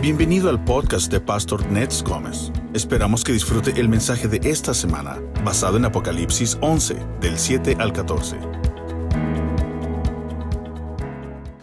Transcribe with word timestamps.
Bienvenido 0.00 0.48
al 0.48 0.62
podcast 0.62 1.10
de 1.10 1.18
Pastor 1.18 1.68
Nets 1.72 2.04
Gómez. 2.04 2.52
Esperamos 2.72 3.24
que 3.24 3.32
disfrute 3.32 3.72
el 3.80 3.88
mensaje 3.88 4.28
de 4.28 4.48
esta 4.48 4.72
semana, 4.72 5.20
basado 5.42 5.76
en 5.76 5.86
Apocalipsis 5.86 6.56
11, 6.60 6.94
del 7.20 7.36
7 7.36 7.76
al 7.80 7.92
14. 7.92 8.36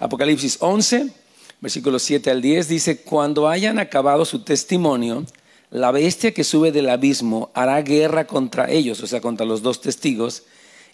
Apocalipsis 0.01 0.57
11, 0.59 1.13
versículos 1.61 2.03
7 2.03 2.29
al 2.29 2.41
10 2.41 2.67
dice, 2.67 3.01
cuando 3.03 3.47
hayan 3.47 3.79
acabado 3.79 4.25
su 4.25 4.43
testimonio, 4.43 5.23
la 5.69 5.91
bestia 5.91 6.33
que 6.33 6.43
sube 6.43 6.73
del 6.73 6.89
abismo 6.89 7.51
hará 7.53 7.81
guerra 7.83 8.27
contra 8.27 8.69
ellos, 8.69 9.01
o 9.01 9.07
sea, 9.07 9.21
contra 9.21 9.45
los 9.45 9.61
dos 9.61 9.79
testigos, 9.79 10.43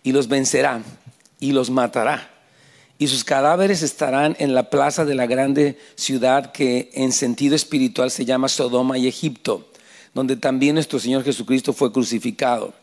y 0.04 0.12
los 0.12 0.28
vencerá 0.28 0.84
y 1.40 1.54
los 1.54 1.72
matará 1.72 2.31
y 3.02 3.08
sus 3.08 3.24
cadáveres 3.24 3.82
estarán 3.82 4.36
en 4.38 4.54
la 4.54 4.70
plaza 4.70 5.06
de 5.06 5.16
la 5.16 5.26
grande 5.26 5.76
ciudad 5.96 6.52
que 6.52 6.92
en 6.94 7.12
sentido 7.12 7.56
espiritual 7.56 8.12
se 8.12 8.26
llama 8.26 8.48
Sodoma 8.48 8.96
y 9.00 9.08
Egipto, 9.08 9.68
donde 10.14 10.36
también 10.36 10.76
nuestro 10.76 11.00
Señor 11.00 11.24
Jesucristo 11.24 11.74
fue 11.74 11.92
crucificado. 11.92 12.76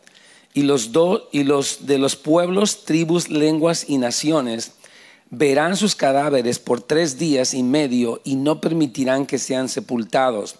Y 0.54 0.62
los, 0.62 0.90
y 1.30 1.44
los 1.44 1.86
de 1.86 1.98
los 1.98 2.16
pueblos, 2.16 2.84
tribus, 2.84 3.28
lenguas 3.28 3.84
y 3.88 3.98
naciones 3.98 4.72
verán 5.30 5.76
sus 5.76 5.94
cadáveres 5.94 6.58
por 6.58 6.80
tres 6.80 7.16
días 7.20 7.54
y 7.54 7.62
medio 7.62 8.20
y 8.24 8.34
no 8.34 8.60
permitirán 8.60 9.24
que 9.24 9.38
sean 9.38 9.68
sepultados. 9.68 10.56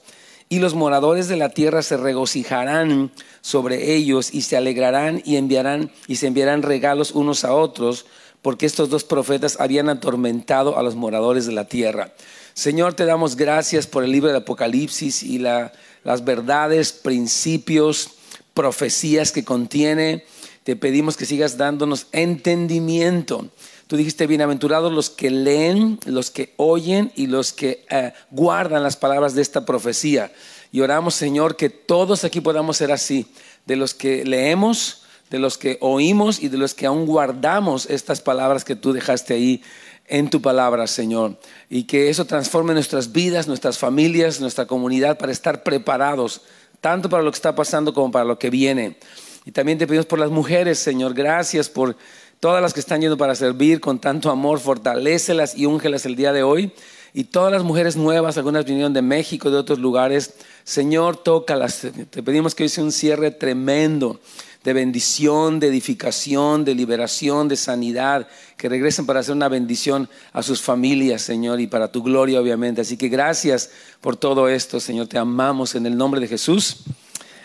Y 0.49 0.61
los 0.61 0.75
moradores 0.75 1.27
de 1.27 1.37
la 1.37 1.49
tierra 1.49 1.83
se 1.83 1.97
regocijarán 1.97 3.11
sobre 3.41 3.93
ellos 3.97 4.33
y 4.33 4.43
se 4.43 4.57
alegrarán 4.57 5.21
y 5.25 5.35
enviarán 5.35 5.91
y 6.07 6.15
se 6.15 6.29
enviarán 6.29 6.63
regalos 6.63 7.11
unos 7.11 7.45
a 7.45 7.53
otros 7.53 8.07
porque 8.43 8.67
estos 8.67 8.91
dos 8.91 9.05
profetas 9.05 9.59
habían 9.61 9.89
atormentado 9.89 10.79
a 10.79 10.83
los 10.83 10.95
moradores 10.95 11.47
de 11.47 11.53
la 11.53 11.67
tierra. 11.67 12.13
Señor, 12.55 12.95
te 12.95 13.05
damos 13.05 13.37
gracias 13.37 13.87
por 13.87 14.05
el 14.05 14.13
libro 14.13 14.31
de 14.31 14.39
Apocalipsis 14.39 15.23
y 15.23 15.39
las 15.39 16.25
verdades, 16.25 16.93
principios, 16.93 18.11
profecías 18.55 19.31
que 19.31 19.45
contiene. 19.45 20.25
Te 20.65 20.75
pedimos 20.75 21.17
que 21.17 21.25
sigas 21.25 21.57
dándonos 21.57 22.09
entendimiento. 22.13 23.49
Tú 23.87 23.97
dijiste, 23.97 24.27
bienaventurados 24.27 24.93
los 24.93 25.09
que 25.09 25.31
leen, 25.31 25.99
los 26.05 26.31
que 26.31 26.53
oyen 26.57 27.11
y 27.17 27.27
los 27.27 27.55
que 27.55 27.87
eh, 27.89 28.13
guardan 28.31 28.83
las 28.83 28.97
palabras 28.97 29.35
de 29.35 29.41
esta 29.41 29.65
profecía. 29.65 30.31
Y 30.71 30.81
oramos, 30.81 31.15
Señor, 31.15 31.57
que 31.57 31.71
todos 31.71 32.25
aquí 32.25 32.43
podamos 32.43 32.77
ser 32.77 32.93
así, 32.93 33.27
de 33.65 33.77
los 33.77 33.95
que 33.95 34.27
leemos, 34.27 35.05
de 35.31 35.39
los 35.39 35.59
que 35.59 35.79
oímos 35.81 36.43
y 36.43 36.49
de 36.49 36.59
los 36.59 36.75
que 36.75 36.87
aún 36.87 37.07
guardamos 37.07 37.87
estas 37.87 38.21
palabras 38.21 38.65
que 38.65 38.77
tú 38.77 38.93
dejaste 38.93 39.35
ahí 39.35 39.63
en 40.07 40.31
tu 40.31 40.41
palabra, 40.41 40.87
Señor. 40.87 41.37
Y 41.69 41.85
que 41.85 42.09
eso 42.09 42.25
transforme 42.25 42.75
nuestras 42.75 43.13
vidas, 43.13 43.47
nuestras 43.47 43.79
familias, 43.79 44.41
nuestra 44.41 44.67
comunidad 44.67 45.19
para 45.19 45.33
estar 45.33 45.63
preparados, 45.63 46.43
tanto 46.81 47.09
para 47.09 47.23
lo 47.23 47.31
que 47.31 47.37
está 47.37 47.55
pasando 47.55 47.93
como 47.93 48.11
para 48.11 48.25
lo 48.25 48.39
que 48.39 48.51
viene. 48.51 48.97
Y 49.45 49.53
también 49.53 49.79
te 49.79 49.87
pedimos 49.87 50.07
por 50.07 50.19
las 50.19 50.31
mujeres, 50.31 50.79
Señor. 50.79 51.15
Gracias 51.15 51.69
por 51.69 51.97
todas 52.41 52.63
las 52.63 52.73
que 52.73 52.81
están 52.81 53.01
yendo 53.01 53.17
para 53.17 53.35
servir 53.35 53.81
con 53.81 53.99
tanto 53.99 54.31
amor. 54.31 54.61
Fortalécelas 54.61 55.57
y 55.57 55.67
úngelas 55.67 56.07
el 56.07 56.17
día 56.17 56.33
de 56.33 56.43
hoy. 56.43 56.73
Y 57.15 57.25
todas 57.25 57.53
las 57.53 57.63
mujeres 57.63 57.97
nuevas, 57.97 58.37
algunas 58.37 58.65
vinieron 58.65 58.93
de 58.93 59.03
México, 59.03 59.51
de 59.51 59.57
otros 59.57 59.79
lugares. 59.79 60.35
Señor, 60.65 61.17
tócalas. 61.17 61.87
Te 62.11 62.23
pedimos 62.23 62.55
que 62.55 62.65
hoy 62.65 62.69
sea 62.69 62.85
un 62.85 62.93
cierre 62.93 63.31
tremendo 63.31 64.21
de 64.65 64.73
bendición, 64.73 65.61
de 65.61 65.69
edificación, 65.69 66.65
de 66.65 66.75
liberación, 66.75 67.49
de 67.49 67.57
sanidad, 67.57 68.29
que 68.57 68.69
regresen 68.69 69.07
para 69.07 69.21
hacer 69.21 69.35
una 69.35 69.49
bendición 69.49 70.09
a 70.33 70.43
sus 70.43 70.61
familias, 70.61 71.23
Señor, 71.23 71.61
y 71.61 71.67
para 71.67 71.93
tu 71.93 72.03
gloria, 72.03 72.41
obviamente. 72.41 72.81
Así 72.81 72.97
que 72.97 73.09
gracias 73.09 73.71
por 74.01 74.17
todo 74.17 74.49
esto, 74.49 74.81
Señor. 74.81 75.07
Te 75.07 75.19
amamos 75.19 75.75
en 75.75 75.87
el 75.87 75.97
nombre 75.97 76.21
de 76.21 76.29
Jesús. 76.29 76.79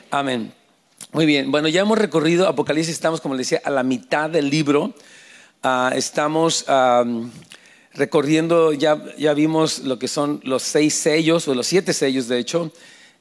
Amén. 0.09 0.53
Muy 1.11 1.27
bien, 1.27 1.51
bueno, 1.51 1.67
ya 1.67 1.81
hemos 1.81 1.99
recorrido 1.99 2.47
Apocalipsis, 2.47 2.95
estamos, 2.95 3.21
como 3.21 3.35
les 3.35 3.47
decía, 3.47 3.61
a 3.63 3.69
la 3.69 3.83
mitad 3.83 4.31
del 4.31 4.49
libro. 4.49 4.95
Ah, 5.61 5.93
estamos 5.95 6.65
recorriendo, 7.93 8.73
ya, 8.73 8.99
ya 9.17 9.35
vimos 9.35 9.79
lo 9.79 9.99
que 9.99 10.07
son 10.07 10.41
los 10.43 10.63
seis 10.63 10.95
sellos, 10.95 11.47
o 11.47 11.53
los 11.53 11.67
siete 11.67 11.93
sellos, 11.93 12.27
de 12.27 12.39
hecho, 12.39 12.71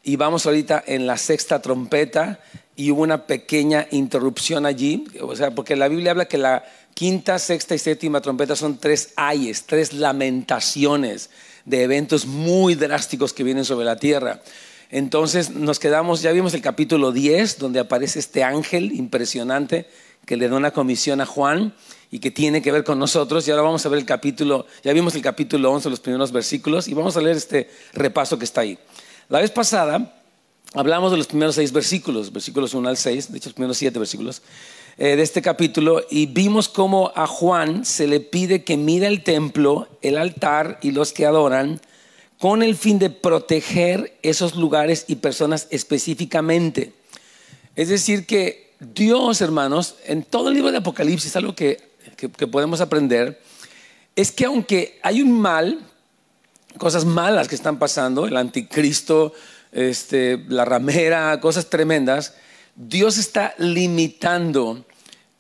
y 0.03 0.17
vamos 0.17 0.47
ahorita 0.47 0.83
en 0.87 1.07
la 1.07 1.19
sexta 1.19 1.61
trompeta 1.61 2.41
y 2.77 2.91
hubo 2.91 3.03
una 3.03 3.27
pequeña 3.27 3.87
interrupción 3.91 4.67
allí, 4.67 5.05
o 5.21 5.37
sea, 5.37 5.51
porque 5.51 5.77
la 5.77 5.89
Biblia 5.89 6.13
habla 6.13 6.27
que 6.27 6.39
la 6.39 6.65
quinta, 6.95 7.39
sexta 7.39 7.75
y 7.75 7.79
séptima 7.79 8.21
trompeta 8.21 8.57
son 8.57 8.79
tres 8.79 9.13
ayes, 9.17 9.65
tres 9.65 9.93
lamentaciones 9.93 11.31
de 11.65 11.83
eventos 11.83 12.27
muy 12.27 12.75
drásticos 12.75 13.33
que 13.33 13.45
vienen 13.45 13.65
sobre 13.65 13.85
la 13.85 13.97
tierra. 13.97 14.41
Entonces 14.91 15.51
nos 15.51 15.79
quedamos, 15.79 16.23
ya 16.23 16.33
vimos 16.33 16.55
el 16.55 16.63
capítulo 16.63 17.13
10, 17.13 17.59
donde 17.59 17.81
aparece 17.81 18.19
este 18.19 18.45
ángel 18.45 18.93
impresionante 18.93 19.87
que 20.27 20.37
le 20.37 20.49
da 20.49 20.57
una 20.57 20.71
comisión 20.71 21.21
a 21.21 21.27
Juan 21.27 21.75
y 22.11 22.19
que 22.19 22.31
tiene 22.31 22.61
que 22.61 22.73
ver 22.73 22.85
con 22.85 22.99
nosotros. 22.99 23.47
Y 23.49 23.51
ahora 23.51 23.63
vamos 23.63 23.85
a 23.87 23.89
ver 23.89 23.99
el 23.99 24.05
capítulo, 24.05 24.67
ya 24.85 24.93
vimos 24.93 25.15
el 25.15 25.23
capítulo 25.23 25.73
11, 25.73 25.91
los 25.91 26.01
primeros 26.01 26.31
versículos, 26.31 26.89
y 26.89 26.95
vamos 26.95 27.17
a 27.17 27.21
leer 27.21 27.37
este 27.37 27.71
repaso 27.95 28.39
que 28.39 28.45
está 28.45 28.61
ahí. 28.61 28.79
La 29.29 29.41
vez 29.41 29.51
pasada 29.51 30.22
hablamos 30.75 31.11
de 31.11 31.19
los 31.19 31.27
primeros 31.27 31.55
seis 31.55 31.73
versículos, 31.73 32.33
versículos 32.33 32.75
1 32.75 32.89
al 32.89 32.97
6, 32.97 33.33
de 33.33 33.39
hecho 33.39 33.49
los 33.51 33.55
primeros 33.55 33.77
siete 33.77 33.99
versículos 33.99 34.43
eh, 34.99 35.17
de 35.17 35.23
este 35.23 35.43
capítulo, 35.43 36.03
y 36.11 36.27
vimos 36.27 36.69
cómo 36.69 37.13
a 37.15 37.27
Juan 37.27 37.85
se 37.85 38.07
le 38.07 38.21
pide 38.21 38.65
que 38.65 38.77
mire 38.77 39.07
el 39.07 39.23
templo, 39.23 39.89
el 40.03 40.19
altar 40.19 40.79
y 40.83 40.93
los 40.93 41.13
que 41.13 41.27
adoran, 41.27 41.81
con 42.39 42.63
el 42.63 42.77
fin 42.77 42.99
de 42.99 43.09
proteger 43.09 44.19
esos 44.23 44.57
lugares 44.57 45.05
y 45.09 45.17
personas 45.17 45.69
específicamente. 45.71 46.93
Es 47.77 47.89
decir, 47.89 48.27
que 48.27 48.75
Dios, 48.81 49.41
hermanos, 49.41 49.95
en 50.07 50.25
todo 50.25 50.49
el 50.49 50.55
libro 50.55 50.73
de 50.73 50.79
Apocalipsis, 50.79 51.37
algo 51.37 51.55
que, 51.55 51.79
que 52.17 52.47
podemos 52.47 52.81
aprender, 52.81 53.41
es 54.17 54.33
que 54.33 54.45
aunque 54.45 54.99
hay 55.03 55.23
un 55.23 55.41
mal, 55.41 55.79
cosas 56.79 57.05
malas 57.05 57.49
que 57.49 57.55
están 57.55 57.79
pasando, 57.79 58.27
el 58.27 58.37
anticristo, 58.37 59.33
este, 59.73 60.45
la 60.49 60.65
ramera, 60.65 61.41
cosas 61.41 61.69
tremendas, 61.69 62.35
Dios 62.77 63.19
está 63.19 63.55
limitando 63.59 64.85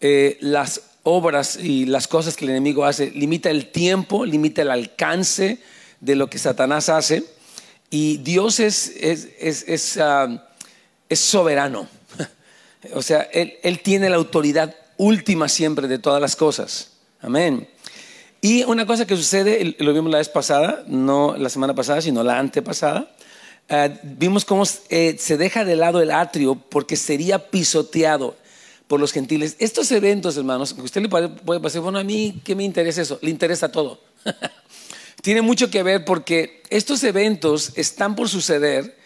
eh, 0.00 0.38
las 0.41 0.82
obras 1.03 1.56
y 1.56 1.87
las 1.87 2.09
cosas 2.09 2.37
que 2.37 2.44
el 2.44 2.50
enemigo 2.50 2.84
hace, 2.84 3.10
limita 3.10 3.50
el 3.50 3.70
tiempo, 3.70 4.25
limita 4.25 4.62
el 4.62 4.70
alcance 4.70 5.59
de 6.00 6.16
lo 6.16 6.28
que 6.28 6.38
Satanás 6.38 6.88
hace, 6.88 7.25
y 7.91 8.19
Dios 8.19 8.59
es, 8.59 8.93
es, 8.98 9.98
ah, 9.98 10.49
soberano. 11.10 11.88
o 12.94 13.03
sea, 13.03 13.22
él, 13.32 13.54
él 13.62 13.81
tiene 13.81 14.09
la 14.09 14.16
autoridad 14.16 14.75
última 14.97 15.49
siempre 15.49 15.88
de 15.88 15.99
todas 15.99 16.20
las 16.20 16.37
cosas. 16.37 16.93
Amén. 17.20 17.69
Y 18.41 18.64
una 18.64 18.87
cosa 18.87 19.06
que 19.06 19.16
sucede, 19.16 19.76
lo 19.78 19.93
vimos 19.93 20.10
la 20.10 20.19
vez 20.19 20.28
pasada, 20.28 20.82
no 20.88 21.37
la 21.37 21.49
semana 21.49 21.75
pasada, 21.75 22.03
sino 22.03 22.25
la 22.25 22.38
antepasada, 22.38 23.09
eh, 23.68 23.98
vimos 24.02 24.44
cómo 24.44 24.64
eh, 24.90 25.16
se 25.18 25.36
deja 25.36 25.64
de 25.64 25.76
lado 25.76 26.00
el 26.00 26.10
atrio 26.10 26.54
porque 26.54 26.96
sería 26.96 27.50
pisoteado 27.50 28.36
por 28.86 29.00
los 29.00 29.12
gentiles. 29.12 29.56
Estos 29.58 29.90
eventos, 29.92 30.36
hermanos, 30.36 30.74
a 30.78 30.82
usted 30.82 31.00
le 31.00 31.08
puede 31.08 31.60
pasar, 31.60 31.80
bueno, 31.80 31.98
a 31.98 32.04
mí, 32.04 32.40
¿qué 32.44 32.54
me 32.54 32.64
interesa 32.64 33.02
eso? 33.02 33.18
Le 33.22 33.30
interesa 33.30 33.70
todo. 33.70 34.00
Tiene 35.22 35.40
mucho 35.40 35.70
que 35.70 35.82
ver 35.82 36.04
porque 36.04 36.62
estos 36.68 37.02
eventos 37.04 37.72
están 37.76 38.16
por 38.16 38.28
suceder 38.28 38.98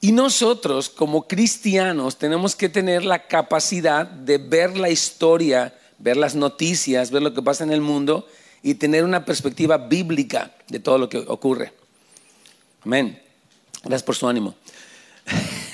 y 0.00 0.12
nosotros 0.12 0.88
como 0.88 1.28
cristianos 1.28 2.16
tenemos 2.16 2.56
que 2.56 2.68
tener 2.68 3.04
la 3.04 3.26
capacidad 3.26 4.06
de 4.06 4.38
ver 4.38 4.76
la 4.76 4.90
historia, 4.90 5.76
ver 5.98 6.16
las 6.16 6.34
noticias, 6.34 7.10
ver 7.10 7.22
lo 7.22 7.34
que 7.34 7.42
pasa 7.42 7.64
en 7.64 7.72
el 7.72 7.80
mundo 7.80 8.26
y 8.62 8.74
tener 8.74 9.04
una 9.04 9.24
perspectiva 9.24 9.76
bíblica 9.76 10.54
de 10.68 10.80
todo 10.80 10.98
lo 10.98 11.08
que 11.08 11.18
ocurre. 11.18 11.72
Amén. 12.82 13.20
Gracias 13.82 14.02
por 14.02 14.16
su 14.16 14.28
ánimo. 14.28 14.54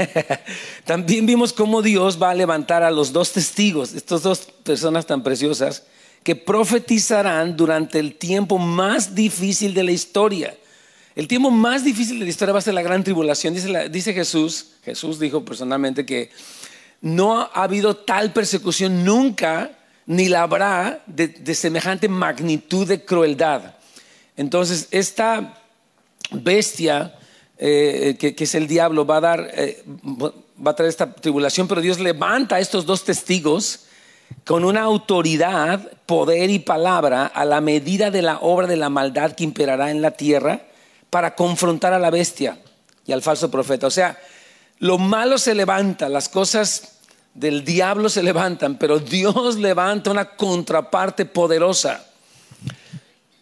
También 0.84 1.26
vimos 1.26 1.52
cómo 1.52 1.82
Dios 1.82 2.20
va 2.20 2.30
a 2.30 2.34
levantar 2.34 2.82
a 2.82 2.90
los 2.90 3.12
dos 3.12 3.32
testigos, 3.32 3.94
estas 3.94 4.22
dos 4.22 4.40
personas 4.62 5.06
tan 5.06 5.22
preciosas, 5.22 5.84
que 6.22 6.36
profetizarán 6.36 7.56
durante 7.56 7.98
el 7.98 8.14
tiempo 8.14 8.58
más 8.58 9.14
difícil 9.14 9.74
de 9.74 9.84
la 9.84 9.92
historia. 9.92 10.56
El 11.14 11.28
tiempo 11.28 11.50
más 11.50 11.84
difícil 11.84 12.18
de 12.18 12.24
la 12.24 12.30
historia 12.30 12.52
va 12.52 12.58
a 12.58 12.62
ser 12.62 12.74
la 12.74 12.82
gran 12.82 13.04
tribulación. 13.04 13.54
Dice, 13.54 14.14
Jesús, 14.14 14.72
Jesús 14.84 15.18
dijo 15.20 15.44
personalmente 15.44 16.04
que 16.04 16.30
no 17.00 17.38
ha 17.38 17.62
habido 17.62 17.94
tal 17.94 18.32
persecución 18.32 19.04
nunca, 19.04 19.78
ni 20.06 20.28
la 20.28 20.42
habrá 20.42 21.02
de, 21.06 21.28
de 21.28 21.54
semejante 21.54 22.08
magnitud 22.08 22.88
de 22.88 23.04
crueldad. 23.04 23.74
Entonces, 24.36 24.88
esta 24.90 25.62
bestia 26.30 27.14
eh, 27.58 28.16
que, 28.18 28.34
es 28.36 28.54
el 28.54 28.66
diablo, 28.66 29.06
va 29.06 29.18
a, 29.18 29.20
dar, 29.20 29.50
eh, 29.54 29.84
va 30.14 30.70
a 30.70 30.76
traer 30.76 30.90
esta 30.90 31.12
tribulación, 31.12 31.68
pero 31.68 31.80
Dios 31.80 32.00
levanta 32.00 32.56
a 32.56 32.60
estos 32.60 32.86
dos 32.86 33.04
testigos 33.04 33.80
con 34.44 34.64
una 34.64 34.82
autoridad, 34.82 35.92
poder 36.06 36.50
y 36.50 36.58
palabra 36.58 37.26
a 37.26 37.44
la 37.44 37.60
medida 37.60 38.10
de 38.10 38.22
la 38.22 38.38
obra 38.38 38.66
de 38.66 38.76
la 38.76 38.90
maldad 38.90 39.32
que 39.32 39.44
imperará 39.44 39.90
en 39.90 40.02
la 40.02 40.12
tierra 40.12 40.62
para 41.10 41.34
confrontar 41.34 41.92
a 41.92 41.98
la 41.98 42.10
bestia 42.10 42.58
y 43.06 43.12
al 43.12 43.22
falso 43.22 43.50
profeta. 43.50 43.86
O 43.86 43.90
sea, 43.90 44.18
lo 44.80 44.98
malo 44.98 45.38
se 45.38 45.54
levanta, 45.54 46.08
las 46.08 46.28
cosas 46.28 46.98
del 47.34 47.64
diablo 47.64 48.08
se 48.08 48.22
levantan, 48.22 48.76
pero 48.78 48.98
Dios 48.98 49.56
levanta 49.56 50.10
una 50.10 50.36
contraparte 50.36 51.24
poderosa. 51.24 52.04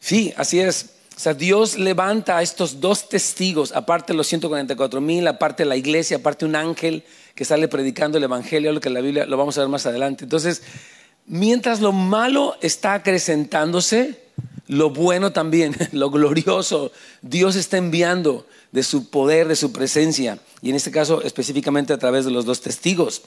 Sí, 0.01 0.33
así 0.37 0.61
es. 0.61 0.92
O 1.17 1.21
sea, 1.21 1.35
Dios 1.35 1.79
levanta 1.79 2.39
a 2.39 2.43
estos 2.43 2.81
dos 2.81 3.09
testigos, 3.09 3.73
aparte 3.73 4.15
los 4.15 4.27
144 4.27 5.01
mil, 5.01 5.27
aparte 5.29 5.65
la 5.65 5.77
iglesia, 5.77 6.17
aparte 6.17 6.45
un 6.45 6.57
ángel 6.57 7.05
que 7.35 7.45
sale 7.45 7.69
predicando 7.69 8.19
el 8.19 8.25
evangelio, 8.25 8.73
lo 8.73 8.81
que 8.81 8.91
la 8.91 9.01
Biblia 9.01 9.27
lo 9.27 9.37
vamos 9.37 9.57
a 9.57 9.61
ver 9.61 9.69
más 9.69 9.87
adelante. 9.87 10.25
Entonces, 10.25 10.63
mientras 11.27 11.81
lo 11.81 11.93
malo 11.93 12.57
está 12.61 12.95
acrecentándose, 12.95 14.21
lo 14.67 14.91
bueno 14.91 15.33
también, 15.33 15.77
lo 15.93 16.11
glorioso, 16.11 16.93
Dios 17.21 17.57
está 17.57 17.77
enviando 17.77 18.47
de 18.73 18.83
su 18.83 19.11
poder, 19.11 19.49
de 19.49 19.57
su 19.57 19.73
presencia, 19.73 20.39
y 20.63 20.71
en 20.71 20.77
este 20.77 20.91
caso 20.91 21.23
específicamente 21.23 21.93
a 21.93 21.99
través 21.99 22.25
de 22.25 22.31
los 22.31 22.45
dos 22.45 22.63
testigos. 22.63 23.23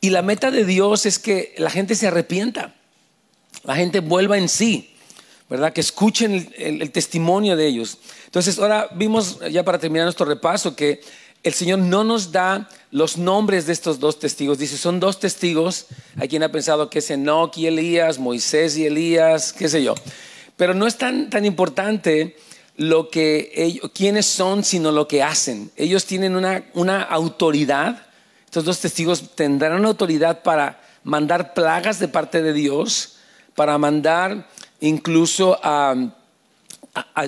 Y 0.00 0.10
la 0.10 0.22
meta 0.22 0.50
de 0.52 0.64
Dios 0.64 1.06
es 1.06 1.18
que 1.18 1.54
la 1.58 1.70
gente 1.70 1.96
se 1.96 2.06
arrepienta, 2.06 2.74
la 3.64 3.74
gente 3.74 4.00
vuelva 4.00 4.38
en 4.38 4.48
sí, 4.48 4.94
¿verdad? 5.48 5.72
Que 5.72 5.80
escuchen 5.80 6.52
el, 6.56 6.90
testimonio 6.90 7.56
de 7.56 7.66
ellos. 7.66 7.98
Entonces, 8.26 8.58
ahora 8.58 8.88
vimos, 8.94 9.38
ya 9.50 9.64
para 9.64 9.78
terminar 9.78 10.04
nuestro 10.04 10.26
repaso, 10.26 10.76
que 10.76 11.00
el 11.42 11.54
Señor 11.54 11.78
no 11.78 12.04
nos 12.04 12.32
da 12.32 12.68
los 12.90 13.16
nombres 13.16 13.66
de 13.66 13.72
estos 13.72 13.98
dos 14.00 14.18
testigos. 14.18 14.58
Dice, 14.58 14.76
son 14.76 15.00
dos 15.00 15.20
testigos. 15.20 15.86
Hay 16.16 16.28
quien 16.28 16.42
ha 16.42 16.52
pensado 16.52 16.90
que 16.90 16.98
es 16.98 17.10
Enoch 17.10 17.56
y 17.56 17.66
Elías, 17.66 18.18
Moisés 18.18 18.76
y 18.76 18.86
Elías, 18.86 19.52
qué 19.52 19.68
sé 19.68 19.82
yo. 19.82 19.94
Pero 20.56 20.74
no 20.74 20.86
es 20.86 20.98
tan, 20.98 21.30
tan 21.30 21.44
importante 21.44 22.36
lo 22.76 23.08
que 23.08 23.52
ellos, 23.54 23.90
quiénes 23.94 24.26
son, 24.26 24.64
sino 24.64 24.92
lo 24.92 25.08
que 25.08 25.22
hacen. 25.22 25.70
Ellos 25.76 26.04
tienen 26.04 26.36
una, 26.36 26.64
una 26.74 27.02
autoridad. 27.02 28.06
Estos 28.44 28.64
dos 28.64 28.80
testigos 28.80 29.34
tendrán 29.34 29.84
autoridad 29.84 30.42
para 30.42 30.80
mandar 31.04 31.54
plagas 31.54 31.98
de 32.00 32.08
parte 32.08 32.42
de 32.42 32.52
Dios, 32.52 33.16
para 33.54 33.78
mandar 33.78 34.48
incluso 34.80 35.58
a, 35.62 36.14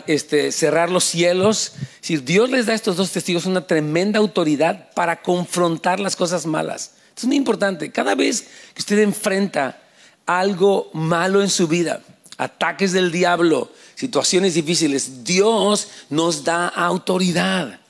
este, 0.07 0.53
cerrar 0.53 0.91
los 0.91 1.05
cielos. 1.05 1.73
Si 2.01 2.17
Dios 2.17 2.51
les 2.51 2.67
da 2.67 2.73
a 2.73 2.77
estos 2.77 2.97
dos 2.97 3.13
testigos 3.13 3.47
una 3.47 3.67
tremenda 3.67 4.19
autoridad 4.19 4.91
para 4.95 5.23
confrontar 5.23 6.01
las 6.01 6.17
cosas 6.17 6.47
malas. 6.47 6.93
es 7.17 7.25
muy 7.25 7.37
importante. 7.37 7.91
Cada 7.93 8.15
vez 8.15 8.49
que 8.75 8.81
usted 8.81 8.99
enfrenta 9.01 9.81
algo 10.27 10.91
malo 10.93 11.43
en 11.43 11.51
su 11.51 11.67
vida, 11.69 12.01
ataques 12.39 12.93
del 12.93 13.13
diablo, 13.13 13.71
situaciones 13.95 14.55
difíciles, 14.55 15.25
Dios 15.25 15.89
nos 16.09 16.45
da 16.45 16.69
autoridad. 16.69 17.81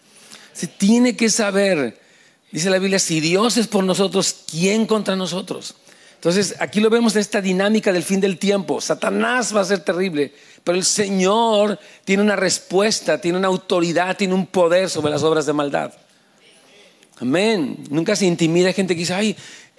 Se 0.52 0.66
tiene 0.66 1.16
que 1.16 1.30
saber, 1.30 2.00
dice 2.50 2.70
la 2.70 2.78
Biblia, 2.78 2.98
si 2.98 3.20
Dios 3.20 3.56
es 3.56 3.68
por 3.68 3.84
nosotros, 3.84 4.34
¿quién 4.50 4.86
contra 4.86 5.14
nosotros? 5.16 5.76
Entonces, 6.20 6.56
aquí 6.58 6.80
lo 6.80 6.90
vemos 6.90 7.14
en 7.14 7.22
esta 7.22 7.40
dinámica 7.40 7.94
del 7.94 8.02
fin 8.02 8.20
del 8.20 8.36
tiempo. 8.36 8.82
Satanás 8.82 9.56
va 9.56 9.62
a 9.62 9.64
ser 9.64 9.78
terrible, 9.78 10.34
pero 10.62 10.76
el 10.76 10.84
Señor 10.84 11.78
tiene 12.04 12.22
una 12.22 12.36
respuesta, 12.36 13.18
tiene 13.18 13.38
una 13.38 13.48
autoridad, 13.48 14.18
tiene 14.18 14.34
un 14.34 14.46
poder 14.46 14.90
sobre 14.90 15.10
las 15.10 15.22
obras 15.22 15.46
de 15.46 15.54
maldad. 15.54 15.94
Amén. 17.20 17.84
Nunca 17.88 18.14
se 18.16 18.26
intimida 18.26 18.70
gente 18.74 18.94
que 18.94 18.98
dice, 18.98 19.14
ay, 19.14 19.34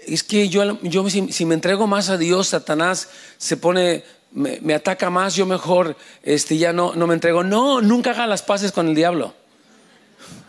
es 0.07 0.23
que 0.23 0.49
yo, 0.49 0.81
yo 0.81 1.07
si, 1.11 1.45
me 1.45 1.53
entrego 1.53 1.85
más 1.85 2.09
a 2.09 2.17
Dios, 2.17 2.47
Satanás 2.47 3.09
se 3.37 3.55
pone, 3.55 4.03
me, 4.31 4.73
ataca 4.73 5.11
más, 5.11 5.35
yo 5.35 5.45
mejor 5.45 5.95
este, 6.23 6.57
ya 6.57 6.73
no, 6.73 6.95
no 6.95 7.05
me 7.05 7.13
entrego. 7.13 7.43
No, 7.43 7.81
nunca 7.81 8.09
haga 8.11 8.25
las 8.25 8.41
paces 8.41 8.71
con 8.71 8.87
el 8.87 8.95
diablo. 8.95 9.35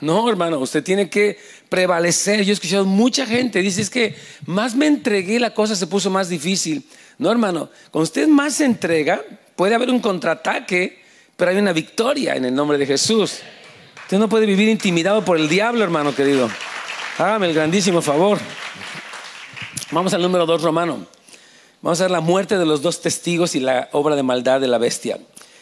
No, 0.00 0.26
hermano, 0.30 0.58
usted 0.58 0.82
tiene 0.82 1.10
que 1.10 1.38
prevalecer. 1.72 2.44
Yo 2.44 2.50
he 2.50 2.52
escuchado 2.52 2.84
mucha 2.84 3.24
gente, 3.24 3.62
dice, 3.62 3.80
es 3.80 3.88
que 3.88 4.14
más 4.44 4.74
me 4.74 4.86
entregué, 4.86 5.40
la 5.40 5.54
cosa 5.54 5.74
se 5.74 5.86
puso 5.86 6.10
más 6.10 6.28
difícil. 6.28 6.86
No, 7.16 7.32
hermano, 7.32 7.70
cuando 7.90 8.04
usted 8.04 8.28
más 8.28 8.56
se 8.56 8.66
entrega, 8.66 9.22
puede 9.56 9.74
haber 9.74 9.88
un 9.88 9.98
contraataque, 9.98 11.02
pero 11.34 11.50
hay 11.50 11.56
una 11.56 11.72
victoria 11.72 12.36
en 12.36 12.44
el 12.44 12.54
nombre 12.54 12.76
de 12.76 12.84
Jesús. 12.84 13.38
Usted 14.02 14.18
no 14.18 14.28
puede 14.28 14.44
vivir 14.44 14.68
intimidado 14.68 15.24
por 15.24 15.38
el 15.38 15.48
diablo, 15.48 15.82
hermano 15.82 16.14
querido. 16.14 16.50
Hágame 17.16 17.46
el 17.46 17.54
grandísimo 17.54 18.02
favor. 18.02 18.38
Vamos 19.92 20.12
al 20.12 20.20
número 20.20 20.44
dos 20.44 20.60
romano. 20.60 21.06
Vamos 21.80 21.98
a 22.02 22.04
ver 22.04 22.10
la 22.10 22.20
muerte 22.20 22.58
de 22.58 22.66
los 22.66 22.82
dos 22.82 23.00
testigos 23.00 23.54
y 23.54 23.60
la 23.60 23.88
obra 23.92 24.14
de 24.14 24.22
maldad 24.22 24.60
de 24.60 24.68
la 24.68 24.76
bestia. 24.76 25.18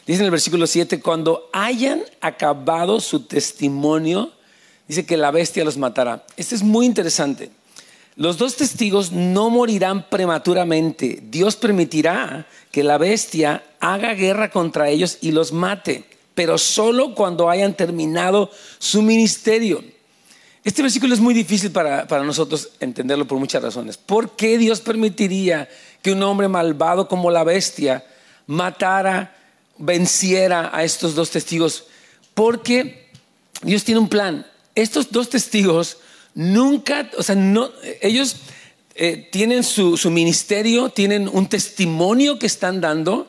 Dice 0.09 0.23
en 0.23 0.25
el 0.25 0.33
versículo 0.33 0.67
7, 0.67 1.01
cuando 1.01 1.49
hayan 1.53 2.03
acabado 2.21 2.99
su 2.99 3.27
testimonio, 3.27 4.33
dice 4.91 5.07
que 5.07 5.17
la 5.17 5.31
bestia 5.31 5.65
los 5.65 5.77
matará. 5.77 6.25
Esto 6.37 6.55
es 6.55 6.63
muy 6.63 6.85
interesante. 6.85 7.51
Los 8.17 8.39
dos 8.39 8.57
testigos 8.57 9.13
no 9.13 9.49
morirán 9.49 10.09
prematuramente. 10.11 11.23
Dios 11.23 11.57
permitirá 11.57 12.47
que 12.73 12.83
la 12.83 12.99
bestia 12.99 13.63
haga 13.79 14.15
guerra 14.15 14.51
contra 14.51 14.89
ellos 14.89 15.19
y 15.21 15.31
los 15.31 15.53
mate, 15.53 16.05
pero 16.35 16.59
solo 16.59 17.15
cuando 17.15 17.49
hayan 17.49 17.75
terminado 17.75 18.51
su 18.79 19.01
ministerio. 19.01 19.83
Este 20.65 20.83
versículo 20.83 21.15
es 21.15 21.21
muy 21.21 21.35
difícil 21.35 21.71
para, 21.71 22.07
para, 22.09 22.25
nosotros 22.25 22.71
entenderlo 22.81 23.27
por 23.27 23.39
muchas 23.39 23.63
razones. 23.63 23.97
¿Por 23.97 24.37
qué 24.37 24.59
Dios 24.59 24.81
permitiría 24.81 25.69
que 26.03 26.13
un 26.13 26.23
hombre 26.25 26.49
malvado 26.49 27.09
como 27.09 27.31
la 27.31 27.45
bestia 27.45 28.05
matara 28.47 29.37
venciera 29.79 30.71
a 30.73 30.83
estos 30.83 31.15
dos 31.15 31.31
testigos, 31.31 31.85
porque 32.35 33.09
Dios 33.63 33.85
tiene 33.85 34.01
un 34.01 34.09
plan. 34.09 34.47
Estos 34.81 35.11
dos 35.11 35.29
testigos 35.29 35.99
nunca, 36.35 37.11
o 37.19 37.23
sea, 37.23 37.35
no, 37.35 37.71
ellos 38.01 38.37
eh, 38.95 39.29
tienen 39.31 39.63
su, 39.63 39.99
ministerio, 40.11 40.89
tienen 40.89 41.29
un 41.29 41.49
testimonio 41.49 42.39
que 42.39 42.47
están 42.47 42.81
dando 42.81 43.29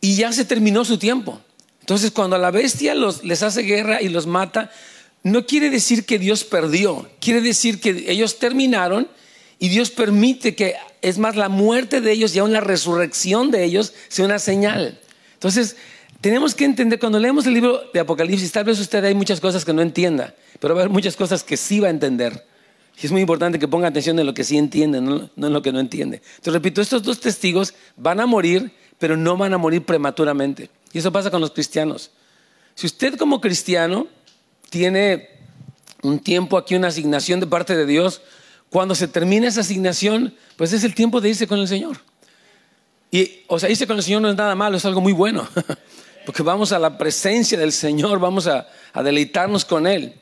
y 0.00 0.16
ya 0.16 0.32
se 0.32 0.44
terminó 0.44 0.84
su 0.84 0.98
tiempo. 0.98 1.40
Entonces, 1.80 2.10
cuando 2.10 2.36
la 2.36 2.50
bestia 2.50 2.96
les 2.96 3.42
hace 3.44 3.62
guerra 3.62 4.02
y 4.02 4.08
los 4.08 4.26
mata, 4.26 4.72
no 5.22 5.46
quiere 5.46 5.70
decir 5.70 6.04
que 6.04 6.18
Dios 6.18 6.42
perdió, 6.42 7.08
quiere 7.20 7.40
decir 7.40 7.80
que 7.80 8.10
ellos 8.10 8.40
terminaron 8.40 9.06
y 9.60 9.68
Dios 9.68 9.90
permite 9.90 10.56
que, 10.56 10.74
es 11.00 11.18
más, 11.18 11.36
la 11.36 11.48
muerte 11.48 12.00
de 12.00 12.10
ellos 12.10 12.34
y 12.34 12.40
aún 12.40 12.52
la 12.52 12.60
resurrección 12.60 13.52
de 13.52 13.62
ellos 13.62 13.92
sea 14.08 14.24
una 14.24 14.40
señal. 14.40 14.98
Entonces, 15.34 15.76
tenemos 16.22 16.54
que 16.54 16.64
entender, 16.64 17.00
cuando 17.00 17.18
leemos 17.18 17.46
el 17.46 17.54
libro 17.54 17.82
de 17.92 17.98
Apocalipsis, 17.98 18.52
tal 18.52 18.62
vez 18.62 18.78
usted 18.78 19.04
hay 19.04 19.14
muchas 19.14 19.40
cosas 19.40 19.64
que 19.64 19.72
no 19.72 19.82
entienda, 19.82 20.34
pero 20.60 20.72
va 20.72 20.80
a 20.80 20.84
haber 20.84 20.92
muchas 20.92 21.16
cosas 21.16 21.42
que 21.42 21.56
sí 21.56 21.80
va 21.80 21.88
a 21.88 21.90
entender. 21.90 22.46
Y 23.02 23.06
es 23.06 23.10
muy 23.10 23.22
importante 23.22 23.58
que 23.58 23.66
ponga 23.66 23.88
atención 23.88 24.16
en 24.20 24.26
lo 24.26 24.32
que 24.32 24.44
sí 24.44 24.56
entiende, 24.56 25.00
no, 25.00 25.28
en 25.36 25.52
lo 25.52 25.62
que 25.62 25.72
no 25.72 25.80
entiende. 25.80 26.22
Entonces, 26.36 26.52
repito, 26.52 26.80
estos 26.80 27.02
dos 27.02 27.18
testigos 27.18 27.74
van 27.96 28.20
a 28.20 28.26
morir, 28.26 28.70
pero 29.00 29.16
no 29.16 29.36
van 29.36 29.52
a 29.52 29.58
morir 29.58 29.84
prematuramente. 29.84 30.70
Y 30.92 30.98
eso 30.98 31.10
pasa 31.10 31.28
con 31.28 31.40
los 31.40 31.50
cristianos. 31.50 32.12
Si 32.76 32.86
usted 32.86 33.16
como 33.16 33.40
cristiano 33.40 34.06
tiene 34.70 35.28
un 36.02 36.20
tiempo 36.20 36.56
aquí, 36.56 36.76
una 36.76 36.88
asignación 36.88 37.40
de 37.40 37.48
parte 37.48 37.74
de 37.74 37.84
Dios, 37.84 38.22
cuando 38.70 38.94
se 38.94 39.08
termine 39.08 39.48
esa 39.48 39.62
asignación, 39.62 40.34
pues 40.54 40.72
es 40.72 40.84
el 40.84 40.94
tiempo 40.94 41.20
de 41.20 41.30
irse 41.30 41.48
con 41.48 41.58
el 41.58 41.66
Señor. 41.66 41.98
Y, 43.10 43.40
o 43.48 43.58
sea, 43.58 43.68
irse 43.68 43.88
con 43.88 43.96
el 43.96 44.04
Señor 44.04 44.22
no 44.22 44.30
es 44.30 44.36
nada 44.36 44.54
malo, 44.54 44.76
es 44.76 44.84
algo 44.84 45.00
muy 45.00 45.12
bueno. 45.12 45.48
Porque 46.24 46.42
vamos 46.42 46.72
a 46.72 46.78
la 46.78 46.98
presencia 46.98 47.58
del 47.58 47.72
Señor, 47.72 48.18
vamos 48.18 48.46
a, 48.46 48.66
deleitarnos 49.02 49.64
con 49.64 49.86
Él. 49.86 50.14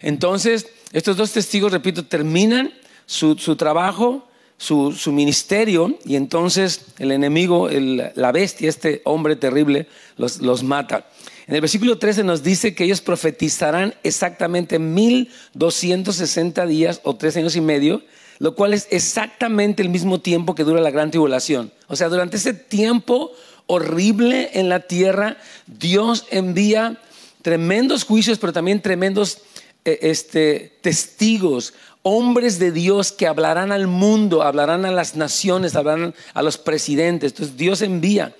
Entonces, 0.00 0.66
estos 0.92 1.16
dos 1.16 1.32
testigos, 1.32 1.72
repito, 1.72 2.04
terminan 2.04 2.72
su, 3.06 3.34
trabajo, 3.56 4.28
su, 4.56 4.92
ministerio, 5.12 5.98
y 6.04 6.16
entonces 6.16 6.86
el 6.98 7.12
enemigo, 7.12 7.68
la 7.70 8.32
bestia, 8.32 8.68
este 8.68 9.02
hombre 9.04 9.36
terrible, 9.36 9.86
los, 10.16 10.38
los 10.40 10.62
mata. 10.62 11.06
En 11.46 11.54
el 11.54 11.60
versículo 11.62 11.98
13 11.98 12.24
nos 12.24 12.42
dice 12.42 12.74
que 12.74 12.84
ellos 12.84 13.00
profetizarán 13.00 13.94
exactamente 14.02 14.78
1260 14.78 16.66
días 16.66 17.00
o 17.04 17.16
tres 17.16 17.36
años 17.36 17.56
y 17.56 17.60
medio 17.60 18.02
lo 18.38 18.54
cual 18.54 18.72
es 18.72 18.86
exactamente 18.90 19.82
el 19.82 19.88
mismo 19.88 20.20
tiempo 20.20 20.54
que 20.54 20.64
dura 20.64 20.80
la 20.80 20.90
gran 20.90 21.10
tribulación. 21.10 21.72
O 21.88 21.96
sea, 21.96 22.08
durante 22.08 22.36
ese 22.36 22.54
tiempo 22.54 23.32
horrible 23.68 24.50
en 24.54 24.68
la 24.68 24.80
tierra, 24.80 25.36
Dios 25.66 26.26
envía 26.30 27.00
tremendos 27.42 28.02
juicios, 28.04 28.38
pero 28.38 28.52
también 28.52 28.82
tremendos 28.82 29.38
eh, 29.84 29.98
este, 30.02 30.78
testigos, 30.80 31.74
hombres 32.02 32.58
de 32.58 32.72
Dios 32.72 33.12
que 33.12 33.26
hablarán 33.26 33.70
al 33.70 33.86
mundo, 33.86 34.42
hablarán 34.42 34.84
a 34.84 34.90
las 34.90 35.14
naciones, 35.14 35.76
hablarán 35.76 36.14
a 36.34 36.42
los 36.42 36.58
presidentes. 36.58 37.32
Entonces 37.32 37.56
Dios 37.56 37.82
envía 37.82 38.34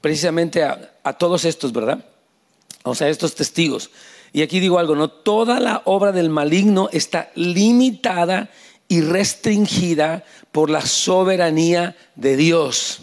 precisamente 0.00 0.62
a, 0.62 0.94
a 1.02 1.14
todos 1.14 1.44
estos, 1.44 1.72
¿verdad? 1.72 2.04
O 2.84 2.94
sea, 2.94 3.08
estos 3.08 3.34
testigos. 3.34 3.90
Y 4.32 4.42
aquí 4.42 4.60
digo 4.60 4.78
algo, 4.78 4.94
no 4.94 5.08
toda 5.08 5.58
la 5.58 5.82
obra 5.86 6.12
del 6.12 6.28
maligno 6.28 6.90
está 6.92 7.30
limitada 7.34 8.50
y 8.88 9.00
restringida 9.00 10.24
por 10.52 10.68
la 10.68 10.82
soberanía 10.82 11.96
de 12.14 12.36
Dios. 12.36 13.00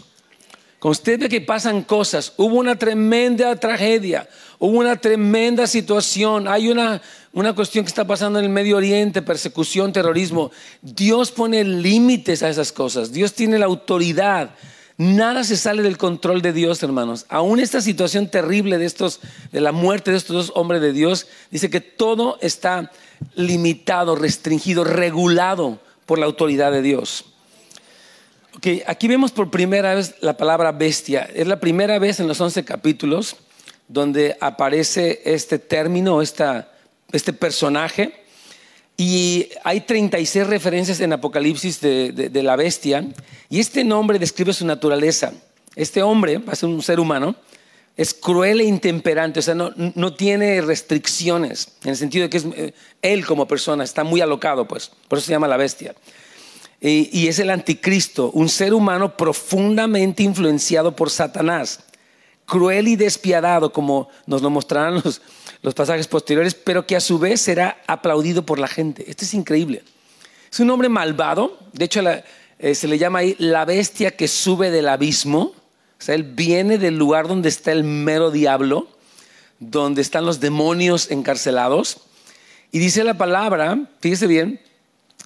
Ve 0.84 1.28
que 1.30 1.40
pasan 1.40 1.82
cosas, 1.82 2.34
hubo 2.36 2.56
una 2.56 2.78
tremenda 2.78 3.56
tragedia, 3.56 4.28
hubo 4.58 4.78
una 4.78 4.96
tremenda 4.96 5.66
situación, 5.66 6.46
hay 6.46 6.68
una, 6.68 7.00
una 7.32 7.54
cuestión 7.54 7.86
que 7.86 7.88
está 7.88 8.06
pasando 8.06 8.38
en 8.38 8.44
el 8.44 8.50
Medio 8.50 8.76
Oriente, 8.76 9.22
persecución, 9.22 9.94
terrorismo. 9.94 10.50
Dios 10.82 11.30
pone 11.30 11.64
límites 11.64 12.42
a 12.42 12.50
esas 12.50 12.70
cosas, 12.70 13.12
Dios 13.12 13.32
tiene 13.32 13.58
la 13.58 13.64
autoridad. 13.64 14.50
Nada 14.98 15.42
se 15.42 15.56
sale 15.56 15.82
del 15.82 15.96
control 15.96 16.42
de 16.42 16.52
Dios, 16.52 16.82
hermanos. 16.82 17.24
Aún 17.30 17.60
esta 17.60 17.80
situación 17.80 18.28
terrible 18.28 18.76
de 18.76 18.84
estos, 18.84 19.20
de 19.52 19.62
la 19.62 19.72
muerte 19.72 20.10
de 20.10 20.18
estos 20.18 20.36
dos 20.36 20.52
hombres 20.54 20.82
de 20.82 20.92
Dios, 20.92 21.26
dice 21.50 21.70
que 21.70 21.80
todo 21.80 22.36
está 22.42 22.92
limitado, 23.36 24.16
restringido, 24.16 24.84
regulado 24.84 25.80
por 26.04 26.18
la 26.18 26.26
autoridad 26.26 26.70
de 26.72 26.82
Dios. 26.82 27.24
Okay, 28.56 28.84
aquí 28.86 29.08
vemos 29.08 29.32
por 29.32 29.50
primera 29.50 29.94
vez 29.96 30.14
la 30.20 30.36
palabra 30.36 30.70
bestia. 30.70 31.28
Es 31.34 31.48
la 31.48 31.58
primera 31.58 31.98
vez 31.98 32.20
en 32.20 32.28
los 32.28 32.40
11 32.40 32.64
capítulos 32.64 33.36
donde 33.88 34.36
aparece 34.40 35.22
este 35.24 35.58
término, 35.58 36.22
esta, 36.22 36.70
este 37.10 37.32
personaje. 37.32 38.24
Y 38.96 39.48
hay 39.64 39.80
36 39.80 40.46
referencias 40.46 41.00
en 41.00 41.12
Apocalipsis 41.12 41.80
de, 41.80 42.42
la 42.44 42.54
bestia. 42.54 43.04
Y 43.50 43.58
este 43.58 43.82
nombre 43.82 44.20
describe 44.20 44.52
su 44.52 44.64
naturaleza. 44.64 45.32
Este 45.74 46.00
hombre, 46.04 46.38
va 46.38 46.52
a 46.52 46.56
ser 46.56 46.68
un 46.68 46.80
ser 46.80 47.00
humano, 47.00 47.34
es 47.96 48.14
cruel 48.14 48.60
e 48.60 48.64
intemperante, 48.64 49.40
o 49.40 49.42
sea, 49.42 49.56
no, 49.56 49.72
no, 49.76 50.14
tiene 50.14 50.60
restricciones, 50.60 51.68
en 51.82 51.90
el 51.90 51.96
sentido 51.96 52.28
de 52.28 52.30
que 52.30 52.38
eh, 52.38 52.74
él 53.02 53.24
como 53.24 53.46
persona 53.46 53.82
está 53.82 54.04
muy 54.04 54.20
alocado, 54.20 54.66
pues, 54.66 54.90
por 55.08 55.18
eso 55.18 55.26
se 55.26 55.32
llama 55.32 55.48
la 55.48 55.56
bestia. 55.56 55.94
Y, 56.86 57.28
es 57.28 57.38
el 57.38 57.48
anticristo, 57.48 58.30
un 58.32 58.50
ser 58.50 58.74
humano 58.74 59.16
profundamente 59.16 60.22
influenciado 60.22 60.94
por 60.94 61.08
Satanás, 61.08 61.80
cruel 62.44 62.88
y 62.88 62.96
despiadado, 62.96 63.72
como 63.72 64.10
nos 64.26 64.42
lo 64.42 64.50
mostrarán 64.50 64.96
los, 65.02 65.22
los 65.62 65.72
pasajes 65.72 66.06
posteriores, 66.06 66.54
pero 66.54 66.86
que 66.86 66.94
a 66.94 67.00
su 67.00 67.18
vez 67.18 67.40
será 67.40 67.82
aplaudido 67.86 68.44
por 68.44 68.58
la 68.58 68.68
gente. 68.68 69.02
Esto 69.08 69.24
es 69.24 69.32
increíble. 69.32 69.82
Es 70.52 70.60
un 70.60 70.68
hombre 70.68 70.90
malvado, 70.90 71.58
de 71.72 71.86
hecho 71.86 72.02
eh, 72.58 72.74
se 72.74 72.86
le 72.86 72.98
llama 72.98 73.20
ahí 73.20 73.34
la 73.38 73.64
bestia 73.64 74.10
que 74.10 74.28
sube 74.28 74.70
del 74.70 74.90
abismo, 74.90 75.40
o 75.98 76.02
sea, 76.04 76.14
él 76.14 76.24
viene 76.24 76.76
del 76.76 76.98
lugar 76.98 77.28
donde 77.28 77.48
está 77.48 77.72
el 77.72 77.84
mero 77.84 78.30
diablo, 78.30 78.88
donde 79.58 80.02
están 80.02 80.26
los 80.26 80.38
demonios 80.38 81.10
encarcelados, 81.10 82.02
y 82.72 82.78
dice 82.78 83.04
la 83.04 83.16
palabra, 83.16 83.88
fíjese 84.00 84.26
bien, 84.26 84.60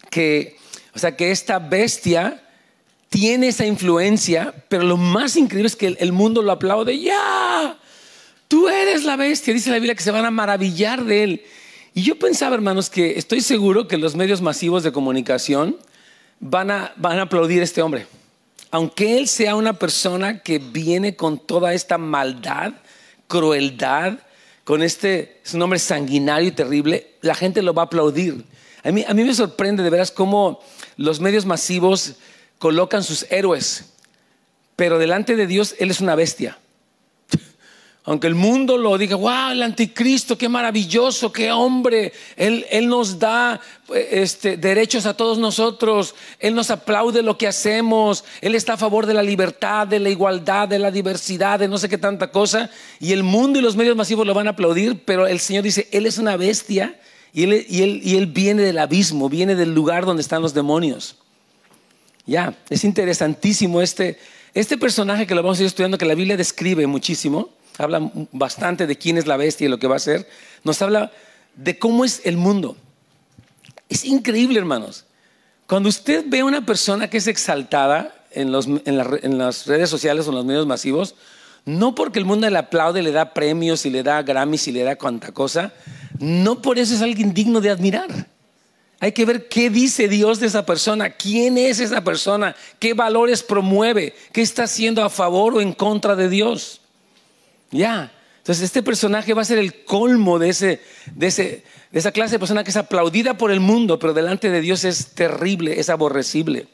que 0.09 0.57
o 0.99 1.01
sea 1.01 1.17
que 1.17 1.31
esta 1.31 1.61
bestia 1.61 2.43
tiene 3.09 3.47
esa 3.47 3.65
influencia, 3.65 4.53
pero 4.69 4.83
lo 4.83 4.97
más 4.97 5.37
increíble 5.37 5.69
es 5.69 5.77
que 5.77 5.97
el 5.97 6.11
mundo 6.11 6.43
lo 6.43 6.51
aplaude. 6.51 6.99
Ya, 6.99 7.79
tú 8.49 8.69
eres 8.69 9.05
la 9.05 9.15
bestia. 9.15 9.55
Dice 9.55 9.71
la 9.71 9.77
Biblia 9.77 9.95
que 9.95 10.03
se 10.03 10.11
van 10.11 10.25
a 10.25 10.33
maravillar 10.33 11.05
de 11.05 11.23
él. 11.23 11.43
Y 11.95 12.03
yo 12.03 12.19
pensaba, 12.19 12.57
hermanos, 12.57 12.91
que 12.91 13.17
estoy 13.17 13.43
seguro 13.43 13.87
que 13.87 13.97
los 13.97 14.17
medios 14.17 14.43
masivos 14.43 14.83
de 14.83 14.91
comunicación 14.91 15.77
van 16.41 16.73
a, 16.73 16.93
van 16.97 17.21
a 17.21 17.23
aplaudir 17.23 17.61
a 17.61 17.65
este 17.65 17.81
hombre. 17.81 18.09
Aunque 18.73 19.19
él 19.19 19.29
sea 19.29 19.55
una 19.55 19.75
persona 19.75 20.43
que 20.43 20.59
viene 20.59 21.15
con 21.15 21.39
toda 21.39 21.75
esta 21.75 21.97
maldad, 21.97 22.73
crueldad, 23.29 24.19
con 24.65 24.83
este, 24.83 25.43
es 25.45 25.55
un 25.55 25.63
hombre 25.63 25.79
sanguinario 25.79 26.49
y 26.49 26.53
terrible, 26.53 27.15
la 27.21 27.37
gente 27.37 27.63
lo 27.63 27.73
va 27.73 27.83
a 27.83 27.85
aplaudir. 27.85 28.45
A 28.85 28.91
mí, 28.91 29.05
a 29.07 29.13
mí 29.13 29.25
me 29.25 29.35
sorprende 29.35 29.83
de 29.83 29.91
veras 29.91 30.11
cómo 30.11 30.61
los 30.99 31.21
medios 31.21 31.47
masivos 31.47 32.17
colocan 32.59 33.03
sus 33.03 33.25
héroes, 33.31 33.85
pero 34.77 34.99
delante 34.99 35.37
de 35.37 35.47
Dios 35.47 35.75
Él 35.79 35.91
es 35.91 36.01
una 36.01 36.17
bestia. 36.17 36.59
Aunque 38.05 38.27
el 38.27 38.35
mundo 38.35 38.79
lo 38.79 38.97
diga, 38.97 39.17
wow, 39.17 39.51
el 39.51 39.63
anticristo, 39.63 40.39
qué 40.39 40.49
maravilloso, 40.49 41.31
qué 41.31 41.53
hombre, 41.53 42.13
Él, 42.37 42.65
él 42.71 42.89
nos 42.89 43.19
da 43.19 43.61
este, 43.95 44.57
derechos 44.57 45.05
a 45.05 45.15
todos 45.15 45.39
nosotros, 45.39 46.15
Él 46.41 46.55
nos 46.55 46.71
aplaude 46.71 47.23
lo 47.23 47.37
que 47.37 47.47
hacemos, 47.47 48.25
Él 48.41 48.55
está 48.55 48.73
a 48.73 48.79
favor 48.79 49.05
de 49.05 49.15
la 49.15 49.23
libertad, 49.23 49.87
de 49.87 50.01
la 50.01 50.09
igualdad, 50.09 50.69
de 50.69 50.79
la 50.79 50.91
diversidad, 50.91 51.59
de 51.59 51.69
no 51.69 51.77
sé 51.77 51.89
qué 51.89 51.99
tanta 51.99 52.33
cosa, 52.33 52.71
y 52.99 53.13
el 53.13 53.23
mundo 53.23 53.59
y 53.59 53.63
los 53.63 53.77
medios 53.77 53.95
masivos 53.95 54.27
lo 54.27 54.35
van 54.35 54.47
a 54.47 54.51
aplaudir, 54.51 55.05
pero 55.05 55.27
el 55.27 55.39
Señor 55.39 55.63
dice, 55.63 55.87
Él 55.93 56.07
es 56.07 56.17
una 56.17 56.37
bestia 56.39 56.99
y 57.39 58.17
él, 58.17 58.27
viene 58.27 58.63
del 58.63 58.79
abismo, 58.79 59.29
viene 59.29 59.55
del 59.55 59.73
lugar 59.73 60.05
donde 60.05 60.23
están 60.23 60.43
los 60.43 60.55
demonios. 60.55 61.17
Ya, 62.27 62.59
es 62.69 62.83
interesantísimo 62.83 63.81
este, 63.81 64.19
este 64.55 64.77
personaje 64.77 65.25
que 65.25 65.37
lo 65.37 65.43
vamos 65.43 65.59
a 65.59 65.63
ir 65.63 65.69
estudiando, 65.69 65.99
que 65.99 66.05
la 66.05 66.17
Biblia 66.17 66.37
describe 66.37 66.87
muchísimo, 66.89 67.51
habla 67.79 68.11
bastante 68.33 68.89
de 68.89 68.97
quién 68.97 69.19
es 69.19 69.29
la 69.29 69.37
bestia 69.37 69.67
y 69.67 69.69
lo 69.69 69.79
que 69.79 69.87
va 69.87 69.95
a 69.95 70.01
ser, 70.01 70.29
nos 70.65 70.83
habla 70.83 71.13
de 71.55 71.79
cómo 71.79 72.05
es 72.05 72.23
el 72.25 72.37
mundo. 72.37 72.77
Es 73.89 74.05
increíble, 74.05 74.59
hermanos. 74.59 75.05
Cuando 75.69 75.89
usted 75.89 76.25
ve 76.27 76.41
a 76.41 76.45
una 76.45 76.67
persona 76.67 77.09
que 77.09 77.19
es 77.19 77.29
exaltada 77.29 78.15
en 78.33 78.51
las 78.51 79.67
redes 79.67 79.89
sociales 79.89 80.27
o 80.27 80.31
en 80.31 80.37
los 80.37 80.45
medios 80.45 80.67
masivos, 80.67 81.15
no 81.65 81.95
porque 81.95 82.19
el 82.19 82.25
mundo 82.25 82.49
le 82.49 82.59
aplaude, 82.59 83.03
le 83.03 83.13
da 83.13 83.35
premios 83.35 83.85
y 83.87 83.91
le 83.91 84.03
da 84.03 84.23
Grammys 84.23 84.69
y 84.69 84.73
le 84.73 84.83
da 84.83 84.97
cuanta 84.97 85.33
cosa, 85.33 85.73
no 86.19 86.63
por 86.63 86.79
eso 86.79 86.95
es 86.95 87.03
alguien 87.03 87.35
digno 87.35 87.61
de 87.61 87.71
admirar. 87.71 88.09
Hay 89.01 89.13
que 89.13 89.25
ver 89.25 89.49
qué 89.49 89.71
dice 89.71 90.09
Dios 90.09 90.41
de 90.41 90.49
esa 90.49 90.67
persona, 90.67 91.11
quién 91.11 91.57
es 91.57 91.79
esa 91.79 92.03
persona, 92.03 92.57
qué 92.81 92.95
valores 92.95 93.45
promueve, 93.45 94.15
qué 94.33 94.43
está 94.43 94.65
haciendo 94.65 95.05
a 95.05 95.11
favor 95.11 95.55
o 95.55 95.61
en 95.61 95.73
contra 95.73 96.17
de 96.17 96.29
Dios. 96.29 96.81
Ya. 97.71 98.13
Entonces, 98.39 98.65
este 98.65 98.83
personaje 98.83 99.35
va 99.35 99.43
a 99.43 99.45
ser 99.45 99.59
el 99.59 99.85
colmo 99.85 100.39
de, 100.39 100.49
ese, 100.49 100.81
de, 101.15 101.27
ese, 101.29 101.65
de 101.93 101.99
esa 101.99 102.11
clase 102.11 102.37
de 102.37 102.39
persona 102.41 102.65
que 102.65 102.71
es 102.71 102.77
aplaudida 102.77 103.35
por 103.35 103.53
el 103.53 103.61
mundo, 103.61 104.01
pero 104.01 104.15
delante 104.15 104.51
de 104.51 104.61
Dios 104.61 104.85
es 104.85 105.09
terrible, 105.09 105.79
es 105.79 105.91
aborrecible. 105.91 106.67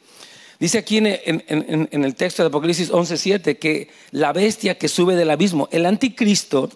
Dice 0.61 0.79
aquí 0.79 0.99
en, 0.99 1.07
el 1.09 2.15
texto 2.15 2.43
de 2.43 2.49
Apocalipsis 2.49 2.91
11:7 2.91 3.59
que 3.59 3.89
la 4.13 4.33
bestia 4.33 4.79
que 4.79 4.89
sube 4.89 5.17
del 5.17 5.31
abismo, 5.31 5.69
el 5.73 5.85
anticristo, 5.87 6.71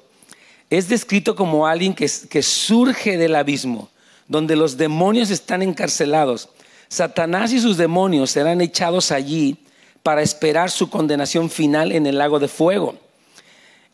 es 0.71 0.89
descrito 0.89 1.35
como 1.35 1.67
alguien 1.67 1.95
que, 1.95 2.09
surge 2.43 3.17
del 3.17 3.37
abismo, 3.37 3.89
donde 4.27 4.57
los 4.57 4.77
demonios 4.77 5.31
están 5.31 5.63
encarcelados. 5.63 6.49
Satanás 6.89 7.53
y 7.53 7.61
sus 7.61 7.77
demonios 7.77 8.31
serán 8.31 8.61
echados 8.61 9.13
allí 9.13 9.59
para 10.03 10.23
esperar 10.23 10.71
su 10.71 10.91
condenación 10.91 11.51
final 11.51 11.93
en 11.93 12.07
el 12.07 12.19
lago 12.19 12.39
de 12.39 12.49
fuego. 12.49 12.97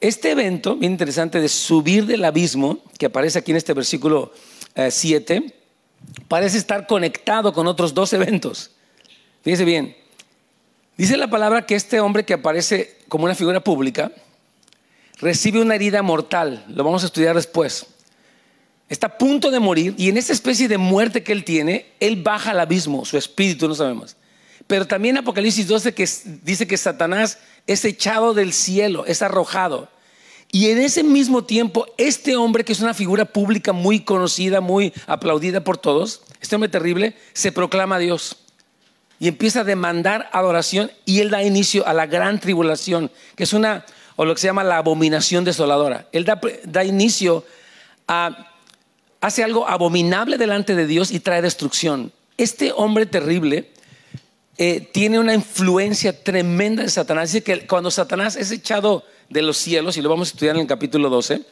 Este 0.00 0.32
evento, 0.32 0.76
bien 0.76 0.92
interesante, 0.92 1.40
de 1.40 1.48
subir 1.48 2.06
del 2.06 2.24
abismo, 2.24 2.78
que 2.98 3.06
aparece 3.06 3.38
aquí 3.38 3.52
en 3.52 3.56
este 3.56 3.72
versículo 3.72 4.32
7, 4.90 5.36
eh, 5.36 5.54
parece 6.28 6.58
estar 6.58 6.86
conectado 6.86 7.52
con 7.52 7.66
otros 7.66 7.94
dos 7.94 8.12
eventos. 8.12 8.73
Fíjese 9.44 9.66
bien, 9.66 9.94
dice 10.96 11.18
la 11.18 11.28
palabra 11.28 11.66
que 11.66 11.74
este 11.74 12.00
hombre 12.00 12.24
que 12.24 12.32
aparece 12.32 12.96
como 13.08 13.26
una 13.26 13.34
figura 13.34 13.62
pública 13.62 14.10
recibe 15.18 15.60
una 15.60 15.74
herida 15.74 16.00
mortal, 16.00 16.64
lo 16.66 16.82
vamos 16.82 17.02
a 17.02 17.06
estudiar 17.06 17.36
después. 17.36 17.84
Está 18.88 19.08
a 19.08 19.18
punto 19.18 19.50
de 19.50 19.60
morir 19.60 19.94
y 19.98 20.08
en 20.08 20.16
esta 20.16 20.32
especie 20.32 20.66
de 20.66 20.78
muerte 20.78 21.22
que 21.22 21.32
él 21.32 21.44
tiene, 21.44 21.84
él 22.00 22.22
baja 22.22 22.52
al 22.52 22.60
abismo, 22.60 23.04
su 23.04 23.18
espíritu, 23.18 23.68
no 23.68 23.74
sabemos. 23.74 24.16
Pero 24.66 24.86
también 24.86 25.18
Apocalipsis 25.18 25.68
12 25.68 25.92
que 25.92 26.08
dice 26.42 26.66
que 26.66 26.78
Satanás 26.78 27.36
es 27.66 27.84
echado 27.84 28.32
del 28.32 28.54
cielo, 28.54 29.04
es 29.04 29.20
arrojado. 29.20 29.90
Y 30.52 30.70
en 30.70 30.78
ese 30.78 31.02
mismo 31.04 31.44
tiempo, 31.44 31.86
este 31.98 32.36
hombre, 32.36 32.64
que 32.64 32.72
es 32.72 32.80
una 32.80 32.94
figura 32.94 33.26
pública 33.26 33.74
muy 33.74 34.00
conocida, 34.00 34.62
muy 34.62 34.94
aplaudida 35.06 35.62
por 35.62 35.76
todos, 35.76 36.22
este 36.40 36.54
hombre 36.54 36.70
terrible, 36.70 37.14
se 37.34 37.52
proclama 37.52 37.98
Dios 37.98 38.38
y 39.18 39.28
empieza 39.28 39.60
a 39.60 39.64
demandar 39.64 40.28
adoración 40.32 40.90
y 41.04 41.20
él 41.20 41.30
da 41.30 41.42
inicio 41.42 41.86
a 41.86 41.94
la 41.94 42.06
gran 42.06 42.40
tribulación, 42.40 43.10
que 43.36 43.44
es 43.44 43.52
una, 43.52 43.84
o 44.16 44.24
lo 44.24 44.34
que 44.34 44.40
se 44.40 44.48
llama 44.48 44.64
la 44.64 44.78
abominación 44.78 45.44
desoladora. 45.44 46.08
Él 46.12 46.24
da, 46.24 46.84
inicio 46.84 47.44
a, 48.08 48.52
hace 49.20 49.44
algo 49.44 49.68
abominable 49.68 50.36
delante 50.36 50.74
de 50.74 50.86
Dios 50.86 51.10
y 51.10 51.20
trae 51.20 51.42
destrucción. 51.42 52.12
Este 52.36 52.72
hombre 52.72 53.06
terrible 53.06 53.70
eh, 54.58 54.80
tiene 54.92 55.18
una 55.18 55.34
influencia 55.34 56.22
tremenda 56.22 56.82
de 56.82 56.90
Satanás. 56.90 57.32
Dice 57.32 57.44
que 57.44 57.66
cuando 57.66 57.90
Satanás 57.90 58.36
es 58.36 58.50
echado 58.50 59.04
de 59.30 59.42
los 59.42 59.56
cielos, 59.56 59.96
y 59.96 60.02
lo 60.02 60.08
vamos 60.08 60.28
a 60.28 60.32
estudiar 60.32 60.56
en 60.56 60.62
el 60.62 60.66
capítulo 60.66 61.08
12, 61.08 61.42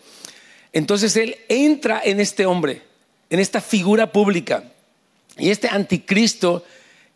entonces 0.73 1.17
él 1.17 1.37
entra 1.49 2.01
en 2.05 2.21
este 2.21 2.47
hombre, 2.47 2.83
en 3.31 3.41
esta 3.41 3.61
figura 3.61 4.13
pública. 4.13 4.65
Y 5.39 5.51
este 5.51 5.69
anticristo 5.69 6.65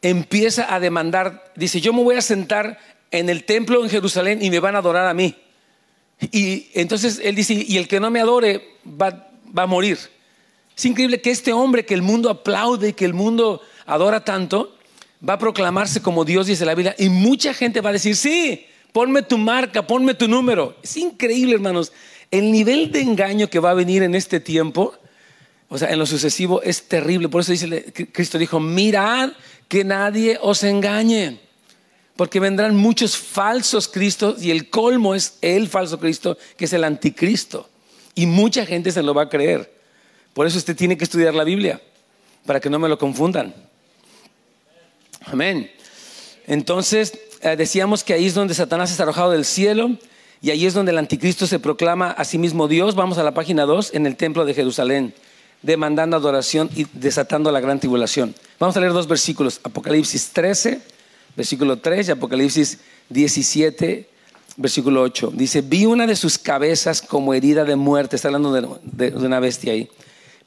empieza 0.03 0.73
a 0.75 0.81
demandar, 0.81 1.53
dice, 1.57 1.81
yo 1.81 1.93
me 1.93 2.03
voy 2.03 2.17
a 2.17 2.23
sentar 2.23 2.79
en 3.11 3.29
el 3.29 3.45
templo 3.45 3.83
en 3.83 3.91
Jerusalén 3.91 4.43
y 4.43 4.51
me 4.51 4.61
van 4.61 4.77
a 4.77 4.79
adorar 4.79 5.07
a 5.07 5.15
mí. 5.15 5.35
Y 6.21 6.69
entonces 6.75 7.21
él 7.23 7.35
dice, 7.35 7.55
y 7.55 7.77
el 7.77 7.89
que 7.89 8.01
no 8.01 8.11
me 8.11 8.21
adore 8.21 8.77
va, 8.87 9.29
a 9.55 9.67
morir. 9.67 9.99
Es 10.77 10.85
increíble 10.85 11.21
que 11.21 11.31
este 11.31 11.53
hombre 11.53 11.85
que 11.85 11.95
el 11.95 12.03
mundo 12.03 12.31
aplaude, 12.31 12.89
y 12.89 12.93
que 12.93 13.05
el 13.05 13.15
mundo 13.15 13.63
adora 13.87 14.25
tanto, 14.25 14.77
va 15.27 15.35
a 15.35 15.39
proclamarse 15.39 16.03
como 16.03 16.25
Dios 16.25 16.47
dice 16.47 16.65
la 16.65 16.75
Biblia. 16.75 16.95
Y 16.99 17.09
mucha 17.09 17.55
gente 17.55 17.81
va 17.81 17.91
a 17.91 17.95
decir, 17.95 18.17
sí, 18.17 18.67
ponme 18.93 19.23
tu 19.23 19.39
marca, 19.39 19.87
ponme 19.87 20.15
tu 20.15 20.29
número. 20.29 20.77
Es 20.83 20.97
increíble, 20.97 21.55
hermanos. 21.55 21.93
El 22.31 22.51
nivel 22.51 22.91
de 22.91 23.01
engaño 23.01 23.49
que 23.49 23.59
va 23.59 23.71
a 23.71 23.75
venir 23.75 24.03
en 24.03 24.15
este 24.15 24.41
tiempo, 24.41 24.95
o 25.69 25.79
sea, 25.79 25.91
en 25.91 25.99
lo 25.99 26.07
sucesivo, 26.07 26.63
es 26.63 26.89
terrible. 26.89 27.29
Por 27.29 27.43
eso 27.43 27.53
dice, 27.53 27.93
Cristo 28.13 28.39
dijo, 28.39 28.61
mirad 28.61 29.31
que 29.69 29.85
nadie 29.85 30.39
os 30.41 30.63
engañe. 30.63 31.41
Porque 32.17 32.41
vendrán 32.41 32.77
muchos 32.77 33.17
falsos 33.17 33.89
cristos 33.89 34.43
y 34.43 34.51
el 34.51 34.71
colmo 34.71 35.15
es 35.15 35.37
el 35.43 35.69
falso 35.69 36.01
Cristo, 36.01 36.39
que 36.57 36.65
es 36.65 36.73
el 36.73 36.85
anticristo. 36.85 37.69
Y 38.15 38.27
mucha 38.27 38.65
gente 38.65 38.91
se 38.91 39.03
lo 39.03 39.13
va 39.13 39.23
a 39.23 39.29
creer. 39.29 39.71
Por 40.33 40.47
eso 40.47 40.57
usted 40.57 40.77
tiene 40.77 40.97
que 40.97 41.05
estudiar 41.05 41.35
la 41.35 41.45
Biblia, 41.45 41.81
para 42.47 42.61
que 42.61 42.71
no 42.71 42.79
me 42.79 42.89
lo 42.89 42.99
confundan. 42.99 43.55
Amén. 45.27 45.71
Entonces, 46.47 47.19
eh, 47.43 47.57
decíamos 47.57 48.05
que 48.05 48.15
ahí 48.15 48.27
es 48.27 48.35
donde 48.35 48.55
Satanás 48.55 48.91
es 48.91 49.01
arrojado 49.01 49.33
del 49.33 49.45
cielo 49.45 49.97
y 50.41 50.51
ahí 50.51 50.67
es 50.67 50.75
donde 50.75 50.93
el 50.93 50.99
anticristo 50.99 51.47
se 51.47 51.59
proclama 51.59 52.11
a 52.11 52.25
sí 52.25 52.39
mismo 52.39 52.69
Dios. 52.69 52.95
Vamos 52.95 53.19
a 53.19 53.23
la 53.25 53.35
página 53.35 53.65
2 53.65 53.95
en 53.95 54.07
el 54.07 54.17
templo 54.17 54.45
de 54.45 54.55
Jerusalén, 54.55 55.15
demandando 55.67 56.17
adoración 56.17 56.71
y 56.75 56.87
desatando 56.93 57.51
la 57.51 57.61
gran 57.61 57.81
tribulación. 57.81 58.35
Vamos 58.61 58.77
a 58.77 58.81
leer 58.81 58.93
dos 58.93 59.09
versículos, 59.09 59.61
Apocalipsis 59.65 60.31
13, 60.31 60.81
versículo 61.35 61.79
3 61.79 62.09
y 62.09 62.11
Apocalipsis 62.13 62.79
17, 63.11 64.09
versículo 64.57 65.03
8. 65.03 65.33
Dice, 65.35 65.63
vi 65.63 65.85
una 65.85 66.07
de 66.07 66.15
sus 66.15 66.39
cabezas 66.39 67.03
como 67.03 67.35
herida 67.35 67.65
de 67.65 67.75
muerte, 67.75 68.15
está 68.15 68.29
hablando 68.29 68.53
de 68.53 69.09
una 69.17 69.41
bestia 69.41 69.73
ahí, 69.73 69.91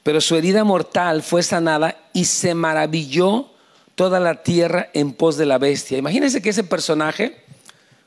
pero 0.02 0.22
su 0.22 0.36
herida 0.36 0.64
mortal 0.64 1.22
fue 1.22 1.42
sanada 1.42 1.98
y 2.14 2.24
se 2.24 2.54
maravilló 2.54 3.50
toda 3.94 4.20
la 4.20 4.42
tierra 4.42 4.88
en 4.94 5.12
pos 5.12 5.36
de 5.36 5.44
la 5.44 5.58
bestia. 5.58 5.98
Imagínense 5.98 6.40
que 6.40 6.48
ese 6.48 6.64
personaje, 6.64 7.44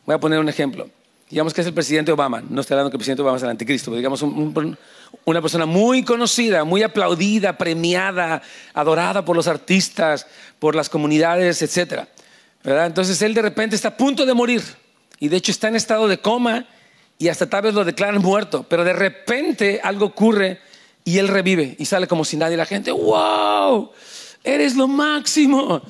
voy 0.07 0.15
a 0.15 0.19
poner 0.19 0.39
un 0.39 0.49
ejemplo, 0.49 0.89
digamos 1.29 1.53
que 1.53 1.61
es 1.61 1.67
el 1.67 1.73
presidente 1.73 2.11
Obama, 2.11 2.43
no 2.47 2.61
estoy 2.61 2.75
hablando 2.75 2.91
que 2.91 2.97
el 2.97 2.99
presidente 2.99 3.21
Obama 3.21 3.37
es 3.37 3.43
el 3.43 3.49
anticristo, 3.49 3.91
pero 3.91 3.97
digamos 3.97 4.21
una 5.25 5.41
persona 5.41 5.65
muy 5.65 6.03
conocida, 6.03 6.63
muy 6.63 6.83
aplaudida, 6.83 7.57
premiada, 7.57 8.41
adorada 8.73 9.25
por 9.25 9.35
los 9.35 9.47
artistas, 9.47 10.27
por 10.59 10.75
las 10.75 10.89
comunidades, 10.89 11.61
etc. 11.61 12.03
Entonces 12.63 13.21
él 13.21 13.33
de 13.33 13.41
repente 13.41 13.75
está 13.75 13.89
a 13.89 13.97
punto 13.97 14.25
de 14.25 14.33
morir 14.33 14.61
y 15.19 15.27
de 15.27 15.37
hecho 15.37 15.51
está 15.51 15.67
en 15.67 15.75
estado 15.75 16.07
de 16.07 16.19
coma 16.19 16.65
y 17.17 17.29
hasta 17.29 17.49
tal 17.49 17.63
vez 17.63 17.73
lo 17.73 17.85
declaran 17.85 18.21
muerto, 18.21 18.65
pero 18.67 18.83
de 18.83 18.93
repente 18.93 19.79
algo 19.83 20.07
ocurre 20.07 20.59
y 21.05 21.17
él 21.17 21.27
revive 21.27 21.75
y 21.77 21.85
sale 21.85 22.07
como 22.07 22.25
si 22.25 22.37
nadie, 22.37 22.57
la 22.57 22.65
gente, 22.65 22.91
wow, 22.91 23.91
eres 24.43 24.75
lo 24.75 24.87
máximo. 24.87 25.81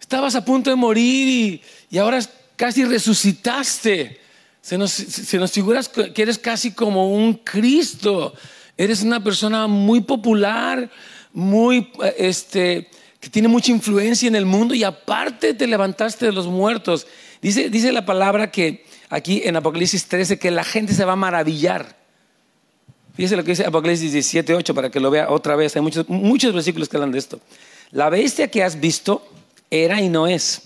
Estabas 0.00 0.34
a 0.34 0.44
punto 0.44 0.70
de 0.70 0.76
morir 0.76 1.62
y, 1.90 1.98
ahora 1.98 2.20
casi 2.56 2.84
resucitaste. 2.84 4.20
Se 4.68 4.76
nos, 4.76 5.32
nos 5.32 5.50
figuras 5.50 5.88
que 5.88 6.20
eres 6.20 6.36
casi 6.36 6.72
como 6.72 7.10
un 7.10 7.32
Cristo. 7.32 8.34
Eres 8.76 9.02
una 9.02 9.24
persona 9.24 9.66
muy 9.66 10.02
popular, 10.02 10.90
muy, 11.32 11.90
este, 12.18 12.90
que 13.18 13.30
tiene 13.30 13.48
mucha 13.48 13.72
influencia 13.72 14.28
en 14.28 14.36
el 14.36 14.44
mundo 14.44 14.74
y 14.74 14.84
aparte 14.84 15.54
te 15.54 15.66
levantaste 15.66 16.26
de 16.26 16.32
los 16.32 16.48
muertos. 16.48 17.06
Dice, 17.40 17.70
dice 17.70 17.92
la 17.92 18.04
palabra 18.04 18.50
que 18.50 18.84
aquí 19.08 19.40
en 19.42 19.56
Apocalipsis 19.56 20.04
13 20.04 20.38
que 20.38 20.50
la 20.50 20.64
gente 20.64 20.92
se 20.92 21.06
va 21.06 21.14
a 21.14 21.16
maravillar. 21.16 21.96
Fíjese 23.14 23.36
lo 23.36 23.44
que 23.44 23.52
dice 23.52 23.64
Apocalipsis 23.64 24.12
17, 24.12 24.54
8 24.54 24.74
para 24.74 24.90
que 24.90 25.00
lo 25.00 25.10
vea 25.10 25.30
otra 25.30 25.56
vez. 25.56 25.76
Hay 25.76 25.82
muchos, 25.82 26.06
muchos 26.10 26.52
versículos 26.52 26.90
que 26.90 26.98
hablan 26.98 27.12
de 27.12 27.20
esto. 27.20 27.40
La 27.90 28.10
bestia 28.10 28.50
que 28.50 28.62
has 28.62 28.78
visto 28.78 29.26
era 29.70 30.02
y 30.02 30.10
no 30.10 30.26
es. 30.26 30.64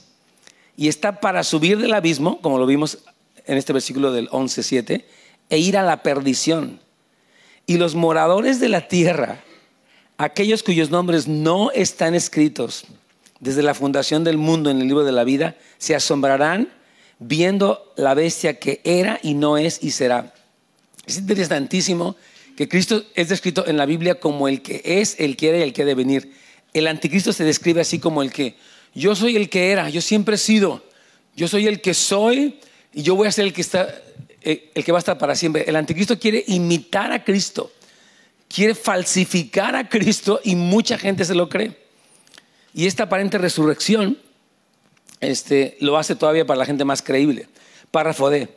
Y 0.77 0.89
está 0.89 1.21
para 1.21 1.45
subir 1.45 1.79
del 1.79 1.95
abismo, 1.95 2.41
como 2.41 2.59
lo 2.59 2.67
vimos 2.67 2.99
en 3.47 3.59
este 3.59 3.73
versículo 3.73 4.13
del 4.13 4.29
11.7, 4.31 5.05
e 5.51 5.59
ir 5.59 5.77
a 5.77 5.83
la 5.83 6.03
perdición. 6.03 6.81
Y 7.67 7.77
los 7.77 7.95
moradores 7.95 8.61
de 8.61 8.69
la 8.69 8.89
tierra, 8.89 9.43
aquellos 10.19 10.63
cuyos 10.63 10.91
nombres 10.91 11.29
no 11.29 11.71
están 11.71 12.15
escritos 12.15 12.85
desde 13.41 13.63
la 13.63 13.75
fundación 13.75 14.25
del 14.25 14.39
mundo 14.39 14.71
en 14.71 14.81
el 14.81 14.87
libro 14.87 15.05
de 15.05 15.13
la 15.13 15.25
vida, 15.25 15.57
se 15.79 15.95
asombrarán 15.95 16.69
viendo 17.19 17.93
la 17.97 18.15
bestia 18.15 18.59
que 18.59 18.81
era 18.85 19.21
y 19.23 19.35
no 19.35 19.59
es 19.59 19.83
y 19.83 19.91
será. 19.91 20.33
Es 21.07 21.19
interesantísimo 21.19 22.17
que 22.57 22.69
Cristo 22.69 23.03
es 23.15 23.29
descrito 23.29 23.67
en 23.67 23.77
la 23.77 23.87
Biblia 23.87 24.21
como 24.21 24.49
el 24.49 24.63
que 24.63 24.83
es, 24.85 25.19
el 25.19 25.37
que 25.37 25.49
era 25.49 25.59
y 25.59 25.63
el 25.63 25.73
que 25.73 25.83
ha 25.83 25.87
de 25.87 25.95
venir 25.95 26.33
el 26.73 26.87
anticristo 26.87 27.33
se 27.33 27.45
describe 27.45 27.81
así 27.81 27.99
como 27.99 28.23
el 28.23 28.33
que 28.33 28.57
yo 28.95 29.15
soy 29.15 29.37
el 29.37 29.49
que 29.49 29.71
era, 29.73 29.89
yo 29.89 30.01
siempre 30.01 30.37
he 30.37 30.39
sido, 30.39 30.85
yo 31.37 31.49
soy 31.49 31.67
el 31.67 31.81
que 31.81 31.95
soy 31.95 32.59
y 32.93 33.03
yo 33.03 33.15
voy 33.15 33.29
a 33.29 33.33
ser 33.33 33.47
el 33.47 33.53
que 33.53 33.61
está, 33.61 33.95
eh, 34.43 34.71
el 34.75 34.85
que 34.85 34.93
va 34.93 34.99
a 34.99 35.01
estar 35.01 35.19
para 35.19 35.35
siempre. 35.35 35.65
El 35.67 35.77
anticristo 35.77 36.19
quiere 36.19 36.45
imitar 36.47 37.13
a 37.13 37.25
Cristo, 37.25 37.73
quiere 38.49 38.75
falsificar 38.75 39.75
a 39.77 39.89
Cristo 39.89 40.41
y 40.45 40.55
mucha 40.57 40.99
gente 40.99 41.25
se 41.25 41.35
lo 41.35 41.49
cree. 41.49 41.77
Y 42.75 42.87
esta 42.87 43.05
aparente 43.05 43.39
resurrección 43.39 44.19
este, 45.21 45.77
lo 45.81 45.97
hace 45.99 46.17
todavía 46.17 46.47
para 46.47 46.59
la 46.59 46.67
gente 46.67 46.85
más 46.85 47.03
creíble. 47.03 47.49
Párrafo 47.91 48.31
D. 48.31 48.49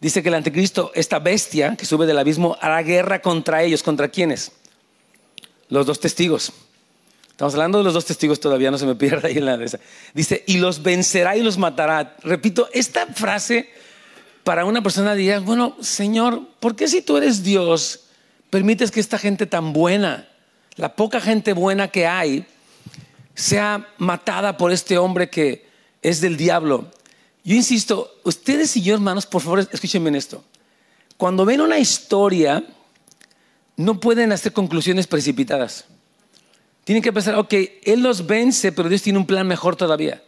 Dice 0.00 0.22
que 0.22 0.28
el 0.28 0.34
anticristo, 0.34 0.90
esta 0.94 1.18
bestia 1.18 1.76
que 1.76 1.86
sube 1.86 2.06
del 2.06 2.18
abismo, 2.18 2.56
hará 2.60 2.82
guerra 2.82 3.22
contra 3.22 3.62
ellos. 3.62 3.82
¿Contra 3.82 4.08
quiénes? 4.08 4.52
Los 5.68 5.86
dos 5.86 6.00
testigos. 6.00 6.52
Estamos 7.30 7.54
hablando 7.54 7.78
de 7.78 7.84
los 7.84 7.94
dos 7.94 8.04
testigos 8.04 8.40
todavía, 8.40 8.70
no 8.70 8.78
se 8.78 8.86
me 8.86 8.94
pierda 8.96 9.28
ahí 9.28 9.38
en 9.38 9.46
la 9.46 9.56
mesa. 9.56 9.80
Dice, 10.14 10.44
y 10.46 10.58
los 10.58 10.82
vencerá 10.82 11.36
y 11.36 11.42
los 11.42 11.58
matará. 11.58 12.16
Repito, 12.22 12.68
esta 12.72 13.06
frase 13.06 13.70
para 14.44 14.64
una 14.64 14.82
persona 14.82 15.14
diría, 15.14 15.40
bueno, 15.40 15.76
Señor, 15.80 16.42
¿por 16.58 16.74
qué 16.74 16.88
si 16.88 17.02
tú 17.02 17.16
eres 17.16 17.42
Dios 17.42 18.00
permites 18.50 18.90
que 18.90 19.00
esta 19.00 19.18
gente 19.18 19.46
tan 19.46 19.72
buena, 19.72 20.28
la 20.76 20.96
poca 20.96 21.20
gente 21.20 21.52
buena 21.52 21.88
que 21.88 22.06
hay, 22.06 22.44
sea 23.34 23.88
matada 23.98 24.56
por 24.56 24.72
este 24.72 24.98
hombre 24.98 25.30
que 25.30 25.66
es 26.02 26.20
del 26.20 26.36
diablo? 26.36 26.90
Yo 27.44 27.54
insisto, 27.54 28.14
ustedes 28.24 28.76
y 28.76 28.82
yo, 28.82 28.94
hermanos, 28.94 29.26
por 29.26 29.42
favor, 29.42 29.60
escúchenme 29.60 30.08
en 30.08 30.16
esto. 30.16 30.44
Cuando 31.16 31.44
ven 31.44 31.60
una 31.60 31.78
historia, 31.78 32.64
no 33.76 34.00
pueden 34.00 34.32
hacer 34.32 34.52
conclusiones 34.52 35.06
precipitadas. 35.06 35.84
Tienen 36.84 37.02
que 37.02 37.12
pensar, 37.12 37.36
ok, 37.36 37.54
Él 37.84 38.02
los 38.02 38.26
vence, 38.26 38.72
pero 38.72 38.88
Dios 38.88 39.02
tiene 39.02 39.18
un 39.18 39.26
plan 39.26 39.46
mejor 39.46 39.76
todavía. 39.76 40.22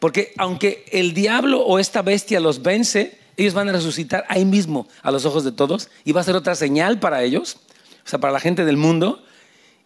Porque 0.00 0.32
aunque 0.36 0.84
el 0.90 1.14
diablo 1.14 1.60
o 1.62 1.78
esta 1.78 2.02
bestia 2.02 2.40
los 2.40 2.62
vence, 2.62 3.18
ellos 3.36 3.54
van 3.54 3.68
a 3.68 3.72
resucitar 3.72 4.24
ahí 4.28 4.44
mismo 4.44 4.86
a 5.02 5.10
los 5.10 5.24
ojos 5.24 5.44
de 5.44 5.52
todos 5.52 5.88
y 6.04 6.12
va 6.12 6.20
a 6.20 6.24
ser 6.24 6.36
otra 6.36 6.54
señal 6.54 6.98
para 6.98 7.22
ellos, 7.22 7.58
o 8.04 8.08
sea, 8.08 8.18
para 8.18 8.32
la 8.32 8.40
gente 8.40 8.64
del 8.64 8.76
mundo, 8.76 9.24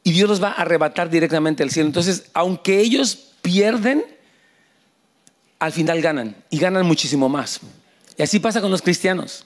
y 0.03 0.13
Dios 0.13 0.29
los 0.29 0.43
va 0.43 0.49
a 0.49 0.63
arrebatar 0.63 1.11
directamente 1.11 1.63
al 1.63 1.71
cielo. 1.71 1.87
Entonces, 1.87 2.31
aunque 2.33 2.81
ellos 2.81 3.33
pierden, 3.43 4.05
al 5.59 5.73
final 5.73 6.01
ganan 6.01 6.37
y 6.51 6.59
ganan 6.59 6.87
muchísimo 6.87 7.29
más. 7.29 7.61
Y 8.17 8.23
así 8.23 8.39
pasa 8.39 8.61
con 8.61 8.71
los 8.71 8.83
cristianos. 8.83 9.45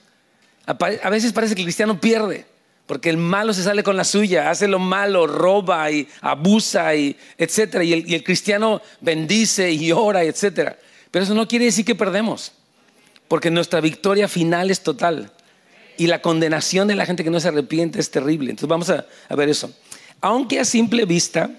A 0.65 1.09
veces 1.09 1.33
parece 1.33 1.55
que 1.55 1.61
el 1.61 1.65
cristiano 1.65 1.99
pierde, 1.99 2.45
porque 2.85 3.09
el 3.09 3.17
malo 3.17 3.53
se 3.53 3.63
sale 3.63 3.83
con 3.83 3.97
la 3.97 4.03
suya, 4.03 4.49
hace 4.49 4.67
lo 4.67 4.79
malo, 4.79 5.27
roba 5.27 5.89
y 5.91 6.07
abusa 6.21 6.95
y 6.95 7.17
etcétera. 7.37 7.83
Y 7.83 8.13
el, 8.13 8.23
cristiano 8.23 8.81
bendice 9.01 9.71
y 9.71 9.91
ora, 9.91 10.23
etcétera. 10.23 10.77
Pero 11.11 11.25
eso 11.25 11.33
no 11.33 11.47
quiere 11.47 11.65
decir 11.65 11.85
que 11.85 11.95
perdemos, 11.95 12.53
porque 13.33 13.49
nuestra 13.49 13.81
victoria 13.81 14.27
final 14.27 14.69
es 14.69 14.81
total. 14.83 15.31
Y 15.97 16.05
la 16.05 16.21
condenación 16.21 16.87
de 16.87 16.93
la 16.93 17.07
gente 17.07 17.23
que 17.23 17.31
no 17.31 17.39
se 17.39 17.47
arrepiente 17.47 17.99
es 17.99 18.11
terrible. 18.11 18.51
Entonces 18.51 18.69
vamos 18.69 18.91
a, 18.91 19.07
ver 19.35 19.49
eso. 19.49 19.73
Aunque 20.21 20.59
a 20.59 20.65
simple 20.65 21.05
vista 21.05 21.49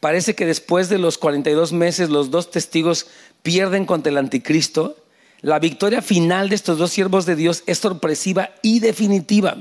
parece 0.00 0.34
que 0.34 0.46
después 0.46 0.88
de 0.88 0.98
los 0.98 1.16
42 1.16 1.72
meses 1.72 2.10
los 2.10 2.32
dos 2.32 2.50
testigos 2.50 3.06
pierden 3.44 3.86
contra 3.86 4.10
el 4.10 4.18
anticristo, 4.18 4.96
la 5.42 5.60
victoria 5.60 6.02
final 6.02 6.48
de 6.48 6.56
estos 6.56 6.76
dos 6.76 6.90
siervos 6.90 7.24
de 7.24 7.36
Dios 7.36 7.62
es 7.66 7.78
sorpresiva 7.78 8.50
y 8.60 8.80
definitiva. 8.80 9.58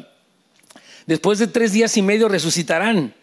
Después 1.05 1.38
de 1.38 1.45
tres 1.45 1.73
días 1.73 1.95
y 1.95 2.01
medio 2.01 2.27
resucitarán 2.27 3.13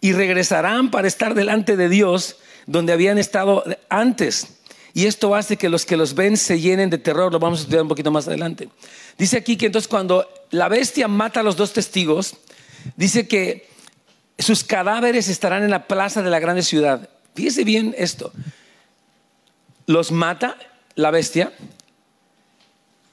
y 0.00 0.12
regresarán 0.12 0.92
para 0.92 1.08
estar 1.08 1.34
delante 1.34 1.76
de 1.76 1.88
Dios 1.88 2.36
donde 2.66 2.92
habían 2.92 3.18
estado 3.18 3.64
antes. 3.88 4.61
Y 4.94 5.06
esto 5.06 5.34
hace 5.34 5.56
que 5.56 5.68
los 5.68 5.86
que 5.86 5.96
los 5.96 6.14
ven 6.14 6.36
se 6.36 6.60
llenen 6.60 6.90
de 6.90 6.98
terror. 6.98 7.32
Lo 7.32 7.38
vamos 7.38 7.60
a 7.60 7.62
estudiar 7.62 7.82
un 7.82 7.88
poquito 7.88 8.10
más 8.10 8.28
adelante. 8.28 8.68
Dice 9.16 9.38
aquí 9.38 9.56
que 9.56 9.66
entonces 9.66 9.88
cuando 9.88 10.28
la 10.50 10.68
bestia 10.68 11.08
mata 11.08 11.40
a 11.40 11.42
los 11.42 11.56
dos 11.56 11.72
testigos, 11.72 12.34
dice 12.96 13.26
que 13.26 13.68
sus 14.38 14.64
cadáveres 14.64 15.28
estarán 15.28 15.62
en 15.62 15.70
la 15.70 15.86
plaza 15.86 16.22
de 16.22 16.30
la 16.30 16.40
grande 16.40 16.62
ciudad. 16.62 17.08
Fíjese 17.34 17.64
bien 17.64 17.94
esto. 17.96 18.32
Los 19.86 20.12
mata 20.12 20.56
la 20.94 21.10
bestia 21.10 21.52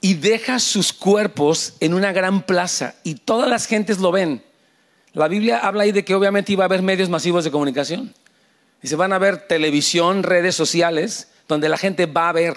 y 0.00 0.14
deja 0.14 0.58
sus 0.58 0.92
cuerpos 0.92 1.74
en 1.80 1.94
una 1.94 2.12
gran 2.12 2.42
plaza 2.42 2.94
y 3.04 3.14
todas 3.16 3.48
las 3.48 3.66
gentes 3.66 3.98
lo 3.98 4.12
ven. 4.12 4.42
La 5.12 5.28
Biblia 5.28 5.58
habla 5.58 5.84
ahí 5.84 5.92
de 5.92 6.04
que 6.04 6.14
obviamente 6.14 6.52
iba 6.52 6.64
a 6.64 6.66
haber 6.66 6.82
medios 6.82 7.08
masivos 7.08 7.44
de 7.44 7.50
comunicación. 7.50 8.14
Se 8.82 8.96
van 8.96 9.12
a 9.12 9.18
ver 9.18 9.48
televisión, 9.48 10.22
redes 10.22 10.54
sociales, 10.54 11.28
donde 11.54 11.68
la 11.68 11.76
gente 11.76 12.06
va 12.06 12.28
a 12.28 12.32
ver 12.32 12.54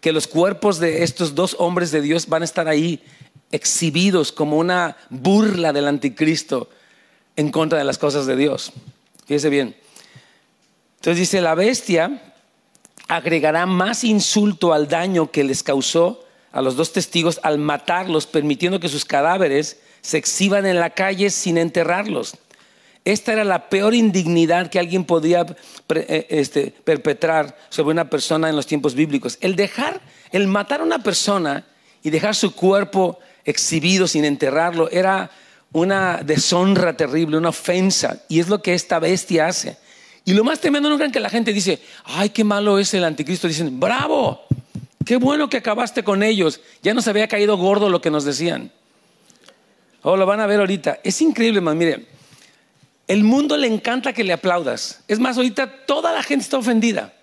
que 0.00 0.12
los 0.12 0.26
cuerpos 0.26 0.78
de 0.78 1.02
estos 1.02 1.34
dos 1.34 1.56
hombres 1.58 1.90
de 1.90 2.00
Dios 2.02 2.28
van 2.28 2.42
a 2.42 2.44
estar 2.44 2.68
ahí 2.68 3.02
exhibidos 3.50 4.30
como 4.32 4.58
una 4.58 4.96
burla 5.10 5.72
del 5.72 5.88
anticristo 5.88 6.68
en 7.36 7.50
contra 7.50 7.78
de 7.78 7.84
las 7.84 7.98
cosas 7.98 8.26
de 8.26 8.36
Dios. 8.36 8.72
Fíjese 9.26 9.48
bien. 9.48 9.76
Entonces 10.96 11.20
dice, 11.20 11.40
la 11.40 11.54
bestia 11.54 12.34
agregará 13.08 13.66
más 13.66 14.04
insulto 14.04 14.72
al 14.72 14.88
daño 14.88 15.30
que 15.30 15.44
les 15.44 15.62
causó 15.62 16.24
a 16.52 16.60
los 16.60 16.76
dos 16.76 16.92
testigos 16.92 17.40
al 17.42 17.58
matarlos, 17.58 18.26
permitiendo 18.26 18.80
que 18.80 18.88
sus 18.88 19.04
cadáveres 19.04 19.78
se 20.00 20.18
exhiban 20.18 20.66
en 20.66 20.80
la 20.80 20.90
calle 20.90 21.30
sin 21.30 21.58
enterrarlos. 21.58 22.34
Esta 23.04 23.32
era 23.32 23.44
la 23.44 23.68
peor 23.68 23.94
indignidad 23.94 24.70
que 24.70 24.78
alguien 24.78 25.04
podía 25.04 25.46
eh, 25.88 26.26
este, 26.30 26.74
perpetrar 26.84 27.56
sobre 27.70 27.92
una 27.92 28.10
persona 28.10 28.48
en 28.48 28.56
los 28.56 28.66
tiempos 28.66 28.94
bíblicos. 28.94 29.38
El 29.40 29.56
dejar, 29.56 30.00
el 30.30 30.46
matar 30.46 30.80
a 30.80 30.84
una 30.84 31.02
persona 31.02 31.64
y 32.02 32.10
dejar 32.10 32.34
su 32.34 32.54
cuerpo 32.54 33.18
exhibido 33.44 34.06
sin 34.06 34.24
enterrarlo 34.24 34.90
era 34.90 35.30
una 35.72 36.22
deshonra 36.24 36.96
terrible, 36.96 37.38
una 37.38 37.50
ofensa. 37.50 38.22
Y 38.28 38.40
es 38.40 38.48
lo 38.48 38.62
que 38.62 38.74
esta 38.74 38.98
bestia 38.98 39.46
hace. 39.46 39.76
Y 40.24 40.34
lo 40.34 40.44
más 40.44 40.60
tremendo, 40.60 40.90
no 40.90 40.96
crean 40.96 41.12
que 41.12 41.20
la 41.20 41.30
gente 41.30 41.52
dice, 41.52 41.80
ay, 42.04 42.30
qué 42.30 42.44
malo 42.44 42.78
es 42.78 42.92
el 42.92 43.04
anticristo. 43.04 43.48
Dicen, 43.48 43.80
bravo, 43.80 44.42
qué 45.06 45.16
bueno 45.16 45.48
que 45.48 45.56
acabaste 45.56 46.04
con 46.04 46.22
ellos. 46.22 46.60
Ya 46.82 46.92
nos 46.92 47.08
había 47.08 47.28
caído 47.28 47.56
gordo 47.56 47.88
lo 47.88 48.02
que 48.02 48.10
nos 48.10 48.24
decían. 48.24 48.70
Oh, 50.02 50.16
lo 50.16 50.26
van 50.26 50.40
a 50.40 50.46
ver 50.46 50.60
ahorita. 50.60 51.00
Es 51.02 51.22
increíble, 51.22 51.60
man. 51.60 51.78
Mire, 51.78 52.06
el 53.08 53.24
mundo 53.24 53.56
le 53.56 53.66
encanta 53.66 54.12
que 54.12 54.22
le 54.22 54.34
aplaudas. 54.34 55.00
Es 55.08 55.18
más, 55.18 55.36
ahorita 55.38 55.86
toda 55.86 56.12
la 56.12 56.22
gente 56.22 56.44
está 56.44 56.58
ofendida. 56.58 57.14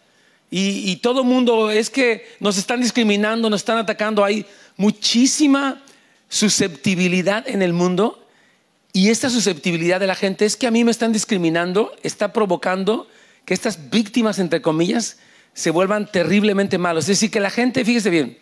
Y, 0.51 0.95
todo 0.97 1.21
el 1.21 1.27
mundo 1.27 1.69
es 1.69 1.89
que 1.89 2.25
nos 2.39 2.57
están 2.57 2.79
discriminando, 2.79 3.49
nos 3.49 3.61
están 3.61 3.77
atacando. 3.77 4.23
Hay 4.23 4.45
muchísima 4.77 5.83
susceptibilidad 6.29 7.47
en 7.47 7.61
el 7.61 7.73
mundo. 7.73 8.25
Y 8.93 9.09
esta 9.09 9.29
susceptibilidad 9.29 9.99
de 9.99 10.07
la 10.07 10.15
gente 10.15 10.45
es 10.45 10.55
que 10.55 10.67
a 10.67 10.71
mí 10.71 10.83
me 10.83 10.91
están 10.91 11.11
discriminando, 11.11 11.93
está 12.03 12.31
provocando 12.31 13.07
que 13.43 13.53
estas 13.53 13.89
víctimas, 13.89 14.39
entre 14.39 14.61
comillas, 14.61 15.17
se 15.53 15.71
vuelvan 15.71 16.09
terriblemente 16.09 16.77
malos. 16.77 17.03
Es 17.05 17.19
decir, 17.19 17.31
que 17.31 17.41
la 17.41 17.49
gente, 17.49 17.83
fíjese 17.83 18.09
bien, 18.09 18.37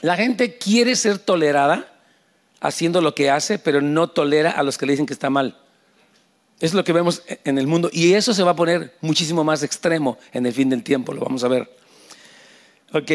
la 0.00 0.16
gente 0.16 0.58
quiere 0.58 0.94
ser 0.94 1.18
tolerada 1.18 1.92
haciendo 2.60 3.00
lo 3.00 3.14
que 3.14 3.30
hace, 3.30 3.58
pero 3.58 3.80
no 3.80 4.08
tolera 4.08 4.52
a 4.52 4.62
los 4.62 4.78
que 4.78 4.86
le 4.86 4.92
dicen 4.92 5.06
que 5.06 5.12
está 5.12 5.28
mal. 5.28 5.58
Es 6.62 6.74
lo 6.74 6.84
que 6.84 6.92
vemos 6.92 7.24
en 7.42 7.58
el 7.58 7.66
mundo 7.66 7.90
y 7.92 8.12
eso 8.12 8.32
se 8.32 8.44
va 8.44 8.52
a 8.52 8.56
poner 8.56 8.94
muchísimo 9.00 9.42
más 9.42 9.64
extremo 9.64 10.16
en 10.32 10.46
el 10.46 10.52
fin 10.52 10.70
del 10.70 10.84
tiempo, 10.84 11.12
lo 11.12 11.20
vamos 11.20 11.42
a 11.42 11.48
ver. 11.48 11.68
Ok, 12.92 13.10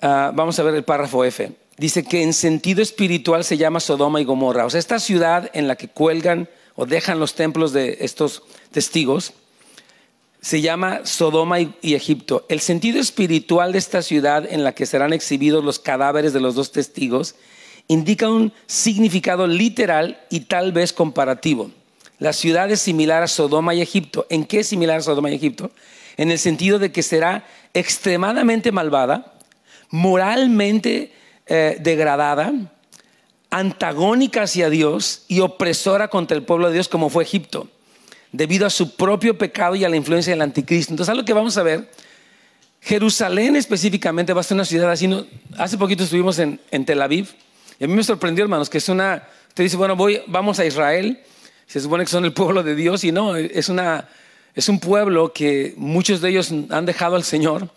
ah, 0.00 0.32
vamos 0.34 0.58
a 0.58 0.62
ver 0.62 0.76
el 0.76 0.82
párrafo 0.82 1.22
F. 1.22 1.52
Dice 1.76 2.02
que 2.02 2.22
en 2.22 2.32
sentido 2.32 2.80
espiritual 2.80 3.44
se 3.44 3.58
llama 3.58 3.78
Sodoma 3.78 4.22
y 4.22 4.24
Gomorra. 4.24 4.64
O 4.64 4.70
sea, 4.70 4.80
esta 4.80 4.98
ciudad 5.00 5.50
en 5.52 5.68
la 5.68 5.76
que 5.76 5.88
cuelgan 5.88 6.48
o 6.74 6.86
dejan 6.86 7.20
los 7.20 7.34
templos 7.34 7.74
de 7.74 7.98
estos 8.00 8.42
testigos 8.70 9.34
se 10.40 10.62
llama 10.62 11.02
Sodoma 11.04 11.60
y, 11.60 11.74
y 11.82 11.92
Egipto. 11.92 12.46
El 12.48 12.60
sentido 12.60 13.00
espiritual 13.00 13.72
de 13.72 13.78
esta 13.80 14.00
ciudad 14.00 14.50
en 14.50 14.64
la 14.64 14.74
que 14.74 14.86
serán 14.86 15.12
exhibidos 15.12 15.62
los 15.62 15.78
cadáveres 15.78 16.32
de 16.32 16.40
los 16.40 16.54
dos 16.54 16.72
testigos 16.72 17.34
indica 17.86 18.30
un 18.30 18.50
significado 18.66 19.46
literal 19.46 20.24
y 20.30 20.40
tal 20.40 20.72
vez 20.72 20.94
comparativo. 20.94 21.70
La 22.22 22.32
ciudad 22.32 22.70
es 22.70 22.80
similar 22.80 23.24
a 23.24 23.26
Sodoma 23.26 23.74
y 23.74 23.80
Egipto. 23.80 24.28
¿En 24.30 24.44
qué 24.44 24.60
es 24.60 24.68
similar 24.68 24.98
a 24.98 25.02
Sodoma 25.02 25.28
y 25.32 25.34
Egipto? 25.34 25.72
En 26.16 26.30
el 26.30 26.38
sentido 26.38 26.78
de 26.78 26.92
que 26.92 27.02
será 27.02 27.44
extremadamente 27.74 28.70
malvada, 28.70 29.34
moralmente 29.90 31.12
eh, 31.46 31.78
degradada, 31.80 32.52
antagónica 33.50 34.44
hacia 34.44 34.70
Dios 34.70 35.24
y 35.26 35.40
opresora 35.40 36.06
contra 36.06 36.36
el 36.36 36.44
pueblo 36.44 36.68
de 36.68 36.74
Dios 36.74 36.86
como 36.86 37.10
fue 37.10 37.24
Egipto, 37.24 37.66
debido 38.30 38.68
a 38.68 38.70
su 38.70 38.94
propio 38.94 39.36
pecado 39.36 39.74
y 39.74 39.84
a 39.84 39.88
la 39.88 39.96
influencia 39.96 40.32
del 40.32 40.42
anticristo. 40.42 40.92
Entonces, 40.92 41.10
algo 41.10 41.24
que 41.24 41.32
vamos 41.32 41.58
a 41.58 41.64
ver, 41.64 41.90
Jerusalén 42.82 43.56
específicamente 43.56 44.32
va 44.32 44.42
a 44.42 44.44
ser 44.44 44.54
una 44.54 44.64
ciudad 44.64 44.88
así. 44.92 45.10
Hace 45.58 45.76
poquito 45.76 46.04
estuvimos 46.04 46.38
en, 46.38 46.60
Tel 46.86 47.02
Aviv 47.02 47.30
y 47.80 47.84
a 47.84 47.88
mí 47.88 47.94
me 47.94 48.04
sorprendió, 48.04 48.44
hermanos, 48.44 48.70
que 48.70 48.78
es 48.78 48.88
una... 48.88 49.26
Usted 49.48 49.64
dice, 49.64 49.76
bueno, 49.76 49.96
voy, 49.96 50.22
vamos 50.28 50.60
a 50.60 50.64
Israel 50.64 51.20
se 51.72 51.80
supone 51.80 52.04
que 52.04 52.10
son 52.10 52.26
el 52.26 52.34
pueblo 52.34 52.62
de 52.62 52.74
Dios 52.74 53.02
y 53.02 53.12
no, 53.12 53.34
es, 53.34 53.70
una, 53.70 54.06
es 54.54 54.68
un 54.68 54.78
pueblo 54.78 55.32
que 55.32 55.72
muchos 55.78 56.20
de 56.20 56.28
ellos 56.28 56.52
han 56.68 56.84
dejado 56.84 57.16
al 57.16 57.24
Señor. 57.24 57.70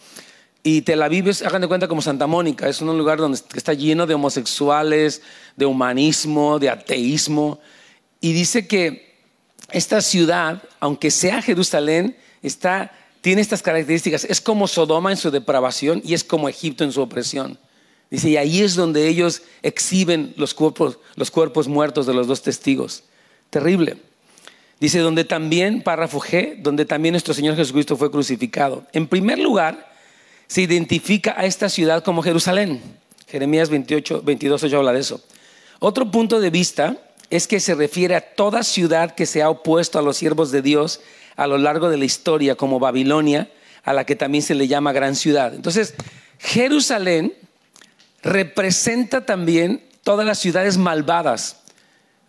Y 0.63 0.81
Tel 0.81 1.01
Aviv 1.01 1.29
es, 1.29 1.41
hagan 1.43 1.61
de 1.61 1.69
cuenta, 1.69 1.87
como 1.87 2.01
Santa 2.01 2.27
Mónica, 2.27 2.67
es 2.67 2.81
un 2.81 2.97
lugar 2.97 3.19
donde 3.19 3.39
está 3.53 3.71
lleno 3.71 4.05
de 4.05 4.13
homosexuales, 4.13 5.21
de 5.55 5.65
humanismo, 5.65 6.59
de 6.59 6.71
ateísmo. 6.71 7.61
Y 8.19 8.33
dice 8.33 8.67
que 8.67 9.15
esta 9.71 10.01
ciudad, 10.01 10.61
aunque 10.81 11.09
sea 11.09 11.41
Jerusalén, 11.41 12.17
está, 12.41 12.91
tiene 13.21 13.41
estas 13.41 13.61
características. 13.61 14.25
Es 14.25 14.41
como 14.41 14.67
Sodoma 14.67 15.11
en 15.11 15.17
su 15.17 15.31
depravación 15.31 16.01
y 16.03 16.15
es 16.15 16.25
como 16.25 16.49
Egipto 16.49 16.83
en 16.83 16.91
su 16.91 17.01
opresión. 17.01 17.57
Dice, 18.11 18.31
y 18.31 18.35
ahí 18.35 18.61
es 18.61 18.75
donde 18.75 19.07
ellos 19.07 19.43
exhiben 19.61 20.33
los 20.35 20.53
cuerpos, 20.53 20.99
los 21.15 21.31
cuerpos 21.31 21.69
muertos 21.69 22.05
de 22.05 22.13
los 22.13 22.27
dos 22.27 22.41
testigos. 22.41 23.05
Terrible. 23.55 23.95
Dice, 24.81 24.99
donde 24.99 25.23
también, 25.23 25.81
párrafo 25.81 26.19
G, 26.19 26.57
donde 26.57 26.83
también 26.83 27.13
nuestro 27.13 27.33
Señor 27.33 27.55
Jesucristo 27.55 27.95
fue 27.95 28.11
crucificado. 28.11 28.85
En 28.91 29.07
primer 29.07 29.39
lugar, 29.39 29.93
se 30.47 30.63
identifica 30.63 31.35
a 31.37 31.45
esta 31.45 31.69
ciudad 31.69 32.03
como 32.03 32.21
Jerusalén. 32.21 32.81
Jeremías 33.29 33.69
28, 33.69 34.23
22, 34.23 34.61
8 34.61 34.77
habla 34.77 34.91
de 34.91 34.99
eso. 34.99 35.23
Otro 35.79 36.11
punto 36.11 36.41
de 36.41 36.49
vista 36.49 36.97
es 37.29 37.47
que 37.47 37.61
se 37.61 37.75
refiere 37.75 38.15
a 38.15 38.19
toda 38.19 38.61
ciudad 38.61 39.15
que 39.15 39.25
se 39.25 39.41
ha 39.41 39.49
opuesto 39.49 39.99
a 39.99 40.01
los 40.01 40.17
siervos 40.17 40.51
de 40.51 40.61
Dios 40.61 40.99
a 41.37 41.47
lo 41.47 41.57
largo 41.57 41.89
de 41.89 41.95
la 41.95 42.03
historia, 42.03 42.55
como 42.55 42.81
Babilonia, 42.81 43.49
a 43.85 43.93
la 43.93 44.05
que 44.05 44.17
también 44.17 44.41
se 44.41 44.53
le 44.53 44.67
llama 44.67 44.91
gran 44.91 45.15
ciudad. 45.15 45.55
Entonces, 45.55 45.93
Jerusalén 46.39 47.33
representa 48.21 49.25
también 49.25 49.81
todas 50.03 50.25
las 50.25 50.39
ciudades 50.39 50.77
malvadas 50.77 51.61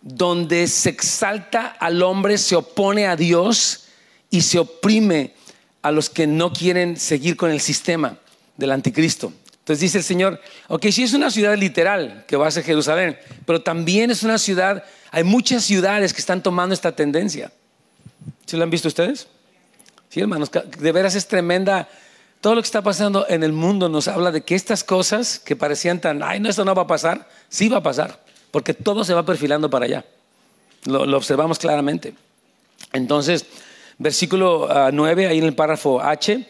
donde 0.07 0.67
se 0.67 0.89
exalta 0.89 1.67
al 1.67 2.01
hombre, 2.01 2.37
se 2.37 2.55
opone 2.55 3.07
a 3.07 3.17
Dios 3.17 3.87
y 4.29 4.41
se 4.41 4.57
oprime 4.57 5.33
a 5.81 5.91
los 5.91 6.09
que 6.09 6.25
no 6.25 6.53
quieren 6.53 6.97
seguir 6.97 7.35
con 7.35 7.51
el 7.51 7.59
sistema 7.59 8.17
del 8.55 8.71
anticristo. 8.71 9.33
Entonces 9.59 9.81
dice 9.81 9.97
el 9.97 10.03
Señor, 10.05 10.41
ok, 10.69 10.85
sí 10.91 11.03
es 11.03 11.13
una 11.13 11.29
ciudad 11.29 11.57
literal 11.57 12.23
que 12.25 12.37
va 12.37 12.47
a 12.47 12.51
ser 12.51 12.63
Jerusalén, 12.63 13.17
pero 13.45 13.61
también 13.61 14.09
es 14.09 14.23
una 14.23 14.37
ciudad, 14.37 14.85
hay 15.11 15.25
muchas 15.25 15.65
ciudades 15.65 16.13
que 16.13 16.21
están 16.21 16.41
tomando 16.41 16.73
esta 16.73 16.93
tendencia. 16.93 17.51
¿Sí 18.45 18.55
lo 18.55 18.63
han 18.63 18.69
visto 18.69 18.87
ustedes? 18.87 19.27
Sí, 20.07 20.21
hermanos, 20.21 20.49
de 20.51 20.91
veras 20.93 21.15
es 21.15 21.27
tremenda. 21.27 21.89
Todo 22.39 22.55
lo 22.55 22.61
que 22.61 22.67
está 22.67 22.81
pasando 22.81 23.25
en 23.27 23.43
el 23.43 23.51
mundo 23.51 23.89
nos 23.89 24.07
habla 24.07 24.31
de 24.31 24.41
que 24.41 24.55
estas 24.55 24.85
cosas 24.85 25.37
que 25.37 25.57
parecían 25.57 25.99
tan, 25.99 26.23
ay, 26.23 26.39
no, 26.39 26.49
esto 26.49 26.63
no 26.63 26.73
va 26.73 26.83
a 26.83 26.87
pasar, 26.87 27.27
sí 27.49 27.67
va 27.67 27.79
a 27.79 27.83
pasar 27.83 28.26
porque 28.51 28.73
todo 28.73 29.03
se 29.03 29.13
va 29.13 29.25
perfilando 29.25 29.69
para 29.69 29.85
allá. 29.85 30.05
Lo, 30.85 31.17
observamos 31.17 31.59
claramente. 31.59 32.13
Entonces, 32.93 33.45
versículo 33.97 34.69
9, 34.91 35.25
ah, 35.25 35.29
ahí 35.29 35.37
en 35.39 35.43
el 35.43 35.55
párrafo 35.55 36.01
H, 36.01 36.47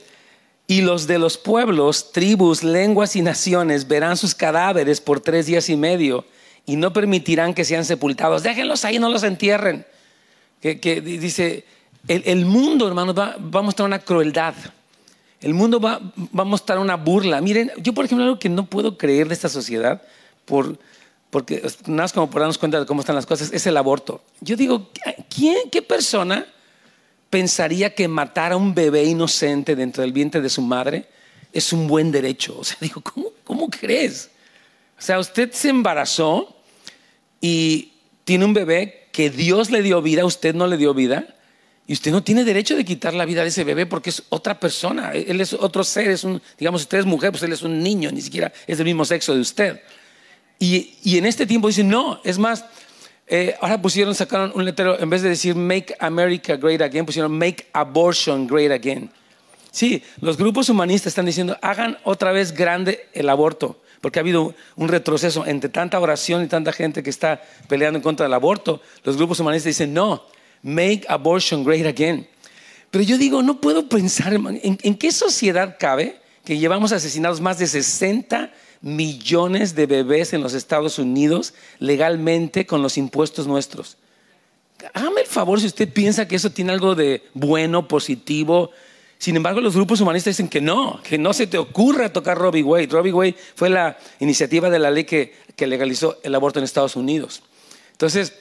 y 0.67 0.81
los 0.81 1.07
de 1.07 1.17
los 1.17 1.38
pueblos, 1.38 2.12
tribus, 2.12 2.63
lenguas 2.63 3.15
y 3.15 3.21
naciones 3.21 3.88
verán 3.88 4.17
sus 4.17 4.36
cadáveres 4.36 4.99
por 4.99 5.21
tres 5.21 5.45
días 5.45 5.69
y 5.69 5.77
medio 5.77 6.25
y 6.65 6.75
no 6.75 6.91
permitirán 6.91 7.53
que 7.53 7.63
sean 7.63 7.86
sepultados. 7.86 8.43
Déjenlos 8.43 8.83
ahí, 8.83 8.99
no 8.99 9.10
los 9.10 9.23
entierren. 9.23 9.86
Que, 10.62 11.01
dice, 11.01 11.63
el, 12.10 12.45
mundo, 12.45 12.88
hermanos, 12.88 13.17
va, 13.17 13.36
a 13.36 13.62
mostrar 13.62 13.88
una 13.88 13.99
crueldad. 13.99 14.53
El 15.39 15.53
mundo 15.53 15.79
va, 15.79 16.01
a 16.38 16.43
mostrar 16.43 16.79
una 16.79 16.97
burla. 16.97 17.39
Miren, 17.39 17.71
yo 17.77 17.93
por 17.93 18.03
ejemplo, 18.03 18.25
algo 18.25 18.39
que 18.39 18.49
no 18.49 18.65
puedo 18.65 18.97
creer 18.97 19.29
de 19.29 19.36
esta 19.36 19.47
sociedad, 19.47 20.01
por, 20.43 20.77
porque 21.38 21.62
nada 21.86 22.02
más 22.02 22.13
como 22.13 22.32
por 22.32 22.41
darnos 22.41 22.58
cuenta 22.58 22.80
de 22.80 22.88
cómo 22.88 23.02
están 23.02 23.15
las 23.15 23.28
cosas, 23.28 23.52
es 23.54 23.67
el 23.67 23.78
aborto. 23.78 24.23
Yo 24.41 24.56
digo, 24.56 24.89
¿quién, 25.30 25.69
qué 25.71 25.84
persona 25.84 26.47
pensaría 27.30 27.93
que 27.93 28.08
matar 28.08 28.54
a 28.54 28.58
un 28.58 28.73
bebé 28.73 29.04
inocente 29.04 29.76
dentro 29.76 30.02
del 30.02 30.13
vientre 30.13 30.41
de 30.41 30.50
su 30.50 30.63
madre 30.63 31.06
es 31.54 31.71
un 31.71 31.88
buen 31.88 32.12
derecho? 32.12 32.58
O 32.58 32.63
sea, 32.63 32.76
digo, 32.82 33.02
¿cómo, 33.02 33.34
cómo 33.43 33.69
crees? 33.69 34.32
O 34.97 35.02
sea, 35.04 35.19
usted 35.19 35.52
se 35.52 35.69
embarazó 35.69 36.58
y 37.39 37.93
tiene 38.23 38.43
un 38.43 38.56
bebé 38.56 39.10
que 39.12 39.30
Dios 39.30 39.69
le 39.69 39.84
dio 39.84 40.02
vida, 40.02 40.26
usted 40.26 40.56
no 40.56 40.65
le 40.65 40.78
dio 40.78 40.95
vida, 40.95 41.36
y 41.86 41.93
usted 41.93 42.10
no 42.10 42.23
tiene 42.23 42.45
derecho 42.45 42.76
de 42.76 42.84
quitar 42.84 43.13
la 43.13 43.26
vida 43.26 43.43
de 43.43 43.50
ese 43.50 43.63
bebé 43.63 43.86
porque 43.86 44.10
es 44.10 44.23
otra 44.30 44.60
persona, 44.60 45.12
él 45.12 45.39
es 45.39 45.54
otro 45.54 45.84
ser, 45.84 46.10
es 46.10 46.23
un, 46.23 46.41
digamos, 46.58 46.82
usted 46.82 46.97
es 46.97 47.06
mujer, 47.06 47.30
pues 47.30 47.43
él 47.43 47.54
es 47.54 47.62
un 47.62 47.84
niño, 47.84 48.12
ni 48.12 48.21
siquiera 48.21 48.52
es 48.65 48.80
del 48.80 48.86
mismo 48.86 49.06
sexo 49.06 49.36
de 49.36 49.41
usted. 49.41 49.82
Y, 50.60 51.17
en 51.17 51.26
este 51.26 51.46
tiempo 51.46 51.67
dicen, 51.67 51.88
no, 51.88 52.20
es 52.24 52.39
más, 52.39 52.65
eh, 53.28 53.56
ahora 53.62 53.82
pusieron, 53.82 54.15
sacaron 54.15 54.52
un 54.56 54.65
letrero, 54.65 55.00
en 55.00 55.10
vez 55.10 55.22
de 55.22 55.30
decir 55.30 55.56
Make 55.56 55.96
America 56.00 56.56
Great 56.56 56.82
Again, 56.82 57.06
pusieron 57.06 57.38
Make 57.38 57.67
Abortion 57.74 58.48
Great 58.48 58.72
Again. 58.72 59.12
Sí, 59.72 60.02
los 60.22 60.38
grupos 60.38 60.70
humanistas 60.70 61.12
están 61.12 61.26
diciendo, 61.26 61.58
hagan 61.62 61.98
otra 62.04 62.32
vez 62.32 62.52
grande 62.52 63.08
el 63.13 63.30
aborto, 63.30 63.80
porque 64.02 64.17
ha 64.17 64.22
habido 64.22 64.56
un 64.76 64.88
retroceso 64.88 65.46
entre 65.46 65.70
tanta 65.70 66.00
oración 66.00 66.43
y 66.43 66.48
tanta 66.48 66.72
gente 66.72 67.04
que 67.04 67.12
está 67.12 67.41
peleando 67.67 67.98
en 67.98 68.04
contra 68.04 68.26
del 68.26 68.34
aborto. 68.34 68.82
Los 69.04 69.17
grupos 69.17 69.39
humanistas 69.39 69.65
dicen, 69.65 69.93
no, 69.93 70.24
make 70.63 71.04
abortion 71.08 71.63
great 71.63 71.86
again. 71.86 72.28
Pero 72.89 73.04
yo 73.04 73.20
digo, 73.20 73.43
no 73.43 73.62
puedo 73.62 73.88
pensar, 73.88 74.34
¿en, 74.34 74.60
¿en 74.63 74.96
qué 74.96 75.12
sociedad 75.12 75.76
cabe 75.80 76.20
que 76.43 76.58
llevamos 76.58 76.93
asesinados 76.93 77.41
más 77.41 77.60
de 77.60 77.67
60 77.67 78.52
millones 78.82 79.76
de 79.76 79.86
bebés 79.86 80.34
en 80.34 80.42
los 80.42 80.54
Estados 80.54 81.00
Unidos 81.00 81.54
legalmente 81.80 82.66
con 82.66 82.82
los 82.82 82.98
impuestos 82.98 83.48
nuestros? 83.48 83.98
Hágame 84.94 85.22
el 85.22 85.28
favor 85.28 85.60
si 85.60 85.68
usted 85.68 85.92
piensa 85.92 86.28
que 86.28 86.36
eso 86.36 86.52
tiene 86.52 86.72
algo 86.72 86.96
de 86.96 87.24
bueno, 87.34 87.88
positivo. 87.88 88.72
Sin 89.18 89.36
embargo, 89.36 89.60
los 89.62 89.76
grupos 89.76 90.00
humanistas 90.02 90.36
dicen 90.36 90.50
que 90.50 90.62
no, 90.62 91.02
que 91.02 91.18
no 91.18 91.34
se 91.34 91.48
te 91.48 91.58
ocurra 91.58 92.13
tocar 92.13 92.38
Robbie 92.38 92.63
Wade. 92.63 92.88
Robbie 92.88 93.13
Wade 93.13 93.36
fue 93.56 93.70
la 93.70 93.98
iniciativa 94.20 94.70
de 94.70 94.80
la 94.80 94.92
ley 94.92 95.06
que, 95.06 95.36
que 95.56 95.66
legalizó 95.66 96.20
el 96.24 96.36
aborto 96.36 96.60
en 96.60 96.66
Estados 96.66 96.96
Unidos. 96.96 97.42
Entonces, 97.94 98.34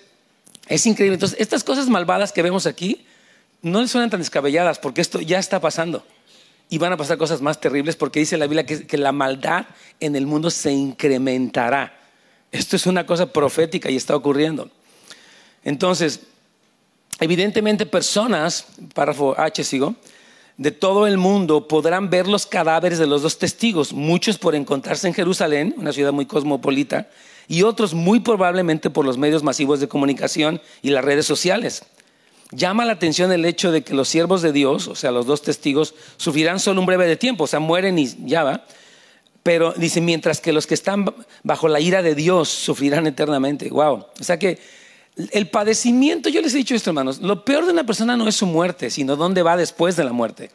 es 0.68 0.86
increíble. 0.86 1.14
Entonces, 1.14 1.40
estas 1.40 1.64
cosas 1.64 1.88
malvadas 1.88 2.32
que 2.32 2.42
vemos 2.42 2.66
aquí 2.66 3.06
no 3.62 3.86
suenan 3.88 4.10
tan 4.10 4.20
descabelladas 4.20 4.78
porque 4.78 5.00
esto 5.00 5.20
ya 5.20 5.38
está 5.38 5.60
pasando. 5.60 6.04
Y 6.68 6.78
van 6.78 6.92
a 6.92 6.96
pasar 6.96 7.16
cosas 7.18 7.40
más 7.40 7.60
terribles 7.60 7.96
porque 7.96 8.20
dice 8.20 8.36
la 8.36 8.46
Biblia 8.46 8.66
que, 8.66 8.98
la 8.98 9.12
maldad 9.12 9.66
en 10.00 10.16
el 10.16 10.26
mundo 10.26 10.50
se 10.50 10.72
incrementará. 10.72 11.96
Esto 12.50 12.76
es 12.76 12.86
una 12.86 13.06
cosa 13.06 13.32
profética 13.32 13.90
y 13.90 13.96
está 13.96 14.16
ocurriendo. 14.16 14.70
Entonces, 15.62 16.20
evidentemente 17.20 17.86
personas, 17.86 18.66
párrafo 18.94 19.38
H 19.38 19.62
sigo, 19.62 19.94
de 20.56 20.70
todo 20.70 21.06
el 21.06 21.18
mundo 21.18 21.68
podrán 21.68 22.08
ver 22.08 22.26
los 22.26 22.46
cadáveres 22.46 22.98
de 22.98 23.06
los 23.06 23.22
dos 23.22 23.38
testigos, 23.38 23.92
muchos 23.92 24.38
por 24.38 24.54
encontrarse 24.54 25.06
en 25.06 25.14
Jerusalén, 25.14 25.74
una 25.76 25.92
ciudad 25.92 26.12
muy 26.12 26.26
cosmopolita, 26.26 27.08
y 27.48 27.62
otros 27.62 27.94
muy 27.94 28.20
probablemente 28.20 28.90
por 28.90 29.04
los 29.04 29.18
medios 29.18 29.42
masivos 29.42 29.80
de 29.80 29.88
comunicación 29.88 30.60
y 30.82 30.90
las 30.90 31.04
redes 31.04 31.26
sociales. 31.26 31.84
Llama 32.52 32.84
la 32.84 32.92
atención 32.92 33.32
el 33.32 33.44
hecho 33.44 33.72
de 33.72 33.82
que 33.82 33.94
los 33.94 34.08
siervos 34.08 34.40
de 34.40 34.52
Dios, 34.52 34.86
o 34.86 34.94
sea, 34.94 35.10
los 35.10 35.26
dos 35.26 35.42
testigos, 35.42 35.94
sufrirán 36.16 36.60
solo 36.60 36.80
un 36.80 36.86
breve 36.86 37.06
de 37.06 37.16
tiempo, 37.16 37.44
o 37.44 37.46
sea, 37.46 37.58
mueren 37.58 37.98
y 37.98 38.08
ya 38.24 38.44
va. 38.44 38.64
Pero 39.42 39.72
dice, 39.76 40.00
mientras 40.00 40.40
que 40.40 40.52
los 40.52 40.66
que 40.66 40.74
están 40.74 41.12
bajo 41.42 41.68
la 41.68 41.80
ira 41.80 42.02
de 42.02 42.14
Dios 42.14 42.48
sufrirán 42.48 43.06
eternamente. 43.06 43.68
Wow. 43.68 44.06
O 44.20 44.24
sea 44.24 44.38
que 44.38 44.58
el 45.16 45.48
padecimiento, 45.48 46.28
yo 46.28 46.40
les 46.40 46.54
he 46.54 46.58
dicho 46.58 46.74
esto, 46.74 46.90
hermanos, 46.90 47.20
lo 47.20 47.44
peor 47.44 47.64
de 47.64 47.72
una 47.72 47.84
persona 47.84 48.16
no 48.16 48.28
es 48.28 48.36
su 48.36 48.46
muerte, 48.46 48.90
sino 48.90 49.16
dónde 49.16 49.42
va 49.42 49.56
después 49.56 49.96
de 49.96 50.04
la 50.04 50.12
muerte. 50.12 50.50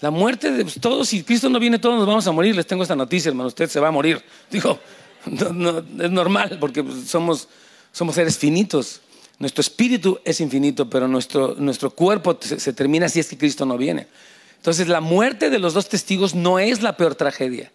La 0.00 0.10
muerte 0.10 0.50
de 0.50 0.64
todos, 0.64 1.08
si 1.08 1.22
Cristo 1.22 1.48
no 1.48 1.58
viene, 1.58 1.78
todos 1.78 1.96
nos 1.96 2.06
vamos 2.06 2.26
a 2.26 2.32
morir. 2.32 2.56
Les 2.56 2.66
tengo 2.66 2.82
esta 2.82 2.96
noticia, 2.96 3.28
hermano, 3.28 3.48
usted 3.48 3.68
se 3.68 3.80
va 3.80 3.88
a 3.88 3.92
morir. 3.92 4.22
Digo, 4.50 4.78
es 6.00 6.10
normal 6.10 6.58
porque 6.60 6.84
somos, 7.06 7.48
somos 7.92 8.14
seres 8.14 8.38
finitos. 8.38 9.00
Nuestro 9.40 9.62
espíritu 9.62 10.20
es 10.22 10.38
infinito, 10.42 10.90
pero 10.90 11.08
nuestro, 11.08 11.54
nuestro 11.56 11.90
cuerpo 11.90 12.38
se, 12.40 12.72
termina 12.74 13.08
si 13.08 13.20
es 13.20 13.26
que 13.26 13.38
Cristo 13.38 13.64
no 13.64 13.78
viene. 13.78 14.06
Entonces, 14.56 14.86
la 14.86 15.00
muerte 15.00 15.48
de 15.48 15.58
los 15.58 15.72
dos 15.72 15.88
testigos 15.88 16.34
no 16.34 16.58
es 16.58 16.82
la 16.82 16.98
peor 16.98 17.14
tragedia. 17.14 17.72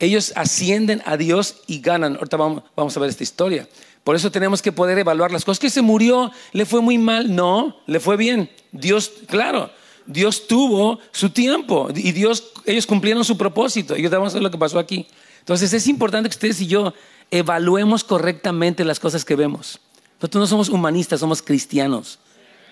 Ellos 0.00 0.32
ascienden 0.34 1.00
a 1.06 1.16
Dios 1.16 1.58
y 1.68 1.80
ganan. 1.80 2.16
Ahorita 2.16 2.36
vamos, 2.36 2.64
vamos 2.74 2.96
a 2.96 3.00
ver 3.00 3.08
esta 3.08 3.22
historia. 3.22 3.68
Por 4.02 4.16
eso 4.16 4.32
tenemos 4.32 4.62
que 4.62 4.72
poder 4.72 4.98
evaluar 4.98 5.30
las 5.30 5.44
cosas. 5.44 5.60
Que 5.60 5.70
se 5.70 5.80
murió, 5.80 6.32
le 6.52 6.66
fue 6.66 6.80
muy 6.80 6.98
mal. 6.98 7.32
No, 7.32 7.76
le 7.86 8.00
fue 8.00 8.16
bien. 8.16 8.50
Dios, 8.72 9.12
claro, 9.28 9.70
Dios 10.06 10.48
tuvo 10.48 10.98
su 11.12 11.30
tiempo 11.30 11.88
y 11.94 12.10
Dios, 12.10 12.50
ellos 12.66 12.86
cumplieron 12.86 13.24
su 13.24 13.38
propósito. 13.38 13.96
Y 13.96 14.08
vamos 14.08 14.32
a 14.32 14.34
ver 14.34 14.42
lo 14.42 14.50
que 14.50 14.58
pasó 14.58 14.80
aquí. 14.80 15.06
Entonces 15.38 15.72
es 15.72 15.86
importante 15.86 16.28
que 16.28 16.34
ustedes 16.34 16.60
y 16.60 16.66
yo 16.66 16.94
evaluemos 17.30 18.02
correctamente 18.02 18.84
las 18.84 18.98
cosas 18.98 19.24
que 19.24 19.36
vemos. 19.36 19.78
Nosotros 20.20 20.42
no 20.42 20.46
somos 20.46 20.68
humanistas, 20.68 21.20
somos 21.20 21.40
cristianos. 21.40 22.18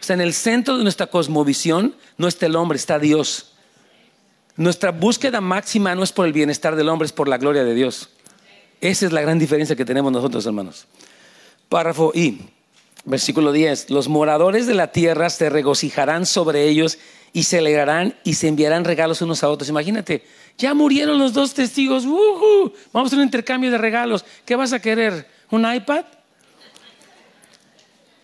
O 0.01 0.05
sea, 0.05 0.15
en 0.15 0.21
el 0.21 0.35
centro 0.35 0.77
de 0.77 0.83
nuestra 0.83 1.07
cosmovisión 1.07 1.95
no 2.19 2.29
está 2.29 2.45
el 2.45 2.57
hombre, 2.57 2.77
está 2.77 2.99
Dios. 2.99 3.53
Nuestra 4.57 4.91
búsqueda 4.91 5.41
máxima 5.41 5.95
no 5.95 6.03
es 6.03 6.13
por 6.13 6.27
el 6.27 6.35
bienestar 6.35 6.77
del 6.77 6.89
hombre, 6.91 7.07
es 7.07 7.13
por 7.13 7.27
la 7.27 7.39
gloria 7.39 7.65
de 7.65 7.75
Dios. 7.75 8.11
Esa 8.83 9.07
es 9.07 9.13
la 9.13 9.23
gran 9.23 9.39
diferencia 9.39 9.75
que 9.75 9.85
tenemos 9.87 10.13
nosotros, 10.13 10.45
hermanos. 10.45 10.87
Párrafo 11.71 12.13
I, 12.15 12.41
versículo 13.05 13.51
10. 13.51 13.91
Los 13.91 14.09
moradores 14.09 14.67
de 14.67 14.75
la 14.75 14.93
tierra 14.93 15.31
se 15.31 15.49
regocijarán 15.49 16.27
sobre 16.27 16.69
ellos 16.69 16.99
y 17.33 17.45
se 17.45 17.59
alegrarán 17.59 18.15
y 18.25 18.35
se 18.35 18.49
enviarán 18.49 18.85
regalos 18.85 19.23
unos 19.23 19.43
a 19.43 19.49
otros. 19.49 19.71
Imagínate, 19.71 20.23
ya 20.59 20.75
murieron 20.75 21.19
los 21.19 21.33
dos 21.33 21.55
testigos. 21.55 22.05
Vamos 22.93 23.13
a 23.13 23.17
un 23.17 23.23
intercambio 23.23 23.71
de 23.71 23.79
regalos. 23.79 24.25
¿Qué 24.45 24.55
vas 24.55 24.73
a 24.75 24.81
querer? 24.81 25.27
¿Un 25.51 25.73
iPad? 25.73 26.05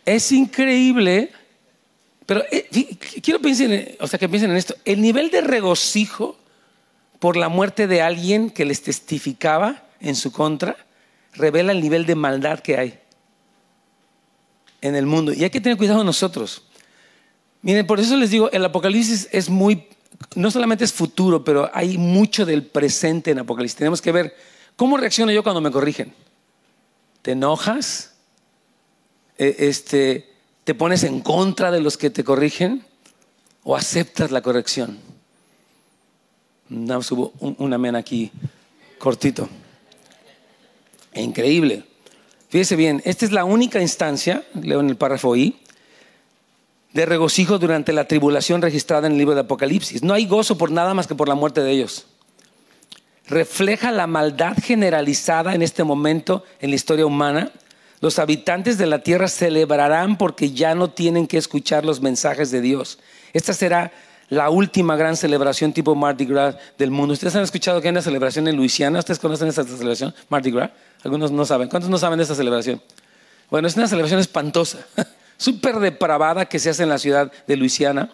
Es 0.04 0.32
increíble, 0.32 1.32
pero 2.26 2.42
eh, 2.50 2.68
quiero 3.22 3.40
pensar, 3.40 3.68
o 4.00 4.06
sea, 4.06 4.18
que 4.18 4.28
piensen 4.28 4.50
en 4.50 4.56
esto. 4.56 4.74
El 4.84 5.00
nivel 5.00 5.30
de 5.30 5.40
regocijo 5.40 6.36
por 7.18 7.36
la 7.36 7.48
muerte 7.48 7.86
de 7.86 8.02
alguien 8.02 8.50
que 8.50 8.64
les 8.64 8.82
testificaba 8.82 9.84
en 10.00 10.14
su 10.14 10.32
contra 10.32 10.76
revela 11.32 11.72
el 11.72 11.80
nivel 11.80 12.06
de 12.06 12.14
maldad 12.14 12.60
que 12.60 12.76
hay 12.76 13.00
en 14.80 14.94
el 14.94 15.06
mundo. 15.06 15.32
Y 15.32 15.42
hay 15.42 15.50
que 15.50 15.60
tener 15.60 15.78
cuidado 15.78 16.04
nosotros. 16.04 16.62
Miren, 17.62 17.86
por 17.86 17.98
eso 17.98 18.16
les 18.16 18.30
digo, 18.30 18.50
el 18.52 18.64
Apocalipsis 18.64 19.28
es 19.32 19.48
muy, 19.48 19.86
no 20.34 20.50
solamente 20.50 20.84
es 20.84 20.92
futuro, 20.92 21.42
pero 21.42 21.70
hay 21.72 21.96
mucho 21.96 22.44
del 22.44 22.62
presente 22.62 23.30
en 23.30 23.38
Apocalipsis. 23.38 23.76
Tenemos 23.76 24.02
que 24.02 24.12
ver 24.12 24.36
cómo 24.76 24.98
reacciono 24.98 25.32
yo 25.32 25.42
cuando 25.42 25.62
me 25.62 25.70
corrigen. 25.70 26.12
¿Te 27.22 27.32
enojas? 27.32 28.13
E, 29.38 29.56
este, 29.58 30.34
¿Te 30.64 30.74
pones 30.74 31.04
en 31.04 31.20
contra 31.20 31.70
de 31.70 31.80
los 31.80 31.96
que 31.96 32.10
te 32.10 32.24
corrigen? 32.24 32.84
¿O 33.62 33.76
aceptas 33.76 34.30
la 34.30 34.40
corrección? 34.40 34.98
No, 36.68 37.02
subo 37.02 37.32
un, 37.40 37.54
un 37.58 37.72
amén 37.72 37.96
aquí 37.96 38.30
cortito. 38.98 39.48
Increíble. 41.14 41.84
Fíjese 42.48 42.76
bien, 42.76 43.02
esta 43.04 43.24
es 43.24 43.32
la 43.32 43.44
única 43.44 43.82
instancia, 43.82 44.44
leo 44.54 44.80
en 44.80 44.88
el 44.88 44.96
párrafo 44.96 45.36
I, 45.36 45.56
de 46.94 47.04
regocijo 47.04 47.58
durante 47.58 47.92
la 47.92 48.06
tribulación 48.06 48.62
registrada 48.62 49.06
en 49.08 49.14
el 49.14 49.18
libro 49.18 49.34
de 49.34 49.40
Apocalipsis. 49.40 50.02
No 50.02 50.14
hay 50.14 50.26
gozo 50.26 50.56
por 50.56 50.70
nada 50.70 50.94
más 50.94 51.06
que 51.06 51.16
por 51.16 51.28
la 51.28 51.34
muerte 51.34 51.60
de 51.60 51.72
ellos. 51.72 52.06
Refleja 53.26 53.90
la 53.90 54.06
maldad 54.06 54.56
generalizada 54.62 55.54
en 55.54 55.62
este 55.62 55.82
momento 55.82 56.44
en 56.60 56.70
la 56.70 56.76
historia 56.76 57.04
humana. 57.04 57.50
Los 58.04 58.18
habitantes 58.18 58.76
de 58.76 58.84
la 58.84 58.98
tierra 58.98 59.28
celebrarán 59.28 60.18
porque 60.18 60.50
ya 60.50 60.74
no 60.74 60.90
tienen 60.90 61.26
que 61.26 61.38
escuchar 61.38 61.86
los 61.86 62.02
mensajes 62.02 62.50
de 62.50 62.60
Dios. 62.60 62.98
Esta 63.32 63.54
será 63.54 63.92
la 64.28 64.50
última 64.50 64.94
gran 64.94 65.16
celebración 65.16 65.72
tipo 65.72 65.94
Mardi 65.94 66.26
Gras 66.26 66.54
del 66.76 66.90
mundo. 66.90 67.14
¿Ustedes 67.14 67.34
han 67.34 67.44
escuchado 67.44 67.80
que 67.80 67.88
hay 67.88 67.92
una 67.92 68.02
celebración 68.02 68.46
en 68.46 68.56
Luisiana? 68.56 68.98
¿Ustedes 68.98 69.18
conocen 69.18 69.48
esta 69.48 69.64
celebración? 69.64 70.14
Mardi 70.28 70.50
Gras. 70.50 70.72
Algunos 71.02 71.32
no 71.32 71.46
saben. 71.46 71.70
¿Cuántos 71.70 71.88
no 71.88 71.96
saben 71.96 72.18
de 72.18 72.24
esta 72.24 72.34
celebración? 72.34 72.82
Bueno, 73.50 73.68
es 73.68 73.74
una 73.74 73.88
celebración 73.88 74.20
espantosa, 74.20 74.80
súper 75.38 75.76
depravada 75.76 76.44
que 76.44 76.58
se 76.58 76.68
hace 76.68 76.82
en 76.82 76.90
la 76.90 76.98
ciudad 76.98 77.32
de 77.46 77.56
Luisiana. 77.56 78.10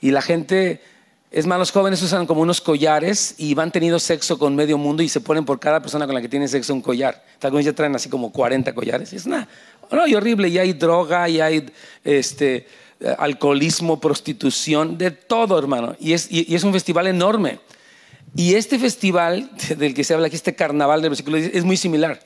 Y 0.00 0.10
la 0.10 0.22
gente, 0.22 0.82
es 1.30 1.46
más, 1.46 1.58
los 1.58 1.70
jóvenes 1.70 2.02
usan 2.02 2.26
como 2.26 2.40
unos 2.40 2.60
collares 2.60 3.36
y 3.38 3.54
van 3.54 3.70
teniendo 3.70 4.00
sexo 4.00 4.36
con 4.36 4.56
medio 4.56 4.76
mundo 4.76 5.02
y 5.02 5.08
se 5.08 5.20
ponen 5.20 5.44
por 5.44 5.60
cada 5.60 5.80
persona 5.80 6.06
con 6.06 6.14
la 6.14 6.20
que 6.20 6.28
tienen 6.28 6.48
sexo 6.48 6.74
un 6.74 6.82
collar. 6.82 7.24
Algunos 7.40 7.64
ya 7.64 7.72
traen 7.72 7.94
así 7.94 8.08
como 8.08 8.32
40 8.32 8.74
collares. 8.74 9.12
Es 9.12 9.26
una, 9.26 9.48
no, 9.92 10.06
y 10.08 10.14
horrible. 10.16 10.48
Y 10.48 10.58
hay 10.58 10.72
droga, 10.72 11.28
y 11.28 11.40
hay 11.40 11.70
este, 12.02 12.66
alcoholismo, 13.18 14.00
prostitución, 14.00 14.98
de 14.98 15.12
todo, 15.12 15.56
hermano. 15.56 15.94
Y 16.00 16.14
es, 16.14 16.26
y 16.30 16.52
es 16.52 16.64
un 16.64 16.72
festival 16.72 17.06
enorme. 17.06 17.60
Y 18.34 18.54
este 18.54 18.78
festival 18.78 19.50
del 19.76 19.94
que 19.94 20.04
se 20.04 20.14
habla 20.14 20.26
aquí, 20.26 20.36
este 20.36 20.54
carnaval 20.54 21.00
del 21.00 21.10
versículo 21.10 21.36
10, 21.36 21.54
es 21.54 21.64
muy 21.64 21.76
similar. 21.76 22.20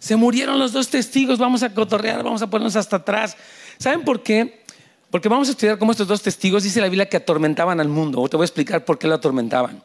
Se 0.00 0.16
murieron 0.16 0.58
los 0.58 0.72
dos 0.72 0.88
testigos, 0.88 1.38
vamos 1.38 1.62
a 1.62 1.74
cotorrear, 1.74 2.22
vamos 2.22 2.42
a 2.42 2.48
ponernos 2.48 2.76
hasta 2.76 2.96
atrás. 2.96 3.36
¿Saben 3.78 4.02
por 4.02 4.22
qué? 4.22 4.62
Porque 5.10 5.28
vamos 5.28 5.48
a 5.48 5.52
estudiar 5.52 5.78
cómo 5.78 5.92
estos 5.92 6.06
dos 6.06 6.22
testigos, 6.22 6.62
dice 6.62 6.80
la 6.80 6.88
Biblia, 6.88 7.08
que 7.08 7.16
atormentaban 7.16 7.80
al 7.80 7.88
mundo. 7.88 8.20
O 8.20 8.28
te 8.28 8.36
voy 8.36 8.44
a 8.44 8.46
explicar 8.46 8.84
por 8.84 8.98
qué 8.98 9.06
lo 9.06 9.14
atormentaban. 9.14 9.82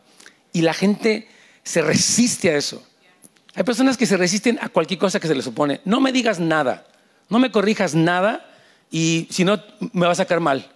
Y 0.52 0.62
la 0.62 0.74
gente 0.74 1.28
se 1.64 1.82
resiste 1.82 2.52
a 2.52 2.58
eso. 2.58 2.84
Hay 3.56 3.64
personas 3.64 3.98
que 3.98 4.06
se 4.06 4.18
resisten 4.18 4.60
a 4.62 4.70
cualquier 4.70 5.00
cosa 5.00 5.20
que 5.20 5.28
se 5.28 5.36
les 5.36 5.48
opone. 5.48 5.82
No 5.86 6.02
me 6.02 6.12
digas 6.12 6.40
nada, 6.40 6.88
no 7.30 7.40
me 7.40 7.52
corrijas 7.52 7.96
nada 7.96 8.46
y 8.92 9.28
si 9.30 9.46
no 9.46 9.62
me 9.94 10.08
vas 10.08 10.20
a 10.20 10.24
sacar 10.24 10.40
mal. 10.40 10.72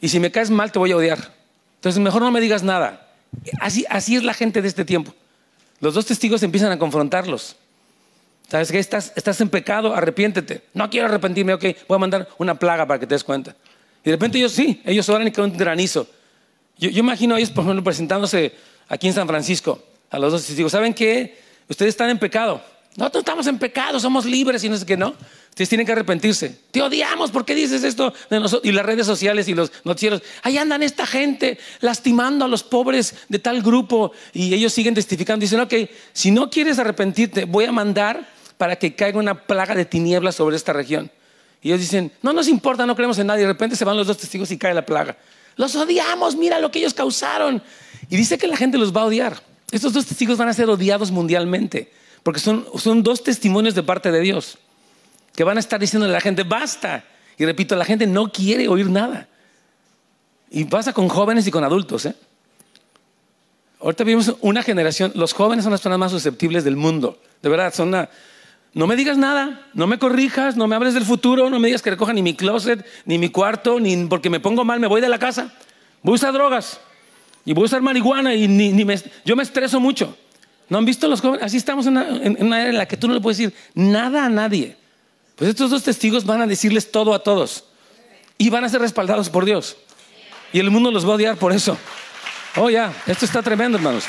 Y 0.00 0.08
si 0.08 0.20
me 0.20 0.30
caes 0.30 0.50
mal 0.50 0.70
te 0.70 0.78
voy 0.78 0.92
a 0.92 0.96
odiar. 0.96 1.34
Entonces 1.76 2.00
mejor 2.00 2.22
no 2.22 2.30
me 2.30 2.40
digas 2.40 2.62
nada. 2.62 3.08
Así 3.60 4.16
es 4.16 4.22
la 4.22 4.34
gente 4.34 4.62
de 4.62 4.68
este 4.68 4.84
tiempo. 4.84 5.14
Los 5.80 5.94
dos 5.94 6.06
testigos 6.06 6.42
empiezan 6.42 6.72
a 6.72 6.78
confrontarlos. 6.78 7.56
¿Sabes 8.48 8.72
qué? 8.72 8.78
Estás, 8.78 9.40
en 9.40 9.50
pecado, 9.50 9.94
arrepiéntete. 9.94 10.62
No 10.72 10.88
quiero 10.88 11.06
arrepentirme, 11.06 11.52
ok, 11.52 11.64
voy 11.86 11.96
a 11.96 11.98
mandar 11.98 12.28
una 12.38 12.58
plaga 12.58 12.86
para 12.86 12.98
que 12.98 13.06
te 13.06 13.14
des 13.14 13.22
cuenta. 13.22 13.54
Y 14.02 14.06
de 14.06 14.12
repente 14.12 14.38
ellos 14.38 14.52
sí, 14.52 14.80
ellos 14.84 15.06
oran 15.10 15.28
y 15.28 15.40
un 15.40 15.56
granizo. 15.56 16.06
Yo, 16.78 16.88
yo 16.88 17.00
imagino 17.00 17.36
ellos, 17.36 17.50
por 17.50 17.64
ejemplo, 17.64 17.84
presentándose 17.84 18.54
aquí 18.88 19.06
en 19.06 19.12
San 19.12 19.28
Francisco, 19.28 19.82
a 20.10 20.18
los 20.18 20.32
dos 20.32 20.46
testigos. 20.46 20.72
¿Saben 20.72 20.94
qué? 20.94 21.38
Ustedes 21.68 21.90
están 21.90 22.08
en 22.08 22.18
pecado. 22.18 22.62
Nosotros 22.96 23.20
estamos 23.20 23.46
en 23.46 23.58
pecado, 23.58 24.00
somos 24.00 24.24
libres 24.24 24.64
y 24.64 24.68
no 24.68 24.76
sé 24.76 24.86
qué, 24.86 24.96
¿no? 24.96 25.14
Ustedes 25.50 25.68
tienen 25.68 25.86
que 25.86 25.92
arrepentirse. 25.92 26.56
Te 26.70 26.80
odiamos, 26.80 27.30
¿por 27.30 27.44
qué 27.44 27.54
dices 27.54 27.84
esto? 27.84 28.12
Y 28.62 28.72
las 28.72 28.86
redes 28.86 29.06
sociales 29.06 29.46
y 29.48 29.54
los 29.54 29.70
noticieros, 29.84 30.22
ahí 30.42 30.56
andan 30.56 30.82
esta 30.82 31.06
gente 31.06 31.58
lastimando 31.80 32.46
a 32.46 32.48
los 32.48 32.62
pobres 32.62 33.14
de 33.28 33.38
tal 33.38 33.62
grupo 33.62 34.12
y 34.32 34.54
ellos 34.54 34.72
siguen 34.72 34.94
testificando. 34.94 35.42
Dicen, 35.42 35.60
ok, 35.60 35.74
si 36.12 36.30
no 36.30 36.48
quieres 36.48 36.78
arrepentirte, 36.78 37.44
voy 37.44 37.66
a 37.66 37.72
mandar 37.72 38.37
para 38.58 38.76
que 38.76 38.94
caiga 38.94 39.18
una 39.18 39.34
plaga 39.46 39.74
de 39.74 39.84
tinieblas 39.84 40.34
sobre 40.34 40.56
esta 40.56 40.72
región. 40.74 41.10
Y 41.62 41.68
ellos 41.68 41.80
dicen, 41.80 42.12
no 42.22 42.32
nos 42.32 42.48
importa, 42.48 42.84
no 42.84 42.94
creemos 42.94 43.18
en 43.18 43.28
nadie. 43.28 43.42
De 43.42 43.48
repente 43.48 43.76
se 43.76 43.84
van 43.84 43.96
los 43.96 44.06
dos 44.06 44.18
testigos 44.18 44.50
y 44.50 44.58
cae 44.58 44.74
la 44.74 44.84
plaga. 44.84 45.16
Los 45.56 45.74
odiamos, 45.74 46.36
mira 46.36 46.60
lo 46.60 46.70
que 46.70 46.80
ellos 46.80 46.94
causaron. 46.94 47.62
Y 48.10 48.16
dice 48.16 48.36
que 48.36 48.46
la 48.46 48.56
gente 48.56 48.76
los 48.76 48.94
va 48.94 49.02
a 49.02 49.06
odiar. 49.06 49.40
Estos 49.70 49.92
dos 49.92 50.06
testigos 50.06 50.38
van 50.38 50.48
a 50.48 50.52
ser 50.52 50.68
odiados 50.68 51.10
mundialmente, 51.10 51.92
porque 52.22 52.40
son, 52.40 52.66
son 52.76 53.02
dos 53.02 53.22
testimonios 53.22 53.74
de 53.74 53.82
parte 53.82 54.10
de 54.10 54.20
Dios, 54.20 54.58
que 55.34 55.44
van 55.44 55.56
a 55.56 55.60
estar 55.60 55.78
diciendo 55.78 56.06
a 56.06 56.10
la 56.10 56.20
gente, 56.20 56.42
basta. 56.42 57.04
Y 57.36 57.44
repito, 57.44 57.76
la 57.76 57.84
gente 57.84 58.06
no 58.06 58.32
quiere 58.32 58.68
oír 58.68 58.88
nada. 58.88 59.28
Y 60.50 60.64
pasa 60.64 60.92
con 60.92 61.08
jóvenes 61.08 61.46
y 61.46 61.50
con 61.50 61.64
adultos. 61.64 62.06
¿eh? 62.06 62.14
Ahorita 63.80 64.04
vivimos 64.04 64.34
una 64.40 64.62
generación, 64.62 65.12
los 65.14 65.34
jóvenes 65.34 65.64
son 65.64 65.72
las 65.72 65.80
personas 65.80 65.98
más 65.98 66.12
susceptibles 66.12 66.64
del 66.64 66.76
mundo. 66.76 67.20
De 67.42 67.48
verdad, 67.48 67.74
son 67.74 67.88
una, 67.88 68.08
no 68.74 68.86
me 68.86 68.96
digas 68.96 69.16
nada, 69.16 69.66
no 69.74 69.86
me 69.86 69.98
corrijas, 69.98 70.56
no 70.56 70.68
me 70.68 70.76
hables 70.76 70.94
del 70.94 71.04
futuro, 71.04 71.48
no 71.50 71.58
me 71.58 71.68
digas 71.68 71.82
que 71.82 71.90
recoja 71.90 72.12
ni 72.12 72.22
mi 72.22 72.34
closet, 72.34 72.84
ni 73.06 73.18
mi 73.18 73.30
cuarto, 73.30 73.80
ni 73.80 73.96
porque 74.06 74.30
me 74.30 74.40
pongo 74.40 74.64
mal, 74.64 74.78
me 74.78 74.86
voy 74.86 75.00
de 75.00 75.08
la 75.08 75.18
casa. 75.18 75.52
Voy 76.02 76.12
a 76.12 76.14
usar 76.16 76.32
drogas 76.32 76.80
y 77.44 77.54
voy 77.54 77.62
a 77.62 77.66
usar 77.66 77.82
marihuana 77.82 78.34
y 78.34 78.46
ni, 78.46 78.84
me, 78.84 79.00
yo 79.24 79.36
me 79.36 79.42
estreso 79.42 79.80
mucho. 79.80 80.16
¿No 80.68 80.78
han 80.78 80.84
visto 80.84 81.08
los 81.08 81.22
jóvenes? 81.22 81.44
Así 81.46 81.56
estamos 81.56 81.86
en 81.86 81.96
una, 81.96 82.60
era 82.60 82.70
en 82.70 82.76
la 82.76 82.86
que 82.86 82.98
tú 82.98 83.08
no 83.08 83.14
le 83.14 83.20
puedes 83.20 83.38
decir 83.38 83.54
nada 83.74 84.26
a 84.26 84.28
nadie. 84.28 84.76
Pues 85.34 85.48
estos 85.50 85.70
dos 85.70 85.82
testigos 85.82 86.26
van 86.26 86.42
a 86.42 86.46
decirles 86.46 86.92
todo 86.92 87.14
a 87.14 87.22
todos 87.22 87.64
y 88.36 88.50
van 88.50 88.64
a 88.64 88.68
ser 88.68 88.80
respaldados 88.80 89.30
por 89.30 89.46
Dios. 89.46 89.76
Y 90.52 90.60
el 90.60 90.70
mundo 90.70 90.90
los 90.90 91.06
va 91.06 91.12
a 91.12 91.14
odiar 91.14 91.36
por 91.36 91.52
eso. 91.52 91.78
Oh, 92.56 92.68
ya, 92.68 92.92
esto 93.06 93.24
está 93.24 93.42
tremendo, 93.42 93.78
hermanos. 93.78 94.04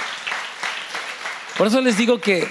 Por 1.58 1.68
eso 1.68 1.82
les 1.82 1.98
digo 1.98 2.20
que 2.20 2.48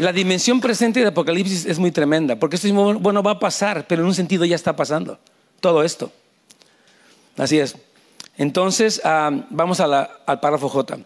la 0.00 0.14
dimensión 0.14 0.60
presente 0.62 1.00
de 1.00 1.08
Apocalipsis 1.08 1.66
es 1.66 1.78
muy 1.78 1.92
tremenda, 1.92 2.36
porque 2.36 2.56
esto 2.56 2.72
bueno, 2.72 3.22
va 3.22 3.32
a 3.32 3.38
pasar, 3.38 3.86
pero 3.86 4.00
en 4.00 4.08
un 4.08 4.14
sentido 4.14 4.46
ya 4.46 4.56
está 4.56 4.74
pasando. 4.74 5.18
Todo 5.60 5.82
esto. 5.82 6.10
Así 7.36 7.58
es. 7.58 7.76
Entonces, 8.38 9.02
ah, 9.04 9.30
vamos 9.50 9.78
al 9.78 10.40
párrafo 10.40 10.70
J. 10.70 11.00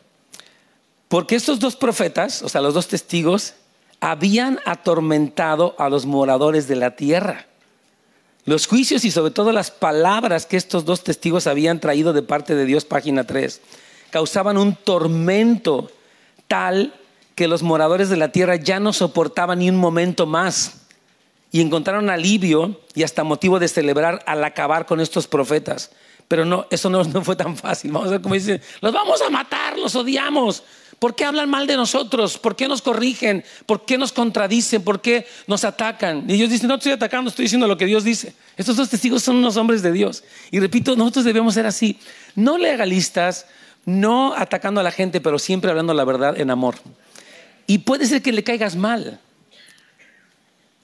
Porque 1.09 1.35
estos 1.35 1.59
dos 1.59 1.75
profetas, 1.75 2.43
o 2.43 2.49
sea, 2.49 2.61
los 2.61 2.73
dos 2.73 2.87
testigos, 2.87 3.55
habían 3.99 4.61
atormentado 4.65 5.75
a 5.77 5.89
los 5.89 6.07
moradores 6.07 6.69
de 6.69 6.77
la 6.77 6.95
tierra. 6.95 7.47
Los 8.45 8.69
juicios 8.69 9.05
y 9.05 9.11
sobre 9.11 9.33
todo 9.33 9.51
las 9.51 9.73
palabras 9.73 10.47
que 10.47 10.57
estos 10.57 10.85
dos 10.85 11.03
testigos 11.03 11.49
habían 11.49 11.81
traído 11.81 12.13
de 12.13 12.23
parte 12.23 12.55
de 12.55 12.65
Dios, 12.65 12.85
página 12.85 13.25
3, 13.25 13.61
causaban 14.11 14.57
un 14.57 14.77
tormento 14.77 15.91
tal 16.47 16.95
que 17.35 17.49
los 17.49 17.62
moradores 17.62 18.09
de 18.09 18.16
la 18.16 18.33
tierra 18.33 18.57
ya 18.57 18.81
no 18.81 18.92
soportaban 18.92 19.59
ni 19.59 19.68
un 19.68 19.77
momento 19.77 20.27
más 20.27 20.85
y 21.51 21.61
encontraron 21.61 22.11
alivio 22.11 22.81
y 22.94 23.03
hasta 23.03 23.25
motivo 23.25 23.59
de 23.59 23.68
celebrar 23.68 24.23
al 24.27 24.42
acabar 24.44 24.87
con 24.87 25.01
estos 25.01 25.27
profetas. 25.27 25.90
Pero 26.29 26.44
no, 26.44 26.66
eso 26.70 26.90
no, 26.90 27.05
fue 27.23 27.37
tan 27.37 27.57
fácil. 27.57 27.92
Vamos 27.92 28.09
a 28.09 28.12
ver 28.12 28.20
cómo 28.20 28.35
dicen, 28.35 28.61
los 28.81 28.92
vamos 28.92 29.20
a 29.23 29.31
matar, 29.31 29.79
los 29.79 29.94
odiamos. 29.94 30.62
¿Por 30.99 31.14
qué 31.14 31.25
hablan 31.25 31.51
mal 31.51 31.66
de 31.66 31.77
nosotros? 31.77 32.38
¿Por 32.38 32.57
qué 32.57 32.66
nos 32.66 32.83
corrigen? 32.83 33.44
¿Por 33.66 33.85
qué 33.85 33.99
nos 33.99 34.12
contradicen? 34.12 34.83
¿Por 34.83 35.01
qué 35.01 35.27
nos 35.47 35.64
atacan? 35.64 36.25
Y 36.29 36.35
ellos 36.35 36.51
dicen, 36.51 36.68
no 36.68 36.77
estoy 36.77 36.92
atacando, 36.92 37.29
estoy 37.29 37.44
diciendo 37.44 37.68
lo 37.68 37.77
que 37.77 37.87
Dios 37.87 38.05
dice. 38.05 38.35
Estos 38.57 38.77
dos 38.77 38.88
testigos 38.88 39.23
son 39.23 39.37
unos 39.37 39.57
hombres 39.57 39.83
de 39.83 39.92
Dios. 39.92 40.25
Y 40.51 40.61
repito, 40.61 40.97
nosotros 40.97 41.25
debemos 41.25 41.55
ser 41.55 41.66
así, 41.66 41.99
no 42.35 42.59
legalistas, 42.59 43.47
no 43.85 44.35
atacando 44.35 44.81
a 44.81 44.85
la 44.85 44.90
gente, 44.90 45.20
pero 45.20 45.38
siempre 45.38 45.70
hablando 45.70 45.92
la 45.94 46.05
verdad 46.05 46.40
en 46.40 46.51
amor. 46.51 46.77
Y 47.66 47.79
puede 47.79 48.07
ser 48.07 48.22
que 48.22 48.33
le 48.33 48.44
caigas 48.44 48.77
mal. 48.77 49.20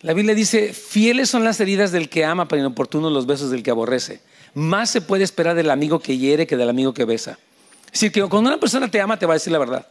La 0.03 0.15
Biblia 0.15 0.35
dice, 0.35 0.73
fieles 0.73 1.29
son 1.29 1.45
las 1.45 1.61
heridas 1.61 1.93
del 1.93 2.09
que 2.09 2.25
ama, 2.25 2.49
pero 2.49 2.61
inoportunos 2.61 3.13
los 3.13 3.27
besos 3.27 3.51
del 3.51 3.63
que 3.63 3.71
aborrece. 3.71 4.21
Más 4.55 4.91
se 4.91 5.03
puede 5.03 5.25
esperar 5.25 5.55
del 5.55 5.71
amigo 5.71 6.01
que 6.01 6.17
hiere 6.17 6.47
que 6.47 6.57
del 6.57 6.71
amigo 6.71 6.95
que 6.95 7.05
besa. 7.05 7.39
Es 7.87 7.93
decir, 7.93 8.13
que 8.13 8.23
cuando 8.23 8.49
una 8.49 8.59
persona 8.59 8.89
te 8.91 9.01
ama, 9.01 9.19
te 9.19 9.27
va 9.27 9.35
a 9.35 9.37
decir 9.37 9.53
la 9.53 9.59
verdad. 9.59 9.87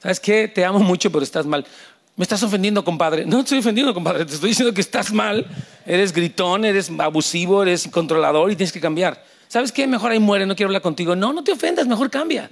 ¿Sabes 0.00 0.20
qué? 0.20 0.46
Te 0.46 0.64
amo 0.64 0.78
mucho, 0.78 1.10
pero 1.10 1.24
estás 1.24 1.44
mal. 1.44 1.66
Me 2.14 2.22
estás 2.22 2.42
ofendiendo, 2.42 2.84
compadre. 2.84 3.26
No 3.26 3.38
te 3.38 3.42
estoy 3.42 3.58
ofendiendo, 3.58 3.92
compadre. 3.92 4.24
Te 4.24 4.34
estoy 4.34 4.50
diciendo 4.50 4.72
que 4.72 4.80
estás 4.80 5.12
mal. 5.12 5.46
Eres 5.84 6.12
gritón, 6.12 6.64
eres 6.64 6.90
abusivo, 6.98 7.62
eres 7.62 7.88
controlador 7.88 8.50
y 8.52 8.56
tienes 8.56 8.72
que 8.72 8.80
cambiar. 8.80 9.22
¿Sabes 9.48 9.72
qué? 9.72 9.86
Mejor 9.86 10.12
ahí 10.12 10.18
muere, 10.18 10.46
no 10.46 10.54
quiero 10.54 10.68
hablar 10.68 10.82
contigo. 10.82 11.16
No, 11.16 11.32
no 11.32 11.42
te 11.42 11.52
ofendas, 11.52 11.86
mejor 11.86 12.10
cambia. 12.10 12.48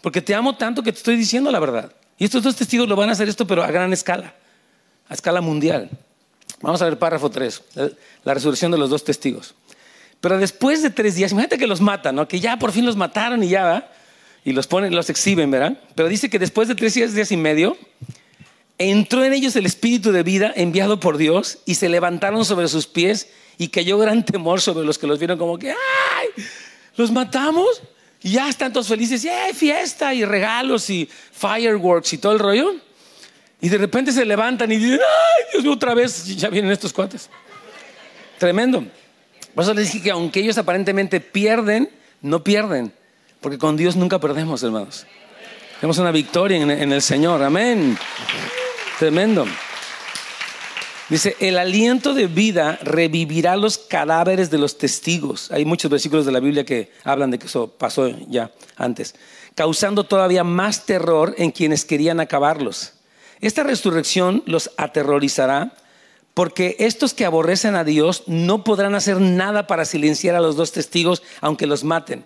Porque 0.00 0.20
te 0.20 0.34
amo 0.34 0.56
tanto 0.56 0.82
que 0.82 0.92
te 0.92 0.98
estoy 0.98 1.16
diciendo 1.16 1.50
la 1.50 1.60
verdad. 1.60 1.92
Y 2.18 2.24
estos 2.24 2.42
dos 2.42 2.56
testigos 2.56 2.88
lo 2.88 2.96
van 2.96 3.08
a 3.08 3.12
hacer 3.12 3.28
esto, 3.28 3.46
pero 3.46 3.62
a 3.62 3.70
gran 3.70 3.92
escala, 3.92 4.34
a 5.08 5.14
escala 5.14 5.40
mundial. 5.40 5.90
Vamos 6.60 6.80
a 6.82 6.84
ver 6.84 6.98
párrafo 6.98 7.30
3, 7.30 7.62
la 8.24 8.34
resurrección 8.34 8.70
de 8.70 8.78
los 8.78 8.90
dos 8.90 9.04
testigos. 9.04 9.54
Pero 10.20 10.38
después 10.38 10.82
de 10.82 10.90
tres 10.90 11.16
días, 11.16 11.32
imagínate 11.32 11.58
que 11.58 11.66
los 11.66 11.80
matan, 11.80 12.14
¿no? 12.14 12.28
que 12.28 12.38
ya 12.38 12.56
por 12.56 12.70
fin 12.70 12.86
los 12.86 12.94
mataron 12.94 13.42
y 13.42 13.48
ya, 13.48 13.64
¿verdad? 13.64 13.90
y 14.44 14.52
los 14.52 14.66
ponen, 14.66 14.94
los 14.94 15.08
exhiben, 15.10 15.50
¿verdad? 15.50 15.78
Pero 15.94 16.08
dice 16.08 16.28
que 16.28 16.38
después 16.38 16.68
de 16.68 16.74
tres 16.74 16.94
días 16.94 17.30
y 17.30 17.36
medio, 17.36 17.76
entró 18.78 19.24
en 19.24 19.32
ellos 19.32 19.54
el 19.56 19.66
espíritu 19.66 20.12
de 20.12 20.22
vida 20.22 20.52
enviado 20.56 20.98
por 20.98 21.16
Dios 21.16 21.58
y 21.64 21.76
se 21.76 21.88
levantaron 21.88 22.44
sobre 22.44 22.68
sus 22.68 22.86
pies 22.86 23.28
y 23.58 23.68
cayó 23.68 23.98
gran 23.98 24.24
temor 24.24 24.60
sobre 24.60 24.84
los 24.84 24.98
que 24.98 25.06
los 25.06 25.18
vieron 25.18 25.38
como 25.38 25.58
que, 25.58 25.70
¡ay! 25.70 26.44
¿Los 26.96 27.10
matamos? 27.12 27.82
Y 28.22 28.32
ya 28.32 28.48
están 28.48 28.72
todos 28.72 28.88
felices, 28.88 29.24
hay 29.24 29.52
fiesta 29.52 30.14
y 30.14 30.24
regalos 30.24 30.88
y 30.90 31.08
fireworks 31.32 32.12
y 32.12 32.18
todo 32.18 32.32
el 32.32 32.38
rollo. 32.38 32.74
Y 33.60 33.68
de 33.68 33.78
repente 33.78 34.12
se 34.12 34.24
levantan 34.24 34.70
y 34.72 34.76
dicen, 34.76 35.00
ay, 35.00 35.44
Dios 35.52 35.64
mío, 35.64 35.72
otra 35.72 35.94
vez 35.94 36.26
ya 36.36 36.48
vienen 36.48 36.70
estos 36.70 36.92
cuates. 36.92 37.30
Tremendo. 38.38 38.84
Por 39.54 39.64
eso 39.64 39.74
les 39.74 39.92
dije 39.92 40.04
que 40.04 40.10
aunque 40.10 40.40
ellos 40.40 40.58
aparentemente 40.58 41.20
pierden, 41.20 41.90
no 42.20 42.42
pierden. 42.42 42.92
Porque 43.40 43.58
con 43.58 43.76
Dios 43.76 43.96
nunca 43.96 44.18
perdemos, 44.18 44.62
hermanos. 44.62 45.06
Tenemos 45.80 45.98
una 45.98 46.12
victoria 46.12 46.58
en 46.58 46.92
el 46.92 47.02
Señor. 47.02 47.42
Amén. 47.42 47.98
Tremendo. 48.98 49.46
Dice, 51.12 51.36
el 51.40 51.58
aliento 51.58 52.14
de 52.14 52.26
vida 52.26 52.78
revivirá 52.80 53.54
los 53.54 53.76
cadáveres 53.76 54.50
de 54.50 54.56
los 54.56 54.78
testigos. 54.78 55.50
Hay 55.52 55.66
muchos 55.66 55.90
versículos 55.90 56.24
de 56.24 56.32
la 56.32 56.40
Biblia 56.40 56.64
que 56.64 56.90
hablan 57.04 57.30
de 57.30 57.38
que 57.38 57.48
eso 57.48 57.68
pasó 57.68 58.08
ya 58.28 58.50
antes, 58.78 59.14
causando 59.54 60.04
todavía 60.04 60.42
más 60.42 60.86
terror 60.86 61.34
en 61.36 61.50
quienes 61.50 61.84
querían 61.84 62.18
acabarlos. 62.18 62.94
Esta 63.42 63.62
resurrección 63.62 64.42
los 64.46 64.70
aterrorizará 64.78 65.74
porque 66.32 66.76
estos 66.78 67.12
que 67.12 67.26
aborrecen 67.26 67.76
a 67.76 67.84
Dios 67.84 68.22
no 68.26 68.64
podrán 68.64 68.94
hacer 68.94 69.20
nada 69.20 69.66
para 69.66 69.84
silenciar 69.84 70.34
a 70.34 70.40
los 70.40 70.56
dos 70.56 70.72
testigos 70.72 71.22
aunque 71.42 71.66
los 71.66 71.84
maten. 71.84 72.24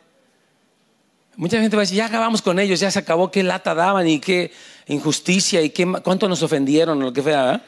Mucha 1.34 1.60
gente 1.60 1.74
va 1.74 1.80
a 1.80 1.86
decir, 1.86 1.98
ya 1.98 2.06
acabamos 2.06 2.40
con 2.40 2.60
ellos, 2.60 2.78
ya 2.78 2.92
se 2.92 3.00
acabó, 3.00 3.32
qué 3.32 3.42
lata 3.42 3.74
daban 3.74 4.06
y 4.06 4.20
qué 4.20 4.52
injusticia 4.86 5.60
y 5.60 5.70
qué, 5.70 5.92
cuánto 6.04 6.28
nos 6.28 6.44
ofendieron 6.44 7.00
lo 7.00 7.12
que 7.12 7.22
sea. 7.22 7.64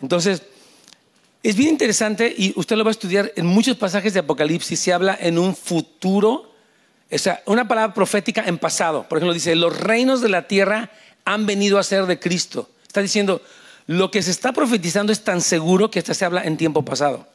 Entonces, 0.00 0.42
es 1.44 1.56
bien 1.56 1.68
interesante 1.68 2.34
y 2.36 2.54
usted 2.56 2.74
lo 2.74 2.84
va 2.84 2.90
a 2.90 2.92
estudiar 2.92 3.30
en 3.36 3.44
muchos 3.44 3.76
pasajes 3.76 4.14
de 4.14 4.20
Apocalipsis. 4.20 4.80
Se 4.80 4.94
habla 4.94 5.16
en 5.20 5.38
un 5.38 5.54
futuro, 5.54 6.50
o 7.10 7.18
sea, 7.18 7.42
una 7.44 7.68
palabra 7.68 7.92
profética 7.92 8.42
en 8.46 8.56
pasado. 8.56 9.06
Por 9.06 9.18
ejemplo, 9.18 9.34
dice: 9.34 9.54
Los 9.54 9.78
reinos 9.78 10.22
de 10.22 10.30
la 10.30 10.48
tierra 10.48 10.90
han 11.26 11.44
venido 11.44 11.78
a 11.78 11.82
ser 11.82 12.06
de 12.06 12.18
Cristo. 12.18 12.70
Está 12.86 13.02
diciendo: 13.02 13.42
Lo 13.86 14.10
que 14.10 14.22
se 14.22 14.30
está 14.30 14.54
profetizando 14.54 15.12
es 15.12 15.22
tan 15.22 15.42
seguro 15.42 15.90
que 15.90 15.98
hasta 15.98 16.14
se 16.14 16.24
habla 16.24 16.42
en 16.42 16.56
tiempo 16.56 16.82
pasado. 16.82 17.28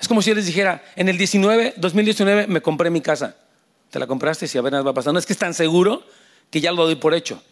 Es 0.00 0.08
como 0.08 0.22
si 0.22 0.30
yo 0.30 0.34
les 0.34 0.46
dijera: 0.46 0.82
En 0.96 1.10
el 1.10 1.18
19, 1.18 1.74
2019 1.76 2.46
me 2.46 2.62
compré 2.62 2.88
mi 2.88 3.02
casa. 3.02 3.36
Te 3.90 3.98
la 3.98 4.06
compraste 4.06 4.46
y 4.46 4.48
si 4.48 4.56
a 4.56 4.62
ver 4.62 4.72
nada 4.72 4.90
va. 4.90 5.12
No 5.12 5.18
es 5.18 5.26
que 5.26 5.34
es 5.34 5.38
tan 5.38 5.52
seguro 5.52 6.02
que 6.50 6.62
ya 6.62 6.72
lo 6.72 6.86
doy 6.86 6.94
por 6.94 7.12
hecho. 7.12 7.42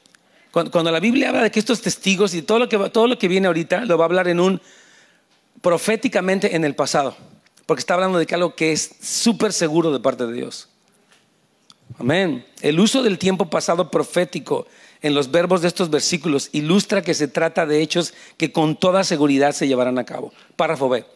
Cuando, 0.51 0.71
cuando, 0.71 0.91
la 0.91 1.01
Biblia 1.01 1.29
habla 1.29 1.43
de 1.43 1.51
que 1.51 1.59
estos 1.59 1.83
testigos 1.83 2.33
y 2.33 2.41
todo 2.41 2.61
lo, 2.61 2.69
que, 2.71 2.79
todo 2.89 3.07
lo 3.07 3.19
que 3.19 3.29
viene 3.29 3.49
ahorita 3.49 3.85
lo 3.85 3.99
va 3.99 4.05
a 4.05 4.07
hablar 4.07 4.29
en 4.29 4.41
un 4.41 4.63
proféticamente 5.65 6.55
en 6.57 6.65
el 6.67 6.75
pasado, 6.75 7.17
porque 7.65 7.81
está 7.81 7.95
hablando 7.95 8.19
de 8.19 8.35
algo 8.35 8.55
que 8.55 8.73
es 8.73 8.97
súper 9.01 9.51
seguro 9.51 9.95
de 9.95 9.99
parte 9.99 10.27
de 10.27 10.35
Dios. 10.35 10.69
Amén. 11.99 12.45
El 12.61 12.79
uso 12.79 13.03
del 13.03 13.19
tiempo 13.19 13.49
pasado 13.49 13.91
profético 13.91 14.67
en 15.01 15.15
los 15.15 15.31
verbos 15.31 15.63
de 15.63 15.69
estos 15.69 15.89
versículos 15.89 16.51
ilustra 16.53 17.01
que 17.01 17.15
se 17.15 17.29
trata 17.29 17.65
de 17.65 17.81
hechos 17.81 18.13
que 18.37 18.53
con 18.53 18.77
toda 18.77 19.05
seguridad 19.05 19.53
se 19.53 19.67
llevarán 19.67 19.99
a 19.99 20.05
cabo. 20.05 20.35
Párrafo 20.57 20.91
B. 20.91 21.07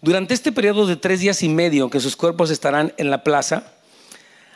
Durante 0.00 0.34
este 0.34 0.52
periodo 0.52 0.86
de 0.86 0.94
tres 0.94 1.18
días 1.18 1.42
y 1.42 1.48
medio 1.48 1.90
que 1.90 1.98
sus 1.98 2.14
cuerpos 2.14 2.50
estarán 2.50 2.94
en 2.96 3.10
la 3.10 3.24
plaza, 3.24 3.72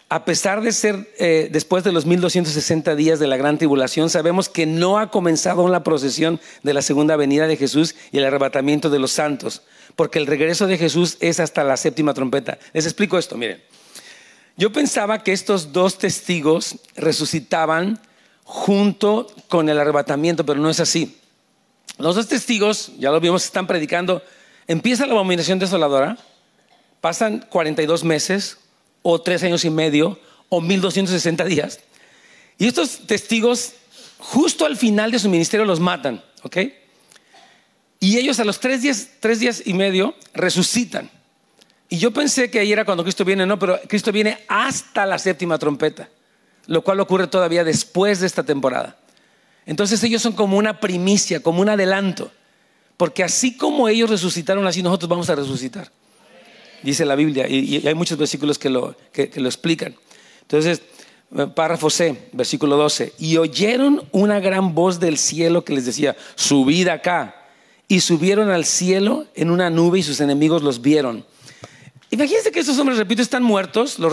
a 0.09 0.25
pesar 0.25 0.61
de 0.61 0.73
ser 0.73 1.13
eh, 1.19 1.49
después 1.51 1.83
de 1.83 1.93
los 1.93 2.07
1260 2.07 2.95
días 2.95 3.19
de 3.19 3.27
la 3.27 3.37
gran 3.37 3.59
tribulación, 3.59 4.11
sabemos 4.11 4.49
que 4.49 4.67
no 4.67 4.99
ha 4.99 5.11
comenzado 5.11 5.63
aún 5.63 5.73
la 5.73 5.83
procesión 5.83 6.41
de 6.63 6.75
la 6.75 6.83
segunda 6.83 7.17
venida 7.17 7.47
de 7.47 7.57
Jesús 7.57 7.95
y 8.13 8.19
el 8.19 8.25
arrebatamiento 8.25 8.91
de 8.91 8.99
los 8.99 9.13
santos, 9.13 9.63
porque 9.97 10.19
el 10.19 10.27
regreso 10.27 10.67
de 10.67 10.79
Jesús 10.79 11.17
es 11.21 11.41
hasta 11.41 11.65
la 11.65 11.77
séptima 11.77 12.15
trompeta. 12.15 12.59
Les 12.73 12.85
explico 12.85 13.19
esto, 13.19 13.37
miren. 13.37 13.63
Yo 14.57 14.73
pensaba 14.73 15.23
que 15.23 15.33
estos 15.33 15.73
dos 15.73 15.99
testigos 15.99 16.77
resucitaban 16.95 17.99
junto 18.45 19.27
con 19.49 19.69
el 19.69 19.81
arrebatamiento, 19.81 20.47
pero 20.47 20.61
no 20.61 20.71
es 20.71 20.79
así. 20.79 21.19
Los 21.99 22.15
dos 22.15 22.29
testigos, 22.29 22.93
ya 22.99 23.11
lo 23.11 23.21
vimos, 23.21 23.45
están 23.45 23.67
predicando. 23.67 24.23
Empieza 24.69 25.07
la 25.07 25.15
abominación 25.15 25.59
desoladora, 25.59 26.19
pasan 27.01 27.45
42 27.51 28.05
meses 28.05 28.59
o 29.07 29.21
tres 29.21 29.43
años 29.43 29.65
y 29.65 29.71
medio 29.71 30.19
o 30.49 30.61
1260 30.61 31.45
días. 31.45 31.79
Y 32.59 32.67
estos 32.67 33.07
testigos, 33.07 33.75
justo 34.19 34.65
al 34.65 34.77
final 34.77 35.11
de 35.13 35.19
su 35.19 35.29
ministerio, 35.29 35.67
los 35.67 35.79
matan, 35.79 36.25
¿ok? 36.43 36.57
Y 38.01 38.17
ellos 38.19 38.41
a 38.41 38.45
los 38.45 38.61
tres 38.61 38.83
días, 38.83 39.09
tres 39.21 39.41
días 39.41 39.63
y 39.65 39.75
medio 39.75 40.15
resucitan. 40.33 41.11
Y 41.89 41.99
yo 41.99 42.13
pensé 42.13 42.51
que 42.51 42.61
ahí 42.61 42.73
era 42.73 42.85
cuando 42.85 43.05
Cristo 43.05 43.25
viene, 43.25 43.47
no, 43.47 43.59
pero 43.59 43.79
Cristo 43.87 44.11
viene 44.11 44.39
hasta 44.49 45.05
la 45.05 45.19
séptima 45.19 45.59
trompeta, 45.59 46.09
lo 46.67 46.83
cual 46.83 46.99
ocurre 47.01 47.27
todavía 47.27 47.63
después 47.63 48.21
de 48.21 48.27
esta 48.27 48.43
temporada. 48.43 48.97
Entonces 49.67 50.03
ellos 50.03 50.23
son 50.23 50.33
como 50.33 50.57
una 50.57 50.81
primicia, 50.81 51.43
como 51.43 51.61
un 51.61 51.69
adelanto, 51.69 52.33
porque 52.97 53.23
así 53.23 53.57
como 53.57 53.89
ellos 53.89 54.09
resucitaron, 54.09 54.67
así 54.67 54.83
nosotros 54.83 55.11
vamos 55.11 55.29
a 55.29 55.35
resucitar. 55.35 55.91
Dice 56.85 57.05
la 57.05 57.17
Biblia, 57.17 57.49
y, 57.49 57.85
hay 57.87 57.95
muchos 57.95 58.17
versículos 58.19 58.59
que 58.59 58.71
lo, 58.71 58.95
que 59.13 59.31
lo 59.35 59.49
explican. 59.49 59.97
Entonces, 60.43 60.83
párrafo 61.55 61.91
C, 61.91 62.29
versículo 62.33 62.77
12, 62.77 63.15
y 63.19 63.37
oyeron 63.39 64.03
una 64.13 64.41
gran 64.41 64.75
voz 64.75 65.01
del 65.01 65.19
cielo 65.19 65.65
que 65.65 65.75
les 65.75 65.87
decía, 65.87 66.17
subid 66.37 66.89
acá, 66.89 67.35
y 67.89 68.01
subieron 68.01 68.51
al 68.51 68.65
cielo 68.65 69.27
en 69.35 69.51
una 69.51 69.69
nube 69.71 69.99
y 69.99 70.03
sus 70.03 70.21
enemigos 70.21 70.63
los 70.63 70.81
vieron. 70.81 71.25
Imagínense 72.11 72.53
que 72.53 72.61
esos 72.61 72.79
hombres, 72.79 72.99
repito, 72.99 73.21
están 73.21 73.43
muertos, 73.43 73.99
los, 73.99 74.13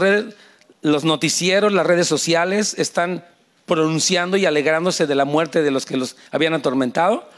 los 0.81 1.03
noticieros, 1.03 1.71
las 1.71 1.85
redes 1.85 2.07
sociales 2.07 2.75
están 2.77 3.23
pronunciando 3.65 4.37
y 4.37 4.45
alegrándose 4.45 5.07
de 5.07 5.15
la 5.15 5.25
muerte 5.25 5.61
de 5.61 5.71
los 5.71 5.85
que 5.85 5.97
los 5.97 6.17
habían 6.31 6.53
atormentado. 6.53 7.29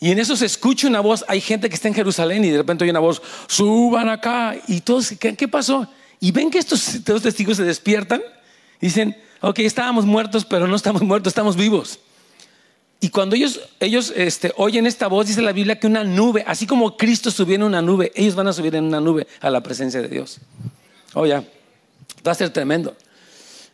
Y 0.00 0.10
en 0.10 0.18
eso 0.18 0.34
se 0.34 0.46
escucha 0.46 0.88
una 0.88 1.00
voz, 1.00 1.24
hay 1.28 1.42
gente 1.42 1.68
que 1.68 1.74
está 1.74 1.88
en 1.88 1.94
Jerusalén 1.94 2.42
y 2.44 2.48
de 2.50 2.56
repente 2.56 2.84
hay 2.84 2.90
una 2.90 3.00
voz, 3.00 3.20
suban 3.46 4.08
acá. 4.08 4.56
Y 4.66 4.80
todos, 4.80 5.12
¿qué, 5.20 5.36
qué 5.36 5.46
pasó? 5.46 5.86
Y 6.20 6.32
ven 6.32 6.50
que 6.50 6.58
estos 6.58 7.04
dos 7.04 7.22
testigos 7.22 7.58
se 7.58 7.64
despiertan 7.64 8.22
dicen, 8.80 9.16
ok, 9.42 9.58
estábamos 9.60 10.06
muertos, 10.06 10.46
pero 10.46 10.66
no 10.66 10.74
estamos 10.74 11.02
muertos, 11.02 11.30
estamos 11.30 11.54
vivos. 11.54 11.98
Y 13.00 13.08
cuando 13.08 13.34
ellos, 13.34 13.60
ellos 13.78 14.12
este, 14.14 14.52
oyen 14.56 14.86
esta 14.86 15.06
voz, 15.06 15.26
dice 15.26 15.40
la 15.40 15.52
Biblia 15.52 15.78
que 15.78 15.86
una 15.86 16.04
nube, 16.04 16.44
así 16.46 16.66
como 16.66 16.96
Cristo 16.96 17.30
subió 17.30 17.54
en 17.54 17.62
una 17.62 17.80
nube, 17.80 18.12
ellos 18.14 18.34
van 18.34 18.48
a 18.48 18.52
subir 18.52 18.74
en 18.74 18.84
una 18.84 19.00
nube 19.00 19.26
a 19.40 19.48
la 19.48 19.62
presencia 19.62 20.02
de 20.02 20.08
Dios. 20.08 20.38
Oh, 21.14 21.26
ya, 21.26 21.42
va 22.26 22.32
a 22.32 22.34
ser 22.34 22.50
tremendo. 22.50 22.94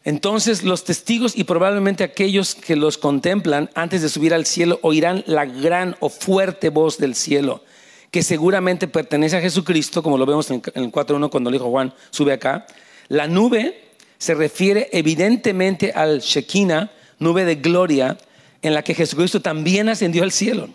Entonces 0.07 0.63
los 0.63 0.85
testigos 0.85 1.37
y 1.37 1.43
probablemente 1.43 2.05
aquellos 2.05 2.55
que 2.55 2.77
los 2.77 2.97
contemplan 2.97 3.71
antes 3.75 4.03
de 4.03 4.09
subir 4.09 4.33
al 4.35 4.47
cielo 4.47 4.79
oirán 4.83 5.25
la 5.27 5.47
gran 5.47 5.97
o 5.99 6.09
fuerte 6.11 6.69
voz 6.69 6.99
del 6.99 7.17
cielo, 7.17 7.65
que 8.13 8.23
seguramente 8.23 8.87
pertenece 8.87 9.37
a 9.37 9.41
Jesucristo, 9.41 10.05
como 10.05 10.17
lo 10.17 10.25
vemos 10.25 10.49
en 10.53 10.63
el 10.75 10.93
4.1 10.93 11.29
cuando 11.29 11.51
le 11.51 11.57
dijo 11.57 11.71
Juan, 11.71 11.93
sube 12.11 12.33
acá. 12.33 12.69
La 13.09 13.27
nube 13.27 13.83
se 14.17 14.37
refiere 14.37 14.89
evidentemente 14.93 15.91
al 15.91 16.21
Shekinah, 16.21 16.93
nube 17.19 17.45
de 17.45 17.57
gloria, 17.57 18.17
en 18.63 18.75
la 18.75 18.85
que 18.85 18.95
Jesucristo 18.95 19.43
también 19.43 19.89
ascendió 19.89 20.23
al 20.23 20.31
cielo. 20.31 20.69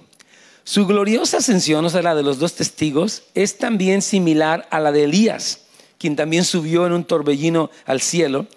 Su 0.65 0.86
gloriosa 0.86 1.38
ascensión, 1.38 1.86
o 1.86 1.89
sea, 1.89 2.01
la 2.01 2.15
de 2.15 2.23
los 2.23 2.38
dos 2.38 2.55
testigos, 2.55 3.23
es 3.34 3.57
también 3.57 4.01
similar 4.01 4.67
a 4.71 4.82
la 4.82 4.91
de 4.91 5.05
Elías, 5.05 5.61
quien 5.97 6.17
también 6.17 6.43
subió 6.43 6.86
en 6.86 6.91
un 6.91 7.05
torbellino 7.05 7.69
al 7.86 8.01
cielo, 8.01 8.47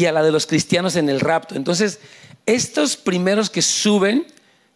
y 0.00 0.06
a 0.06 0.12
la 0.12 0.22
de 0.22 0.32
los 0.32 0.46
cristianos 0.46 0.96
en 0.96 1.08
el 1.08 1.20
rapto. 1.20 1.54
Entonces, 1.54 2.00
estos 2.46 2.96
primeros 2.96 3.50
que 3.50 3.62
suben 3.62 4.26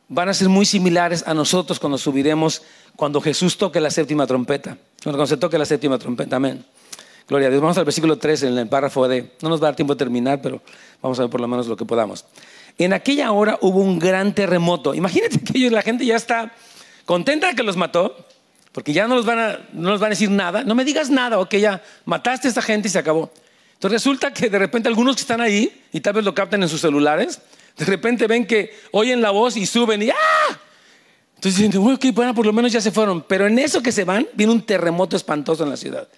van 0.08 0.28
a 0.28 0.34
ser 0.34 0.48
muy 0.48 0.66
similares 0.66 1.24
a 1.26 1.34
nosotros 1.34 1.80
cuando 1.80 1.98
subiremos, 1.98 2.62
cuando 2.96 3.20
Jesús 3.20 3.56
toque 3.56 3.80
la 3.80 3.90
séptima 3.90 4.26
trompeta. 4.26 4.76
Cuando 5.02 5.26
se 5.26 5.36
toque 5.36 5.58
la 5.58 5.64
séptima 5.64 5.98
trompeta, 5.98 6.36
amén. 6.36 6.64
Gloria 7.26 7.48
a 7.48 7.50
Dios. 7.50 7.62
Vamos 7.62 7.78
al 7.78 7.84
versículo 7.84 8.18
3 8.18 8.42
en 8.44 8.58
el 8.58 8.68
párrafo 8.68 9.08
de, 9.08 9.32
no 9.40 9.48
nos 9.48 9.62
va 9.62 9.68
a 9.68 9.70
dar 9.70 9.76
tiempo 9.76 9.94
de 9.94 9.98
terminar, 9.98 10.42
pero 10.42 10.60
vamos 11.00 11.18
a 11.18 11.22
ver 11.22 11.30
por 11.30 11.40
lo 11.40 11.48
menos 11.48 11.66
lo 11.66 11.76
que 11.76 11.86
podamos. 11.86 12.24
En 12.76 12.92
aquella 12.92 13.32
hora 13.32 13.58
hubo 13.62 13.80
un 13.80 13.98
gran 13.98 14.34
terremoto. 14.34 14.94
Imagínate 14.94 15.40
que 15.40 15.58
ellos, 15.58 15.72
la 15.72 15.82
gente 15.82 16.04
ya 16.04 16.16
está 16.16 16.52
contenta 17.06 17.46
de 17.46 17.54
que 17.54 17.62
los 17.62 17.76
mató, 17.76 18.14
porque 18.72 18.92
ya 18.92 19.06
no, 19.06 19.14
los 19.14 19.24
van 19.24 19.38
a, 19.38 19.58
no 19.72 19.90
nos 19.90 20.00
van 20.00 20.08
a 20.08 20.10
decir 20.10 20.30
nada. 20.30 20.64
No 20.64 20.74
me 20.74 20.84
digas 20.84 21.08
nada, 21.08 21.38
ok, 21.38 21.54
ya 21.54 21.82
mataste 22.04 22.48
a 22.48 22.50
esta 22.50 22.62
gente 22.62 22.88
y 22.88 22.90
se 22.90 22.98
acabó. 22.98 23.30
Entonces 23.84 24.02
resulta 24.02 24.32
que 24.32 24.48
de 24.48 24.58
repente 24.58 24.88
algunos 24.88 25.14
que 25.14 25.20
están 25.20 25.42
ahí, 25.42 25.82
y 25.92 26.00
tal 26.00 26.14
vez 26.14 26.24
lo 26.24 26.34
capten 26.34 26.62
en 26.62 26.70
sus 26.70 26.80
celulares, 26.80 27.38
de 27.76 27.84
repente 27.84 28.26
ven 28.26 28.46
que 28.46 28.74
oyen 28.92 29.20
la 29.20 29.30
voz 29.30 29.58
y 29.58 29.66
suben 29.66 30.02
y 30.02 30.08
¡ah! 30.08 30.58
Entonces 31.34 31.60
dicen, 31.60 31.82
ok, 31.86 32.06
bueno, 32.14 32.34
por 32.34 32.46
lo 32.46 32.54
menos 32.54 32.72
ya 32.72 32.80
se 32.80 32.90
fueron. 32.90 33.20
Pero 33.20 33.46
en 33.46 33.58
eso 33.58 33.82
que 33.82 33.92
se 33.92 34.04
van, 34.04 34.26
viene 34.32 34.54
un 34.54 34.62
terremoto 34.62 35.16
espantoso 35.16 35.64
en 35.64 35.68
la 35.68 35.76
ciudad. 35.76 36.08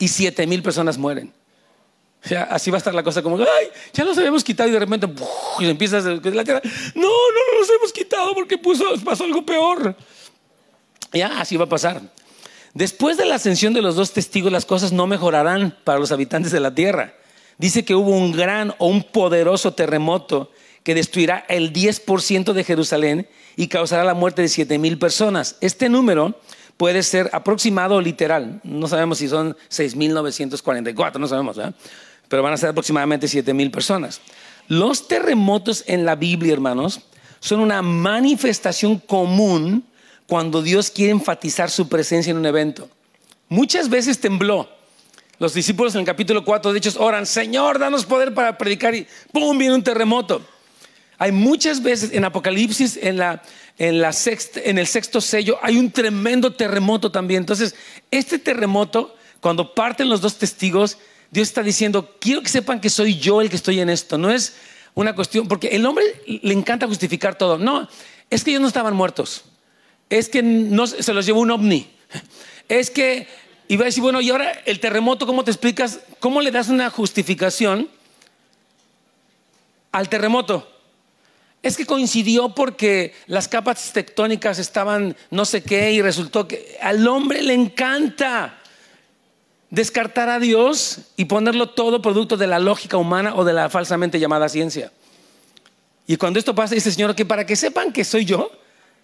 Y 0.00 0.08
siete 0.08 0.48
mil 0.48 0.64
personas 0.64 0.98
mueren 0.98 1.32
así 2.50 2.72
va 2.72 2.76
a 2.76 2.78
estar 2.78 2.92
la 2.92 3.04
cosa 3.04 3.22
como, 3.22 3.36
ay, 3.38 3.68
ya 3.92 4.04
los 4.04 4.18
habíamos 4.18 4.42
quitado 4.42 4.68
y 4.68 4.72
de 4.72 4.80
repente 4.80 5.08
y 5.60 5.68
empiezas 5.68 6.04
la 6.04 6.20
tierra. 6.20 6.60
No, 6.96 7.02
no, 7.02 7.08
no 7.08 7.60
los 7.60 7.70
hemos 7.70 7.92
quitado 7.92 8.34
porque 8.34 8.58
puso, 8.58 8.84
pasó 9.04 9.22
algo 9.22 9.46
peor. 9.46 9.94
Ya, 11.12 11.38
así 11.40 11.56
va 11.56 11.66
a 11.66 11.68
pasar. 11.68 12.02
Después 12.76 13.16
de 13.16 13.24
la 13.24 13.36
ascensión 13.36 13.72
de 13.72 13.80
los 13.80 13.96
dos 13.96 14.12
testigos, 14.12 14.52
las 14.52 14.66
cosas 14.66 14.92
no 14.92 15.06
mejorarán 15.06 15.74
para 15.82 15.98
los 15.98 16.12
habitantes 16.12 16.52
de 16.52 16.60
la 16.60 16.74
tierra. 16.74 17.14
Dice 17.56 17.86
que 17.86 17.94
hubo 17.94 18.10
un 18.10 18.32
gran 18.32 18.74
o 18.76 18.88
un 18.88 19.02
poderoso 19.02 19.72
terremoto 19.72 20.50
que 20.82 20.94
destruirá 20.94 21.46
el 21.48 21.72
10% 21.72 22.52
de 22.52 22.64
Jerusalén 22.64 23.28
y 23.56 23.68
causará 23.68 24.04
la 24.04 24.12
muerte 24.12 24.42
de 24.42 24.48
7 24.48 24.78
mil 24.78 24.98
personas. 24.98 25.56
Este 25.62 25.88
número 25.88 26.38
puede 26.76 27.02
ser 27.02 27.30
aproximado 27.32 27.94
o 27.94 28.00
literal. 28.02 28.60
No 28.62 28.88
sabemos 28.88 29.16
si 29.16 29.28
son 29.28 29.56
6.944, 29.70 31.18
no 31.18 31.28
sabemos, 31.28 31.56
¿verdad? 31.56 31.74
pero 32.28 32.42
van 32.42 32.52
a 32.52 32.58
ser 32.58 32.68
aproximadamente 32.68 33.26
7 33.26 33.54
mil 33.54 33.70
personas. 33.70 34.20
Los 34.68 35.08
terremotos 35.08 35.82
en 35.86 36.04
la 36.04 36.14
Biblia, 36.14 36.52
hermanos, 36.52 37.00
son 37.40 37.60
una 37.60 37.80
manifestación 37.80 38.98
común 38.98 39.82
cuando 40.26 40.62
Dios 40.62 40.90
quiere 40.90 41.12
enfatizar 41.12 41.70
su 41.70 41.88
presencia 41.88 42.30
en 42.30 42.36
un 42.36 42.46
evento. 42.46 42.88
Muchas 43.48 43.88
veces 43.88 44.18
tembló. 44.18 44.68
Los 45.38 45.54
discípulos 45.54 45.94
en 45.94 46.00
el 46.00 46.06
capítulo 46.06 46.44
4 46.44 46.72
de 46.72 46.78
Hechos 46.78 46.96
oran, 46.96 47.26
Señor, 47.26 47.78
danos 47.78 48.06
poder 48.06 48.32
para 48.34 48.56
predicar 48.56 48.94
y 48.94 49.06
¡pum! 49.32 49.56
viene 49.58 49.74
un 49.74 49.82
terremoto. 49.82 50.42
Hay 51.18 51.32
muchas 51.32 51.82
veces 51.82 52.12
en 52.12 52.24
Apocalipsis, 52.24 52.98
en, 53.00 53.18
la, 53.18 53.42
en, 53.78 54.00
la 54.00 54.14
en 54.64 54.78
el 54.78 54.86
sexto 54.86 55.20
sello, 55.20 55.58
hay 55.62 55.76
un 55.76 55.90
tremendo 55.90 56.52
terremoto 56.52 57.10
también. 57.12 57.42
Entonces, 57.42 57.74
este 58.10 58.38
terremoto, 58.38 59.14
cuando 59.40 59.74
parten 59.74 60.08
los 60.08 60.20
dos 60.20 60.38
testigos, 60.38 60.98
Dios 61.30 61.48
está 61.48 61.62
diciendo, 61.62 62.16
quiero 62.20 62.42
que 62.42 62.48
sepan 62.48 62.80
que 62.80 62.90
soy 62.90 63.18
yo 63.18 63.40
el 63.40 63.50
que 63.50 63.56
estoy 63.56 63.80
en 63.80 63.90
esto. 63.90 64.18
No 64.18 64.30
es 64.30 64.56
una 64.94 65.14
cuestión, 65.14 65.48
porque 65.48 65.68
el 65.68 65.84
hombre 65.86 66.04
le 66.26 66.52
encanta 66.52 66.86
justificar 66.86 67.36
todo. 67.36 67.58
No, 67.58 67.88
es 68.30 68.44
que 68.44 68.50
ellos 68.50 68.62
no 68.62 68.68
estaban 68.68 68.94
muertos. 68.94 69.44
Es 70.08 70.28
que 70.28 70.42
no, 70.42 70.86
se 70.86 71.12
los 71.12 71.26
llevó 71.26 71.40
un 71.40 71.50
ovni. 71.50 71.90
Es 72.68 72.90
que 72.90 73.26
iba 73.68 73.82
a 73.82 73.86
decir, 73.86 74.02
bueno, 74.02 74.20
y 74.20 74.30
ahora 74.30 74.52
el 74.64 74.80
terremoto, 74.80 75.26
¿cómo 75.26 75.44
te 75.44 75.50
explicas? 75.50 76.00
¿Cómo 76.20 76.40
le 76.40 76.50
das 76.50 76.68
una 76.68 76.90
justificación 76.90 77.88
al 79.92 80.08
terremoto? 80.08 80.70
Es 81.62 81.76
que 81.76 81.86
coincidió 81.86 82.54
porque 82.54 83.14
las 83.26 83.48
capas 83.48 83.92
tectónicas 83.92 84.58
estaban 84.58 85.16
no 85.30 85.44
sé 85.44 85.62
qué 85.62 85.92
y 85.92 86.02
resultó 86.02 86.46
que 86.46 86.76
al 86.80 87.06
hombre 87.08 87.42
le 87.42 87.54
encanta 87.54 88.58
descartar 89.70 90.28
a 90.28 90.38
Dios 90.38 90.98
y 91.16 91.24
ponerlo 91.24 91.70
todo 91.70 92.00
producto 92.02 92.36
de 92.36 92.46
la 92.46 92.60
lógica 92.60 92.96
humana 92.96 93.34
o 93.34 93.44
de 93.44 93.52
la 93.52 93.68
falsamente 93.68 94.20
llamada 94.20 94.48
ciencia. 94.48 94.92
Y 96.06 96.16
cuando 96.16 96.38
esto 96.38 96.54
pasa, 96.54 96.74
dice 96.76 96.92
Señor 96.92 97.16
que 97.16 97.24
para 97.24 97.44
que 97.44 97.56
sepan 97.56 97.92
que 97.92 98.04
soy 98.04 98.24
yo, 98.24 98.52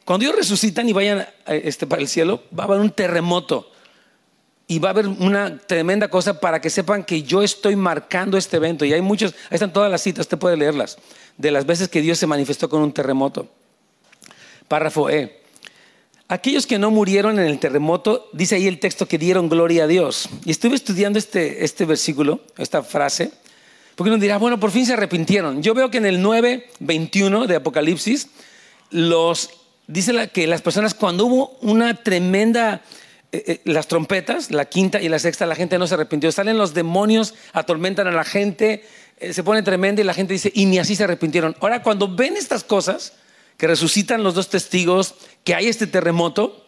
cuando 0.04 0.24
ellos 0.24 0.36
resucitan 0.36 0.88
y 0.88 0.92
vayan 0.92 1.20
eh, 1.20 1.62
este, 1.64 1.86
para 1.86 2.02
el 2.02 2.08
cielo, 2.08 2.42
va 2.58 2.64
a 2.64 2.66
haber 2.66 2.80
un 2.80 2.90
terremoto. 2.90 3.70
Y 4.66 4.78
va 4.78 4.88
a 4.88 4.92
haber 4.92 5.06
una 5.06 5.58
tremenda 5.58 6.08
cosa 6.08 6.40
para 6.40 6.60
que 6.60 6.70
sepan 6.70 7.04
que 7.04 7.22
yo 7.22 7.42
estoy 7.42 7.76
marcando 7.76 8.38
este 8.38 8.56
evento. 8.56 8.84
Y 8.84 8.92
hay 8.92 9.02
muchos, 9.02 9.32
ahí 9.50 9.56
están 9.56 9.72
todas 9.72 9.90
las 9.90 10.02
citas, 10.02 10.22
usted 10.22 10.38
puede 10.38 10.56
leerlas, 10.56 10.98
de 11.36 11.50
las 11.50 11.66
veces 11.66 11.88
que 11.88 12.00
Dios 12.00 12.18
se 12.18 12.26
manifestó 12.26 12.68
con 12.68 12.80
un 12.82 12.92
terremoto. 12.92 13.48
Párrafo 14.68 15.10
E. 15.10 15.42
Aquellos 16.28 16.66
que 16.66 16.78
no 16.78 16.90
murieron 16.90 17.38
en 17.38 17.44
el 17.44 17.58
terremoto, 17.58 18.30
dice 18.32 18.54
ahí 18.54 18.66
el 18.66 18.80
texto 18.80 19.06
que 19.06 19.18
dieron 19.18 19.50
gloria 19.50 19.84
a 19.84 19.86
Dios. 19.86 20.30
Y 20.46 20.50
estuve 20.50 20.74
estudiando 20.74 21.18
este, 21.18 21.62
este 21.64 21.84
versículo, 21.84 22.40
esta 22.56 22.82
frase, 22.82 23.32
Porque 23.94 24.08
uno 24.08 24.18
dirá, 24.18 24.38
bueno, 24.38 24.58
por 24.58 24.70
fin 24.70 24.86
se 24.86 24.94
arrepintieron. 24.94 25.62
Yo 25.62 25.74
veo 25.74 25.90
que 25.90 25.98
en 25.98 26.06
el 26.06 26.24
9.21 26.24 27.46
de 27.46 27.56
Apocalipsis, 27.56 28.28
los, 28.88 29.50
dice 29.92 30.28
que 30.28 30.46
las 30.46 30.62
personas 30.62 30.94
cuando 30.94 31.26
hubo 31.26 31.58
una 31.60 32.02
tremenda, 32.02 32.82
eh, 33.30 33.44
eh, 33.46 33.60
las 33.64 33.88
trompetas, 33.88 34.50
la 34.50 34.64
quinta 34.64 35.00
y 35.00 35.08
la 35.08 35.18
sexta, 35.18 35.46
la 35.46 35.54
gente 35.54 35.78
no 35.78 35.86
se 35.86 35.94
arrepintió. 35.94 36.32
Salen 36.32 36.58
los 36.58 36.74
demonios, 36.74 37.34
atormentan 37.52 38.06
a 38.06 38.12
la 38.12 38.24
gente, 38.24 38.84
eh, 39.18 39.32
se 39.32 39.42
pone 39.42 39.62
tremenda 39.62 40.00
y 40.00 40.04
la 40.04 40.14
gente 40.14 40.32
dice, 40.32 40.50
y 40.54 40.64
ni 40.66 40.78
así 40.78 40.96
se 40.96 41.04
arrepintieron. 41.04 41.54
Ahora, 41.60 41.82
cuando 41.82 42.08
ven 42.14 42.36
estas 42.36 42.64
cosas, 42.64 43.12
que 43.56 43.66
resucitan 43.66 44.22
los 44.22 44.34
dos 44.34 44.48
testigos, 44.48 45.14
que 45.44 45.54
hay 45.54 45.68
este 45.68 45.86
terremoto, 45.86 46.66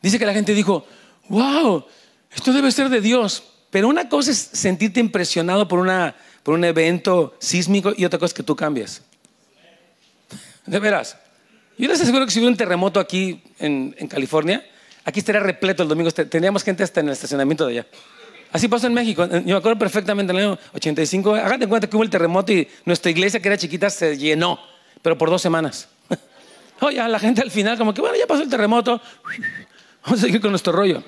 dice 0.00 0.18
que 0.18 0.26
la 0.26 0.32
gente 0.32 0.54
dijo, 0.54 0.86
wow, 1.28 1.84
esto 2.34 2.52
debe 2.52 2.70
ser 2.70 2.88
de 2.88 3.00
Dios. 3.00 3.42
Pero 3.70 3.88
una 3.88 4.08
cosa 4.08 4.30
es 4.30 4.38
sentirte 4.38 5.00
impresionado 5.00 5.68
por, 5.68 5.80
una, 5.80 6.16
por 6.42 6.54
un 6.54 6.64
evento 6.64 7.36
sísmico 7.40 7.92
y 7.96 8.04
otra 8.04 8.18
cosa 8.18 8.30
es 8.30 8.34
que 8.34 8.42
tú 8.42 8.56
cambias. 8.56 9.02
De 10.64 10.78
veras. 10.78 11.16
Yo 11.78 11.86
les 11.86 12.00
aseguro 12.00 12.24
que 12.26 12.32
si 12.32 12.40
hubiera 12.40 12.50
un 12.50 12.56
terremoto 12.56 12.98
aquí 12.98 13.40
en, 13.60 13.92
California, 14.08 14.64
aquí 15.04 15.20
estaría 15.20 15.40
repleto 15.40 15.84
el 15.84 15.88
domingo. 15.88 16.10
Tendríamos 16.10 16.64
gente 16.64 16.82
hasta 16.82 17.00
en 17.00 17.06
el 17.06 17.12
estacionamiento 17.12 17.66
de 17.66 17.78
allá. 17.78 17.86
Así 18.50 18.66
pasó 18.66 18.88
en 18.88 18.94
México. 18.94 19.24
Yo 19.26 19.40
me 19.42 19.52
acuerdo 19.52 19.78
perfectamente 19.78 20.32
en 20.32 20.38
el 20.38 20.44
año 20.44 20.58
85. 20.74 21.34
Hágate 21.36 21.68
cuenta 21.68 21.88
que 21.88 21.94
hubo 21.94 22.02
el 22.02 22.10
terremoto 22.10 22.52
y 22.52 22.66
nuestra 22.84 23.12
iglesia, 23.12 23.40
que 23.40 23.46
era 23.46 23.56
chiquita, 23.56 23.90
se 23.90 24.18
llenó, 24.18 24.58
pero 25.02 25.16
por 25.16 25.30
dos 25.30 25.40
semanas. 25.40 25.88
Oye, 26.80 26.96
la 27.06 27.18
gente 27.20 27.42
al 27.42 27.50
final, 27.50 27.78
como 27.78 27.94
que 27.94 28.00
bueno, 28.00 28.16
ya 28.16 28.26
pasó 28.26 28.42
el 28.42 28.50
terremoto, 28.50 29.00
vamos 30.04 30.18
a 30.18 30.22
seguir 30.22 30.40
con 30.40 30.50
nuestro 30.50 30.72
rollo. 30.72 31.04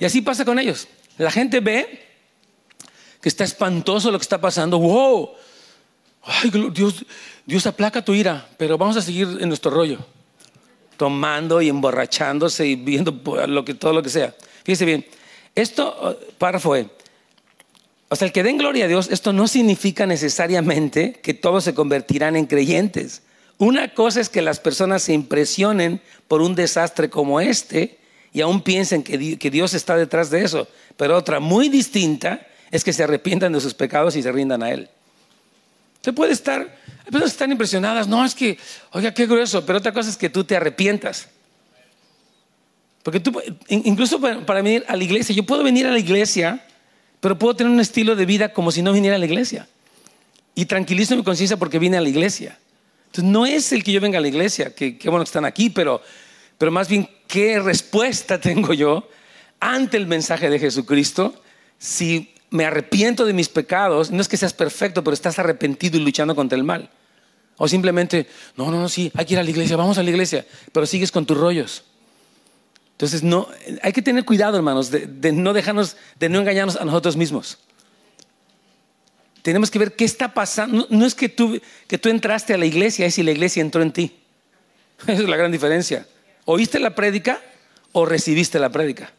Y 0.00 0.04
así 0.04 0.20
pasa 0.20 0.44
con 0.44 0.58
ellos. 0.58 0.88
La 1.16 1.30
gente 1.30 1.60
ve 1.60 2.06
que 3.20 3.28
está 3.28 3.44
espantoso 3.44 4.10
lo 4.10 4.18
que 4.18 4.22
está 4.22 4.40
pasando. 4.40 4.80
¡Wow! 4.80 5.30
Ay, 6.28 6.50
Dios, 6.74 7.06
Dios 7.46 7.66
aplaca 7.66 8.04
tu 8.04 8.14
ira, 8.14 8.46
pero 8.58 8.76
vamos 8.76 8.98
a 8.98 9.02
seguir 9.02 9.38
en 9.40 9.48
nuestro 9.48 9.70
rollo. 9.70 9.98
Tomando 10.98 11.62
y 11.62 11.70
emborrachándose 11.70 12.66
y 12.66 12.76
viendo 12.76 13.18
lo 13.46 13.64
que, 13.64 13.72
todo 13.72 13.94
lo 13.94 14.02
que 14.02 14.10
sea. 14.10 14.34
Fíjese 14.62 14.84
bien, 14.84 15.06
esto, 15.54 15.96
oh, 15.98 16.16
párrafo 16.36 16.76
E. 16.76 16.90
O 18.10 18.16
sea, 18.16 18.26
el 18.26 18.32
que 18.32 18.42
den 18.42 18.58
gloria 18.58 18.84
a 18.84 18.88
Dios, 18.88 19.08
esto 19.10 19.32
no 19.32 19.48
significa 19.48 20.06
necesariamente 20.06 21.14
que 21.22 21.32
todos 21.32 21.64
se 21.64 21.74
convertirán 21.74 22.36
en 22.36 22.46
creyentes. 22.46 23.22
Una 23.56 23.94
cosa 23.94 24.20
es 24.20 24.28
que 24.28 24.42
las 24.42 24.60
personas 24.60 25.02
se 25.02 25.14
impresionen 25.14 26.02
por 26.26 26.42
un 26.42 26.54
desastre 26.54 27.08
como 27.08 27.40
este 27.40 27.98
y 28.34 28.42
aún 28.42 28.60
piensen 28.60 29.02
que 29.02 29.50
Dios 29.50 29.72
está 29.72 29.96
detrás 29.96 30.30
de 30.30 30.44
eso. 30.44 30.68
Pero 30.96 31.16
otra 31.16 31.40
muy 31.40 31.70
distinta 31.70 32.46
es 32.70 32.84
que 32.84 32.92
se 32.92 33.04
arrepientan 33.04 33.52
de 33.52 33.60
sus 33.60 33.72
pecados 33.74 34.16
y 34.16 34.22
se 34.22 34.30
rindan 34.30 34.62
a 34.62 34.70
Él. 34.70 34.90
Usted 35.98 36.14
puede 36.14 36.32
estar, 36.32 36.60
hay 36.60 37.04
personas 37.04 37.24
que 37.24 37.34
están 37.34 37.52
impresionadas, 37.52 38.08
no 38.08 38.24
es 38.24 38.34
que, 38.34 38.58
oiga, 38.92 39.12
qué 39.12 39.26
grueso, 39.26 39.66
pero 39.66 39.78
otra 39.78 39.92
cosa 39.92 40.08
es 40.08 40.16
que 40.16 40.30
tú 40.30 40.44
te 40.44 40.56
arrepientas. 40.56 41.28
Porque 43.02 43.20
tú, 43.20 43.40
incluso 43.68 44.20
para 44.20 44.62
venir 44.62 44.84
a 44.88 44.96
la 44.96 45.04
iglesia, 45.04 45.34
yo 45.34 45.44
puedo 45.44 45.62
venir 45.62 45.86
a 45.86 45.90
la 45.90 45.98
iglesia, 45.98 46.64
pero 47.20 47.38
puedo 47.38 47.56
tener 47.56 47.72
un 47.72 47.80
estilo 47.80 48.14
de 48.16 48.26
vida 48.26 48.52
como 48.52 48.70
si 48.70 48.82
no 48.82 48.92
viniera 48.92 49.16
a 49.16 49.18
la 49.18 49.26
iglesia. 49.26 49.68
Y 50.54 50.66
tranquilizo 50.66 51.16
mi 51.16 51.22
conciencia 51.22 51.56
porque 51.56 51.78
vine 51.78 51.96
a 51.96 52.00
la 52.00 52.08
iglesia. 52.08 52.58
Entonces, 53.06 53.24
no 53.24 53.46
es 53.46 53.72
el 53.72 53.82
que 53.82 53.92
yo 53.92 54.00
venga 54.00 54.18
a 54.18 54.20
la 54.20 54.28
iglesia, 54.28 54.74
que 54.74 54.98
qué 54.98 55.08
bueno 55.08 55.24
que 55.24 55.28
están 55.28 55.44
aquí, 55.44 55.70
pero, 55.70 56.02
pero 56.58 56.70
más 56.70 56.88
bien, 56.88 57.08
¿qué 57.26 57.58
respuesta 57.58 58.40
tengo 58.40 58.74
yo 58.74 59.08
ante 59.60 59.96
el 59.96 60.06
mensaje 60.06 60.50
de 60.50 60.58
Jesucristo 60.58 61.42
si 61.78 62.34
me 62.50 62.64
arrepiento 62.64 63.24
de 63.24 63.32
mis 63.32 63.48
pecados? 63.48 64.10
No 64.10 64.20
es 64.20 64.28
que 64.28 64.36
seas 64.36 64.52
perfecto, 64.52 65.04
pero 65.04 65.14
estás 65.14 65.38
arrepentido 65.38 65.98
y 65.98 66.00
luchando 66.00 66.34
contra 66.34 66.56
el 66.56 66.64
mal. 66.64 66.90
O 67.56 67.66
simplemente, 67.66 68.28
no, 68.56 68.70
no, 68.70 68.80
no, 68.80 68.88
sí, 68.88 69.10
hay 69.14 69.24
que 69.24 69.34
ir 69.34 69.40
a 69.40 69.42
la 69.42 69.50
iglesia, 69.50 69.76
vamos 69.76 69.98
a 69.98 70.02
la 70.02 70.10
iglesia, 70.10 70.46
pero 70.72 70.86
sigues 70.86 71.10
con 71.10 71.26
tus 71.26 71.36
rollos. 71.36 71.84
Entonces, 72.92 73.22
no, 73.22 73.48
hay 73.82 73.92
que 73.92 74.02
tener 74.02 74.24
cuidado, 74.24 74.56
hermanos, 74.56 74.90
de, 74.90 75.32
no 75.32 75.52
dejarnos, 75.52 75.96
de 76.18 76.28
no 76.28 76.38
engañarnos 76.40 76.76
a 76.76 76.84
nosotros 76.84 77.16
mismos 77.16 77.58
tenemos 79.42 79.70
que 79.70 79.78
ver 79.78 79.94
qué 79.94 80.04
está 80.04 80.34
pasando. 80.34 80.86
No, 80.90 81.06
es 81.06 81.14
que 81.14 81.30
tú, 81.30 81.58
que 81.86 81.96
tú 81.96 82.10
entraste 82.10 82.52
a 82.52 82.58
la 82.58 82.66
iglesia, 82.66 83.06
es 83.06 83.14
si 83.14 83.22
la 83.22 83.30
iglesia 83.30 83.62
entró 83.62 83.80
en 83.80 83.92
ti. 83.92 84.18
Esa 85.02 85.12
es 85.12 85.28
la 85.28 85.38
gran 85.38 85.50
diferencia. 85.50 86.06
¿Oíste 86.44 86.78
la 86.78 86.94
prédica 86.94 87.40
o 87.92 88.04
recibiste 88.04 88.58
la 88.58 88.68
prédica? 88.68 89.10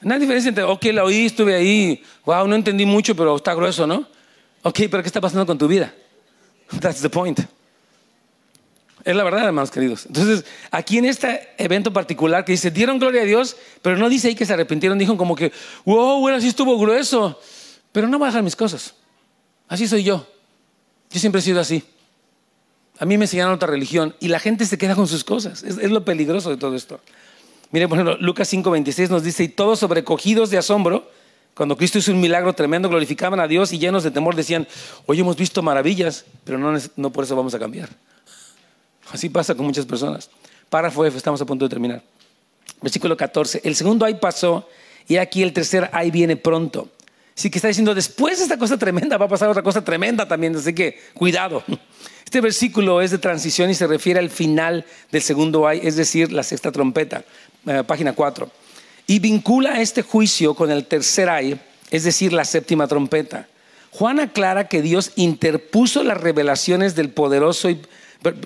No 0.00 0.14
hay 0.14 0.20
diferencia 0.20 0.48
entre, 0.48 0.64
ok, 0.64 0.84
la 0.92 1.04
oí, 1.04 1.26
estuve 1.26 1.54
ahí, 1.54 2.02
wow, 2.24 2.46
no 2.46 2.56
entendí 2.56 2.86
mucho, 2.86 3.14
pero 3.14 3.36
está 3.36 3.54
grueso, 3.54 3.86
¿no? 3.86 4.06
Ok, 4.62 4.80
pero 4.90 5.02
¿qué 5.02 5.08
está 5.08 5.20
pasando 5.20 5.46
con 5.46 5.58
tu 5.58 5.68
vida? 5.68 5.94
That's 6.80 7.00
the 7.00 7.10
point. 7.10 7.40
Es 9.04 9.16
la 9.16 9.24
verdad, 9.24 9.46
hermanos 9.46 9.70
queridos. 9.70 10.06
Entonces, 10.06 10.44
aquí 10.70 10.98
en 10.98 11.06
este 11.06 11.48
evento 11.56 11.92
particular 11.92 12.44
que 12.44 12.52
dice, 12.52 12.70
dieron 12.70 12.98
gloria 12.98 13.22
a 13.22 13.24
Dios, 13.24 13.56
pero 13.82 13.96
no 13.96 14.08
dice 14.08 14.28
ahí 14.28 14.34
que 14.34 14.44
se 14.44 14.52
arrepintieron, 14.52 14.98
dijo 14.98 15.16
como 15.16 15.34
que, 15.34 15.52
wow, 15.84 16.20
bueno, 16.20 16.40
sí 16.40 16.48
estuvo 16.48 16.78
grueso, 16.78 17.40
pero 17.92 18.08
no 18.08 18.18
voy 18.18 18.26
a 18.26 18.30
dejar 18.30 18.42
mis 18.42 18.56
cosas. 18.56 18.94
Así 19.68 19.88
soy 19.88 20.02
yo. 20.02 20.26
Yo 21.10 21.18
siempre 21.18 21.40
he 21.40 21.42
sido 21.42 21.60
así. 21.60 21.82
A 22.98 23.06
mí 23.06 23.16
me 23.16 23.24
enseñaron 23.24 23.54
otra 23.54 23.68
religión 23.68 24.14
y 24.20 24.28
la 24.28 24.38
gente 24.38 24.66
se 24.66 24.76
queda 24.76 24.94
con 24.94 25.08
sus 25.08 25.24
cosas. 25.24 25.62
Es, 25.62 25.76
lo 25.90 26.04
peligroso 26.04 26.50
de 26.50 26.56
todo 26.56 26.76
esto. 26.76 27.00
Mire, 27.72 27.88
por 27.88 27.98
ejemplo, 27.98 28.16
Lucas 28.20 28.52
5:26 28.52 29.10
nos 29.10 29.22
dice, 29.22 29.44
y 29.44 29.48
todos 29.48 29.78
sobrecogidos 29.78 30.50
de 30.50 30.58
asombro, 30.58 31.08
cuando 31.54 31.76
Cristo 31.76 31.98
hizo 31.98 32.12
un 32.12 32.20
milagro 32.20 32.52
tremendo, 32.52 32.88
glorificaban 32.88 33.38
a 33.38 33.46
Dios 33.46 33.72
y 33.72 33.78
llenos 33.78 34.02
de 34.02 34.10
temor 34.10 34.34
decían, 34.34 34.66
hoy 35.06 35.20
hemos 35.20 35.36
visto 35.36 35.62
maravillas, 35.62 36.24
pero 36.44 36.58
no, 36.58 36.78
no 36.96 37.12
por 37.12 37.24
eso 37.24 37.36
vamos 37.36 37.54
a 37.54 37.58
cambiar. 37.58 37.88
Así 39.12 39.28
pasa 39.28 39.54
con 39.54 39.66
muchas 39.66 39.86
personas. 39.86 40.30
Párrafo 40.68 41.04
F, 41.04 41.16
estamos 41.16 41.40
a 41.40 41.44
punto 41.44 41.64
de 41.64 41.68
terminar. 41.68 42.02
Versículo 42.80 43.16
14, 43.16 43.62
el 43.64 43.74
segundo 43.74 44.06
ay 44.06 44.14
pasó 44.14 44.68
y 45.06 45.16
aquí 45.16 45.42
el 45.42 45.52
tercer 45.52 45.90
ay 45.92 46.10
viene 46.10 46.36
pronto. 46.36 46.88
Sí 47.34 47.50
que 47.50 47.58
está 47.58 47.68
diciendo, 47.68 47.94
después 47.94 48.38
de 48.38 48.44
esta 48.44 48.58
cosa 48.58 48.78
tremenda 48.78 49.16
va 49.18 49.26
a 49.26 49.28
pasar 49.28 49.48
otra 49.48 49.62
cosa 49.62 49.82
tremenda 49.82 50.26
también, 50.28 50.54
así 50.56 50.74
que 50.74 50.98
cuidado. 51.14 51.62
Este 52.24 52.40
versículo 52.40 53.00
es 53.00 53.10
de 53.10 53.18
transición 53.18 53.70
y 53.70 53.74
se 53.74 53.88
refiere 53.88 54.20
al 54.20 54.30
final 54.30 54.84
del 55.10 55.20
segundo 55.20 55.66
ay, 55.66 55.80
es 55.82 55.96
decir, 55.96 56.30
la 56.30 56.44
sexta 56.44 56.70
trompeta, 56.70 57.24
eh, 57.66 57.82
página 57.86 58.12
4. 58.12 58.50
Y 59.06 59.18
vincula 59.18 59.80
este 59.80 60.02
juicio 60.02 60.54
con 60.54 60.70
el 60.70 60.86
tercer 60.86 61.28
ay, 61.28 61.60
es 61.90 62.04
decir, 62.04 62.32
la 62.32 62.44
séptima 62.44 62.86
trompeta. 62.86 63.48
Juan 63.90 64.20
aclara 64.20 64.68
que 64.68 64.82
Dios 64.82 65.12
interpuso 65.16 66.04
las 66.04 66.20
revelaciones 66.20 66.94
del 66.94 67.10
poderoso 67.10 67.68
y, 67.68 67.80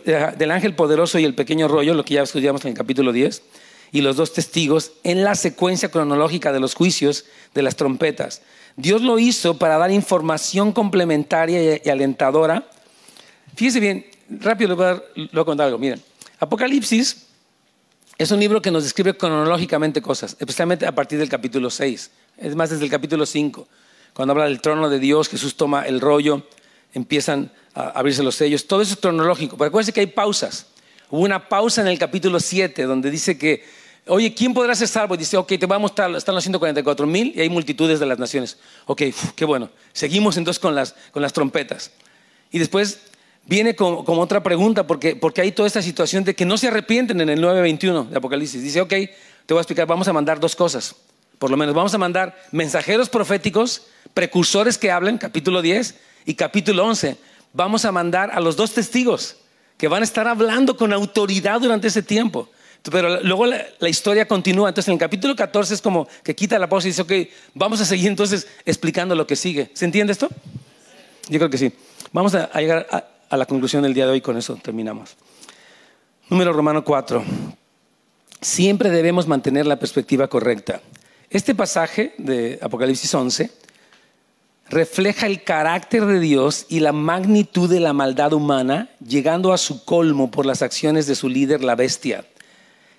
eh, 0.06 0.32
del 0.38 0.50
ángel 0.50 0.74
poderoso 0.74 1.18
y 1.18 1.24
el 1.24 1.34
pequeño 1.34 1.68
rollo, 1.68 1.94
lo 1.94 2.04
que 2.04 2.14
ya 2.14 2.22
estudiamos 2.22 2.64
en 2.64 2.70
el 2.70 2.76
capítulo 2.76 3.12
10, 3.12 3.42
y 3.92 4.00
los 4.00 4.16
dos 4.16 4.32
testigos 4.32 4.92
en 5.04 5.22
la 5.22 5.34
secuencia 5.34 5.90
cronológica 5.90 6.52
de 6.52 6.60
los 6.60 6.74
juicios 6.74 7.26
de 7.54 7.62
las 7.62 7.76
trompetas. 7.76 8.42
Dios 8.76 9.02
lo 9.02 9.18
hizo 9.18 9.58
para 9.58 9.78
dar 9.78 9.92
información 9.92 10.72
complementaria 10.72 11.80
y 11.84 11.88
alentadora. 11.88 12.66
Fíjese 13.54 13.78
bien, 13.78 14.06
rápido 14.28 14.70
le 14.70 14.74
voy 14.74 15.40
a, 15.40 15.44
contar 15.44 15.66
algo. 15.66 15.78
Miren, 15.78 16.02
Apocalipsis 16.40 17.23
es 18.18 18.30
un 18.30 18.40
libro 18.40 18.62
que 18.62 18.70
nos 18.70 18.84
describe 18.84 19.16
cronológicamente 19.16 20.00
cosas, 20.00 20.36
especialmente 20.38 20.86
a 20.86 20.94
partir 20.94 21.18
del 21.18 21.28
capítulo 21.28 21.70
6. 21.70 22.10
Es 22.38 22.54
más, 22.54 22.70
desde 22.70 22.84
el 22.84 22.90
capítulo 22.90 23.26
5, 23.26 23.66
cuando 24.12 24.32
habla 24.32 24.44
del 24.44 24.60
trono 24.60 24.88
de 24.88 24.98
Dios, 24.98 25.28
Jesús 25.28 25.56
toma 25.56 25.82
el 25.86 26.00
rollo, 26.00 26.46
empiezan 26.92 27.50
a 27.74 27.88
abrirse 27.88 28.22
los 28.22 28.36
sellos. 28.36 28.66
Todo 28.66 28.82
eso 28.82 28.94
es 28.94 29.00
cronológico. 29.00 29.56
Pero 29.56 29.68
acuérdense 29.68 29.92
que 29.92 30.00
hay 30.00 30.06
pausas. 30.06 30.66
Hubo 31.10 31.22
una 31.22 31.48
pausa 31.48 31.80
en 31.80 31.88
el 31.88 31.98
capítulo 31.98 32.38
7 32.40 32.84
donde 32.84 33.10
dice 33.10 33.36
que 33.36 33.64
Oye, 34.06 34.34
¿quién 34.34 34.52
podrá 34.52 34.74
ser 34.74 34.86
salvo? 34.86 35.14
Y 35.14 35.18
dice, 35.18 35.36
ok, 35.38 35.48
te 35.58 35.66
vamos 35.66 35.76
a 35.76 35.78
mostrar, 35.78 36.14
están 36.14 36.34
los 36.34 36.44
144 36.44 37.06
mil 37.06 37.32
y 37.34 37.40
hay 37.40 37.48
multitudes 37.48 38.00
de 38.00 38.06
las 38.06 38.18
naciones. 38.18 38.58
Ok, 38.84 39.02
qué 39.34 39.44
bueno. 39.46 39.70
Seguimos 39.94 40.36
entonces 40.36 40.60
con 40.60 40.74
las, 40.74 40.94
con 41.10 41.22
las 41.22 41.32
trompetas. 41.32 41.90
Y 42.50 42.58
después 42.58 43.00
viene 43.46 43.74
como, 43.74 44.02
otra 44.20 44.42
pregunta, 44.42 44.86
porque, 44.86 45.16
porque 45.16 45.40
hay 45.40 45.52
toda 45.52 45.66
esta 45.66 45.82
situación 45.82 46.24
de 46.24 46.34
que 46.34 46.44
no 46.44 46.56
se 46.56 46.68
arrepienten 46.68 47.20
en 47.20 47.28
el 47.28 47.42
9.21 47.42 48.08
de 48.08 48.16
Apocalipsis. 48.16 48.62
Dice, 48.62 48.80
ok, 48.80 48.90
te 48.90 49.54
voy 49.54 49.58
a 49.58 49.60
explicar, 49.60 49.86
vamos 49.86 50.08
a 50.08 50.12
mandar 50.12 50.40
dos 50.40 50.56
cosas. 50.56 50.94
Por 51.38 51.50
lo 51.50 51.56
menos 51.56 51.74
vamos 51.74 51.94
a 51.94 51.98
mandar 51.98 52.36
mensajeros 52.52 53.08
proféticos, 53.08 53.86
precursores 54.14 54.78
que 54.78 54.90
hablen, 54.90 55.18
capítulo 55.18 55.62
10 55.62 55.94
y 56.26 56.34
capítulo 56.34 56.86
11. 56.86 57.16
Vamos 57.52 57.84
a 57.84 57.92
mandar 57.92 58.30
a 58.32 58.40
los 58.40 58.56
dos 58.56 58.72
testigos 58.72 59.36
que 59.76 59.88
van 59.88 60.02
a 60.02 60.04
estar 60.04 60.26
hablando 60.26 60.76
con 60.76 60.92
autoridad 60.92 61.60
durante 61.60 61.88
ese 61.88 62.02
tiempo. 62.02 62.48
Pero 62.90 63.22
luego 63.22 63.46
la, 63.46 63.88
historia 63.88 64.28
continúa. 64.28 64.68
Entonces, 64.68 64.88
en 64.88 64.94
el 64.94 65.00
capítulo 65.00 65.34
14 65.34 65.74
es 65.74 65.80
como 65.80 66.06
que 66.22 66.34
quita 66.34 66.58
la 66.58 66.68
pausa 66.68 66.86
y 66.86 66.90
dice, 66.90 67.02
ok, 67.02 67.12
vamos 67.54 67.80
a 67.80 67.84
seguir 67.84 68.08
entonces 68.08 68.46
explicando 68.66 69.14
lo 69.14 69.26
que 69.26 69.36
sigue. 69.36 69.70
¿Se 69.72 69.86
entiende 69.86 70.12
esto? 70.12 70.28
Yo 71.28 71.38
creo 71.38 71.50
que 71.50 71.56
sí. 71.56 71.72
Vamos 72.12 72.34
a, 72.34 72.50
llegar 72.60 72.86
a, 72.90 73.04
a, 73.34 73.36
la 73.36 73.46
conclusión 73.46 73.82
del 73.82 73.94
día 73.94 74.06
de 74.06 74.12
hoy. 74.12 74.20
Con 74.20 74.36
eso 74.36 74.56
terminamos. 74.56 75.16
Número 76.28 76.52
romano 76.52 76.84
4. 76.84 77.22
Siempre 78.40 78.90
debemos 78.90 79.26
mantener 79.26 79.66
la 79.66 79.78
perspectiva 79.78 80.28
correcta. 80.28 80.80
Este 81.30 81.54
pasaje 81.54 82.14
de 82.18 82.58
Apocalipsis 82.62 83.12
11 83.14 83.50
refleja 84.68 85.26
el 85.26 85.42
carácter 85.42 86.06
de 86.06 86.20
Dios 86.20 86.66
y 86.68 86.80
la 86.80 86.92
magnitud 86.92 87.68
de 87.68 87.80
la 87.80 87.92
maldad 87.92 88.32
humana, 88.32 88.90
llegando 89.06 89.52
a 89.52 89.58
su 89.58 89.84
colmo 89.84 90.30
por 90.30 90.46
las 90.46 90.62
acciones 90.62 91.06
de 91.06 91.14
su 91.14 91.28
líder, 91.28 91.62
la 91.62 91.74
bestia. 91.74 92.24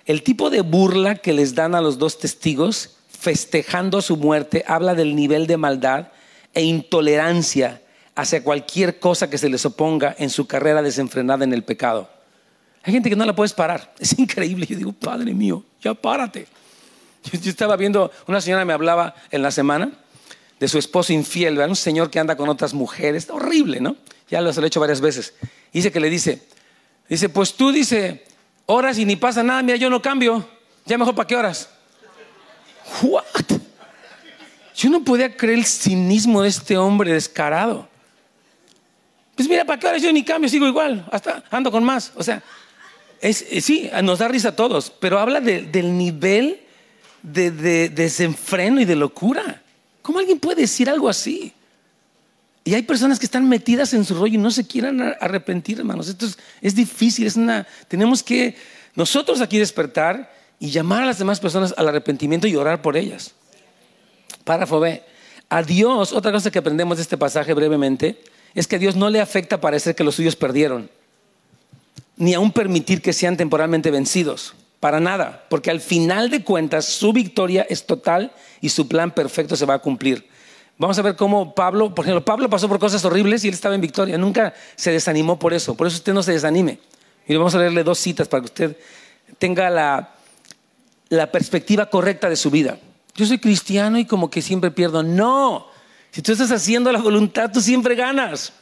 El 0.04 0.22
tipo 0.22 0.50
de 0.50 0.60
burla 0.60 1.16
que 1.16 1.32
les 1.32 1.54
dan 1.54 1.74
a 1.74 1.80
los 1.80 1.98
dos 1.98 2.18
testigos, 2.18 2.96
festejando 3.08 4.02
su 4.02 4.16
muerte, 4.16 4.64
habla 4.68 4.94
del 4.94 5.16
nivel 5.16 5.46
de 5.46 5.56
maldad 5.56 6.08
e 6.54 6.62
intolerancia 6.62 7.80
hacia 8.16 8.42
cualquier 8.42 8.98
cosa 8.98 9.30
que 9.30 9.38
se 9.38 9.48
les 9.48 9.64
oponga 9.66 10.16
en 10.18 10.30
su 10.30 10.46
carrera 10.46 10.82
desenfrenada 10.82 11.44
en 11.44 11.52
el 11.52 11.62
pecado. 11.62 12.10
Hay 12.82 12.92
gente 12.92 13.10
que 13.10 13.16
no 13.16 13.24
la 13.24 13.36
puedes 13.36 13.52
parar. 13.52 13.94
Es 14.00 14.18
increíble. 14.18 14.66
Yo 14.66 14.76
digo, 14.76 14.92
Padre 14.92 15.32
mío, 15.34 15.62
ya 15.82 15.94
párate. 15.94 16.48
Yo, 17.32 17.50
estaba 17.50 17.76
viendo, 17.76 18.10
una 18.26 18.40
señora 18.40 18.64
me 18.64 18.72
hablaba 18.72 19.14
en 19.30 19.42
la 19.42 19.50
semana 19.50 19.92
de 20.58 20.68
su 20.68 20.78
esposo 20.78 21.12
infiel, 21.12 21.58
un 21.58 21.76
señor 21.76 22.10
que 22.10 22.18
anda 22.18 22.36
con 22.36 22.48
otras 22.48 22.72
mujeres, 22.72 23.28
horrible, 23.28 23.80
¿no? 23.80 23.96
Ya 24.30 24.40
lo, 24.40 24.50
he 24.50 24.66
hecho 24.66 24.80
varias 24.80 25.02
veces. 25.02 25.34
Dice 25.72 25.92
que 25.92 26.00
le 26.00 26.08
dice, 26.08 26.42
dice, 27.08 27.28
pues 27.28 27.52
tú 27.54 27.72
dice, 27.72 28.24
horas 28.64 28.98
y 28.98 29.04
ni 29.04 29.16
pasa 29.16 29.42
nada, 29.42 29.62
mira, 29.62 29.76
yo 29.76 29.90
no 29.90 30.00
cambio, 30.00 30.48
ya 30.86 30.96
mejor 30.96 31.14
para 31.14 31.26
qué 31.26 31.36
horas. 31.36 31.68
What? 33.02 33.24
Yo 34.74 34.88
no 34.88 35.04
podía 35.04 35.36
creer 35.36 35.58
el 35.58 35.66
cinismo 35.66 36.40
de 36.40 36.48
este 36.48 36.78
hombre 36.78 37.12
descarado. 37.12 37.88
Pues 39.36 39.48
mira, 39.48 39.64
¿para 39.64 39.78
qué 39.78 39.86
horas 39.86 40.02
yo 40.02 40.12
ni 40.12 40.24
cambio? 40.24 40.48
Sigo 40.48 40.66
igual, 40.66 41.06
hasta 41.12 41.44
ando 41.50 41.70
con 41.70 41.84
más. 41.84 42.10
O 42.16 42.24
sea, 42.24 42.42
es, 43.20 43.46
eh, 43.50 43.60
sí, 43.60 43.88
nos 44.02 44.18
da 44.18 44.28
risa 44.28 44.48
a 44.48 44.56
todos, 44.56 44.90
pero 44.90 45.18
habla 45.18 45.40
del 45.40 45.96
nivel 45.96 46.60
de, 47.22 47.50
de 47.50 47.88
desenfreno 47.90 48.80
y 48.80 48.84
de 48.84 48.96
locura. 48.96 49.62
¿Cómo 50.02 50.18
alguien 50.18 50.40
puede 50.40 50.62
decir 50.62 50.88
algo 50.88 51.08
así? 51.08 51.52
Y 52.66 52.74
hay 52.74 52.82
personas 52.82 53.20
que 53.20 53.26
están 53.26 53.48
metidas 53.48 53.94
en 53.94 54.04
su 54.04 54.16
rollo 54.16 54.34
y 54.34 54.38
no 54.38 54.50
se 54.50 54.66
quieran 54.66 55.00
arrepentir, 55.20 55.78
hermanos. 55.78 56.08
Esto 56.08 56.26
es, 56.60 56.74
difícil, 56.74 57.24
es 57.24 57.36
una, 57.36 57.64
tenemos 57.86 58.24
que 58.24 58.56
nosotros 58.96 59.40
aquí 59.40 59.56
despertar 59.56 60.34
y 60.58 60.70
llamar 60.70 61.04
a 61.04 61.06
las 61.06 61.18
demás 61.20 61.38
personas 61.38 61.72
al 61.76 61.86
arrepentimiento 61.86 62.48
y 62.48 62.56
orar 62.56 62.82
por 62.82 62.96
ellas. 62.96 63.34
Párrafo 64.42 64.80
B. 64.80 65.00
A 65.48 65.62
Dios, 65.62 66.12
otra 66.12 66.32
cosa 66.32 66.50
que 66.50 66.58
aprendemos 66.58 66.96
de 66.96 67.02
este 67.02 67.16
pasaje 67.16 67.54
brevemente, 67.54 68.20
es 68.56 68.66
que 68.66 68.76
a 68.76 68.78
Dios 68.78 68.96
no 68.96 69.10
le 69.10 69.20
afecta 69.20 69.60
parecer 69.60 69.94
que 69.94 70.02
los 70.02 70.14
suyos 70.16 70.34
perdieron, 70.34 70.90
ni 72.16 72.34
aún 72.34 72.50
permitir 72.50 73.02
que 73.02 73.12
sean 73.12 73.36
temporalmente 73.36 73.90
vencidos. 73.90 74.54
Para 74.80 74.98
nada, 74.98 75.44
porque 75.48 75.70
al 75.70 75.80
final 75.80 76.30
de 76.30 76.42
cuentas 76.42 76.86
su 76.86 77.12
victoria 77.12 77.66
es 77.68 77.86
total 77.86 78.32
y 78.60 78.70
su 78.70 78.88
plan 78.88 79.10
perfecto 79.10 79.56
se 79.56 79.66
va 79.66 79.74
a 79.74 79.78
cumplir. 79.78 80.28
Vamos 80.78 80.98
a 80.98 81.02
ver 81.02 81.16
cómo 81.16 81.54
Pablo, 81.54 81.94
por 81.94 82.04
ejemplo, 82.04 82.24
Pablo 82.24 82.50
pasó 82.50 82.68
por 82.68 82.78
cosas 82.78 83.04
horribles 83.04 83.44
y 83.44 83.48
él 83.48 83.54
estaba 83.54 83.74
en 83.74 83.80
victoria, 83.80 84.18
nunca 84.18 84.54
se 84.74 84.90
desanimó 84.90 85.38
por 85.38 85.54
eso, 85.54 85.74
por 85.74 85.86
eso 85.86 85.96
usted 85.96 86.12
no 86.12 86.22
se 86.22 86.32
desanime. 86.32 86.78
Y 87.26 87.36
vamos 87.36 87.54
a 87.54 87.58
leerle 87.58 87.84
dos 87.84 87.98
citas 87.98 88.28
para 88.28 88.42
que 88.42 88.46
usted 88.46 88.76
tenga 89.38 89.68
la, 89.70 90.14
la 91.08 91.30
perspectiva 91.30 91.86
correcta 91.86 92.28
de 92.28 92.36
su 92.36 92.50
vida. 92.50 92.78
Yo 93.14 93.26
soy 93.26 93.38
cristiano 93.38 93.98
y 93.98 94.04
como 94.04 94.30
que 94.30 94.42
siempre 94.42 94.70
pierdo. 94.70 95.02
No, 95.02 95.68
si 96.10 96.22
tú 96.22 96.32
estás 96.32 96.50
haciendo 96.50 96.90
la 96.92 97.00
voluntad, 97.00 97.50
tú 97.52 97.60
siempre 97.60 97.94
ganas. 97.94 98.52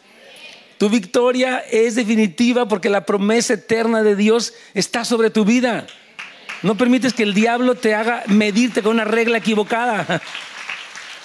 Tu 0.78 0.88
victoria 0.88 1.58
es 1.70 1.94
definitiva 1.94 2.66
porque 2.66 2.90
la 2.90 3.06
promesa 3.06 3.54
eterna 3.54 4.02
de 4.02 4.16
Dios 4.16 4.54
está 4.74 5.04
sobre 5.04 5.30
tu 5.30 5.44
vida. 5.44 5.86
No 6.62 6.76
permites 6.76 7.12
que 7.12 7.22
el 7.22 7.34
diablo 7.34 7.74
te 7.74 7.94
haga 7.94 8.24
medirte 8.26 8.82
con 8.82 8.92
una 8.92 9.04
regla 9.04 9.38
equivocada. 9.38 10.20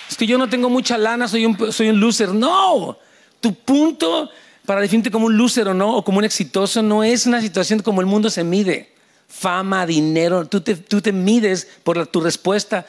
Es 0.10 0.18
que 0.18 0.28
yo 0.28 0.38
no 0.38 0.50
tengo 0.50 0.70
mucha 0.70 0.98
lana, 0.98 1.28
soy 1.28 1.46
un, 1.46 1.72
soy 1.72 1.90
un 1.90 2.00
loser. 2.00 2.34
No, 2.34 2.98
tu 3.40 3.54
punto 3.54 4.30
para 4.66 4.82
definirte 4.82 5.10
como 5.10 5.26
un 5.26 5.36
loser 5.36 5.68
o 5.68 5.74
no, 5.74 5.96
o 5.96 6.04
como 6.04 6.20
un 6.20 6.26
exitoso, 6.26 6.84
no 6.84 7.04
es 7.04 7.26
una 7.26 7.42
situación 7.42 7.80
como 7.80 8.02
el 8.02 8.08
mundo 8.08 8.30
se 8.30 8.44
mide. 8.44 8.94
Fama, 9.28 9.86
dinero, 9.88 10.46
tú 10.46 10.62
te, 10.62 10.76
tú 10.76 11.02
te 11.02 11.12
mides 11.12 11.68
por 11.84 12.06
tu 12.06 12.22
respuesta 12.22 12.86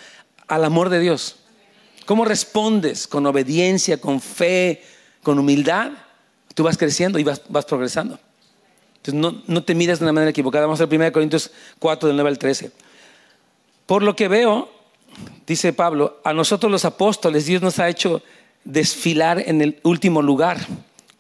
al 0.47 0.65
amor 0.65 0.91
de 0.91 1.01
Dios. 1.01 1.40
¿Cómo 2.07 2.25
respondes? 2.25 3.07
Con 3.07 3.27
obediencia, 3.27 4.01
con 4.01 4.21
fe, 4.21 4.83
con 5.23 5.39
humildad. 5.39 5.93
Tú 6.55 6.65
vas 6.65 6.77
creciendo 6.77 7.19
y 7.19 7.25
vas, 7.25 7.43
vas 7.49 7.65
progresando. 7.65 8.19
Entonces 9.03 9.43
no, 9.47 9.63
te 9.63 9.75
miras 9.75 9.99
de 9.99 10.05
una 10.05 10.13
manera 10.13 10.31
equivocada. 10.31 10.67
Vamos 10.67 10.81
a 10.81 10.87
ver 10.87 11.01
1 11.01 11.13
Corintios 11.13 11.51
4, 11.79 12.09
del 12.09 12.17
9 12.17 12.29
al 12.29 12.39
13. 12.39 12.71
Por 13.87 14.03
lo 14.03 14.15
que 14.15 14.29
veo, 14.29 14.71
dice 15.47 15.73
Pablo, 15.73 16.21
a 16.23 16.33
nosotros 16.35 16.71
los 16.71 16.85
apóstoles 16.85 17.47
Dios 17.47 17.63
nos 17.63 17.79
ha 17.79 17.89
hecho 17.89 18.23
desfilar 18.65 19.43
en 19.47 19.63
el 19.63 19.81
último 19.85 20.21
lugar, 20.21 20.59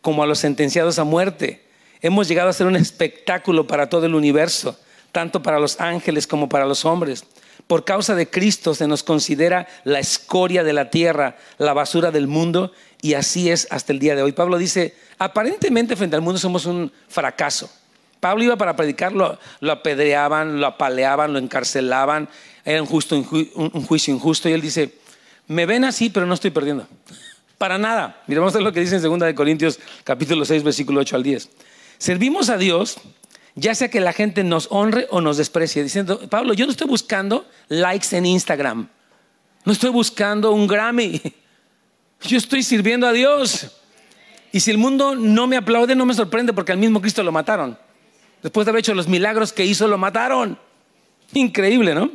como 0.03 0.23
a 0.23 0.27
los 0.27 0.39
sentenciados 0.41 0.99
a 0.99 1.05
muerte. 1.05 1.65
Hemos 2.03 2.29
llegado 2.29 2.51
a 2.51 2.53
ser 2.53 2.67
un 2.67 2.77
espectáculo 2.77 3.67
para 3.67 3.89
todo 3.89 4.07
el 4.07 4.15
universo, 4.15 4.79
tanto 5.11 5.43
para 5.43 5.59
los 5.59 5.81
ángeles 5.81 6.27
como 6.27 6.49
para 6.49 6.67
los 6.67 6.85
hombres. 6.85 7.25
Por 7.71 7.85
causa 7.85 8.17
de 8.17 8.29
Cristo 8.29 8.75
se 8.75 8.89
nos 8.89 9.05
considera 9.05 9.69
la 9.85 10.01
escoria 10.01 10.65
de 10.65 10.73
la 10.73 10.91
tierra, 10.91 11.37
la 11.57 11.73
basura 11.73 12.11
del 12.11 12.27
mundo, 12.27 12.73
y 13.01 13.15
así 13.15 13.49
es 13.49 13.69
hasta 13.71 13.93
el 13.93 14.01
día 14.01 14.17
de 14.17 14.23
hoy. 14.23 14.33
Pablo 14.33 14.59
dice, 14.59 14.97
aparentemente 15.21 15.95
frente 15.95 16.17
al 16.17 16.23
mundo 16.23 16.41
somos 16.41 16.67
un 16.67 16.91
fracaso. 17.07 17.71
Pablo 18.19 18.43
iba 18.43 18.57
para 18.57 18.75
predicar, 18.75 19.13
lo, 19.13 19.39
apedreaban, 19.71 20.59
lo 20.59 20.67
apaleaban, 20.67 21.33
lo 21.33 21.39
encarcelaban, 21.39 22.29
era 22.65 22.83
un, 22.83 22.89
juicio 22.89 24.13
injusto, 24.13 24.49
y 24.49 24.53
él 24.53 24.63
dice, 24.63 24.93
me 25.47 25.65
ven 25.65 25.85
así, 25.85 26.11
pero 26.11 26.27
no 26.27 26.35
estoy 26.35 26.51
perdiendo. 26.51 26.89
Para 27.57 27.79
nada. 27.79 28.21
Miremos 28.27 28.53
lo 28.53 28.73
que 28.73 28.81
dice 28.81 28.97
en 28.97 29.03
2 29.03 29.33
Corintios 29.35 29.79
capítulo 30.03 30.45
6, 30.45 30.65
versículo 30.65 31.03
8 31.03 31.15
al 31.15 31.23
10. 31.23 31.49
Servimos 31.99 32.51
a 32.51 32.57
Dios 32.57 32.99
ya 33.61 33.75
sea 33.75 33.89
que 33.89 34.01
la 34.01 34.15
gente 34.15 34.43
nos 34.43 34.69
honre 34.71 35.07
o 35.11 35.21
nos 35.21 35.37
desprecie, 35.37 35.83
diciendo, 35.83 36.29
Pablo, 36.31 36.55
yo 36.55 36.65
no 36.65 36.73
estoy 36.73 36.87
buscando 36.87 37.47
likes 37.69 38.17
en 38.17 38.25
Instagram, 38.25 38.89
no 39.67 39.73
estoy 39.73 39.91
buscando 39.91 40.53
un 40.53 40.67
Grammy, 40.67 41.21
yo 42.23 42.39
estoy 42.39 42.63
sirviendo 42.63 43.07
a 43.07 43.13
Dios. 43.13 43.71
Y 44.51 44.61
si 44.61 44.71
el 44.71 44.79
mundo 44.79 45.15
no 45.15 45.47
me 45.47 45.57
aplaude, 45.57 45.95
no 45.95 46.07
me 46.07 46.15
sorprende 46.15 46.53
porque 46.53 46.73
al 46.73 46.79
mismo 46.79 47.01
Cristo 47.01 47.23
lo 47.23 47.33
mataron. 47.33 47.79
Después 48.43 48.65
de 48.65 48.71
haber 48.71 48.81
hecho 48.81 48.95
los 48.95 49.07
milagros 49.07 49.53
que 49.53 49.65
hizo, 49.65 49.87
lo 49.87 49.99
mataron. 49.99 50.59
Increíble, 51.35 51.95
¿no? 51.95 52.11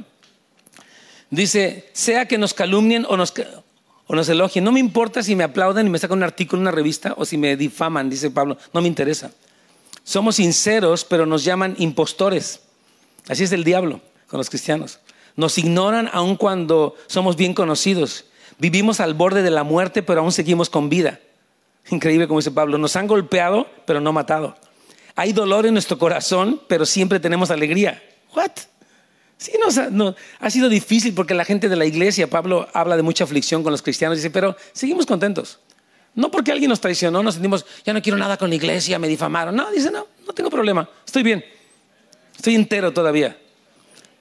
Dice, 1.30 1.90
sea 1.94 2.28
que 2.28 2.40
nos 2.40 2.54
calumnien 2.54 3.06
o 3.08 3.16
nos, 3.18 4.30
elogien, 4.30 4.64
no 4.66 4.72
me 4.72 4.80
importa 4.80 5.22
si 5.22 5.36
me 5.36 5.44
aplauden 5.44 5.88
y 5.88 5.90
me 5.92 6.00
sacan 6.00 6.18
un 6.18 6.24
artículo 6.24 6.60
en 6.60 6.68
una 6.68 6.72
revista 6.72 7.14
o 7.18 7.24
si 7.24 7.38
me 7.38 7.56
difaman, 7.56 8.10
dice 8.10 8.32
Pablo, 8.32 8.58
no 8.74 8.82
me 8.82 8.88
interesa. 8.88 9.32
Somos 10.06 10.36
sinceros, 10.36 11.04
pero 11.04 11.26
nos 11.26 11.44
llaman 11.44 11.76
impostores. 11.80 12.62
Así 13.28 13.44
es 13.44 13.52
el 13.52 13.64
diablo 13.64 14.02
con 14.28 14.38
los 14.38 14.50
cristianos. 14.50 15.00
Nos 15.36 15.58
ignoran 15.58 16.10
aun 16.14 16.38
cuando 16.38 16.96
somos 17.08 17.36
bien 17.36 17.56
conocidos. 17.56 18.26
Vivimos 18.60 19.00
al 19.00 19.16
borde 19.16 19.42
de 19.42 19.50
la 19.50 19.64
muerte, 19.64 20.04
pero 20.04 20.22
aún 20.22 20.32
seguimos 20.32 20.70
con 20.70 20.90
vida. 20.90 21.20
Increíble 21.90 22.28
como 22.28 22.40
dice 22.40 22.52
Pablo. 22.52 22.78
Nos 22.78 22.96
han 22.96 23.08
golpeado, 23.08 23.68
pero 23.86 24.00
no 24.00 24.14
matado. 24.14 24.56
Hay 25.16 25.34
dolor 25.34 25.66
en 25.66 25.74
nuestro 25.74 25.98
corazón, 25.98 26.62
pero 26.68 26.86
siempre 26.86 27.20
tenemos 27.20 27.50
alegría. 27.50 28.02
¿What? 28.36 28.52
Sí, 29.38 29.54
no, 29.92 30.16
ha 30.40 30.50
sido 30.50 30.70
difícil 30.70 31.14
porque 31.14 31.34
la 31.34 31.46
gente 31.46 31.68
de 31.68 31.76
la 31.76 31.86
iglesia, 31.86 32.30
Pablo 32.30 32.68
habla 32.74 32.96
de 32.96 33.02
mucha 33.02 33.24
aflicción 33.24 33.64
con 33.64 33.72
los 33.72 33.82
cristianos, 33.82 34.18
dice, 34.18 34.30
pero 34.30 34.56
seguimos 34.72 35.06
contentos. 35.06 35.60
No 36.16 36.32
porque 36.32 36.52
alguien 36.52 36.70
nos 36.70 36.80
traicionó, 36.80 37.22
nos 37.22 37.36
sentimos, 37.36 37.66
ya 37.86 37.94
no 37.94 38.02
quiero 38.02 38.18
nada 38.18 38.38
con 38.38 38.50
la 38.50 38.56
iglesia, 38.56 38.98
me 38.98 39.08
difamaron. 39.08 39.56
No, 39.56 39.70
dice, 39.70 39.92
no, 39.92 40.08
no 40.26 40.34
tengo 40.34 40.50
problema, 40.50 40.90
estoy 41.06 41.24
bien, 41.24 41.44
estoy 42.36 42.56
entero 42.56 42.94
todavía. 42.94 43.38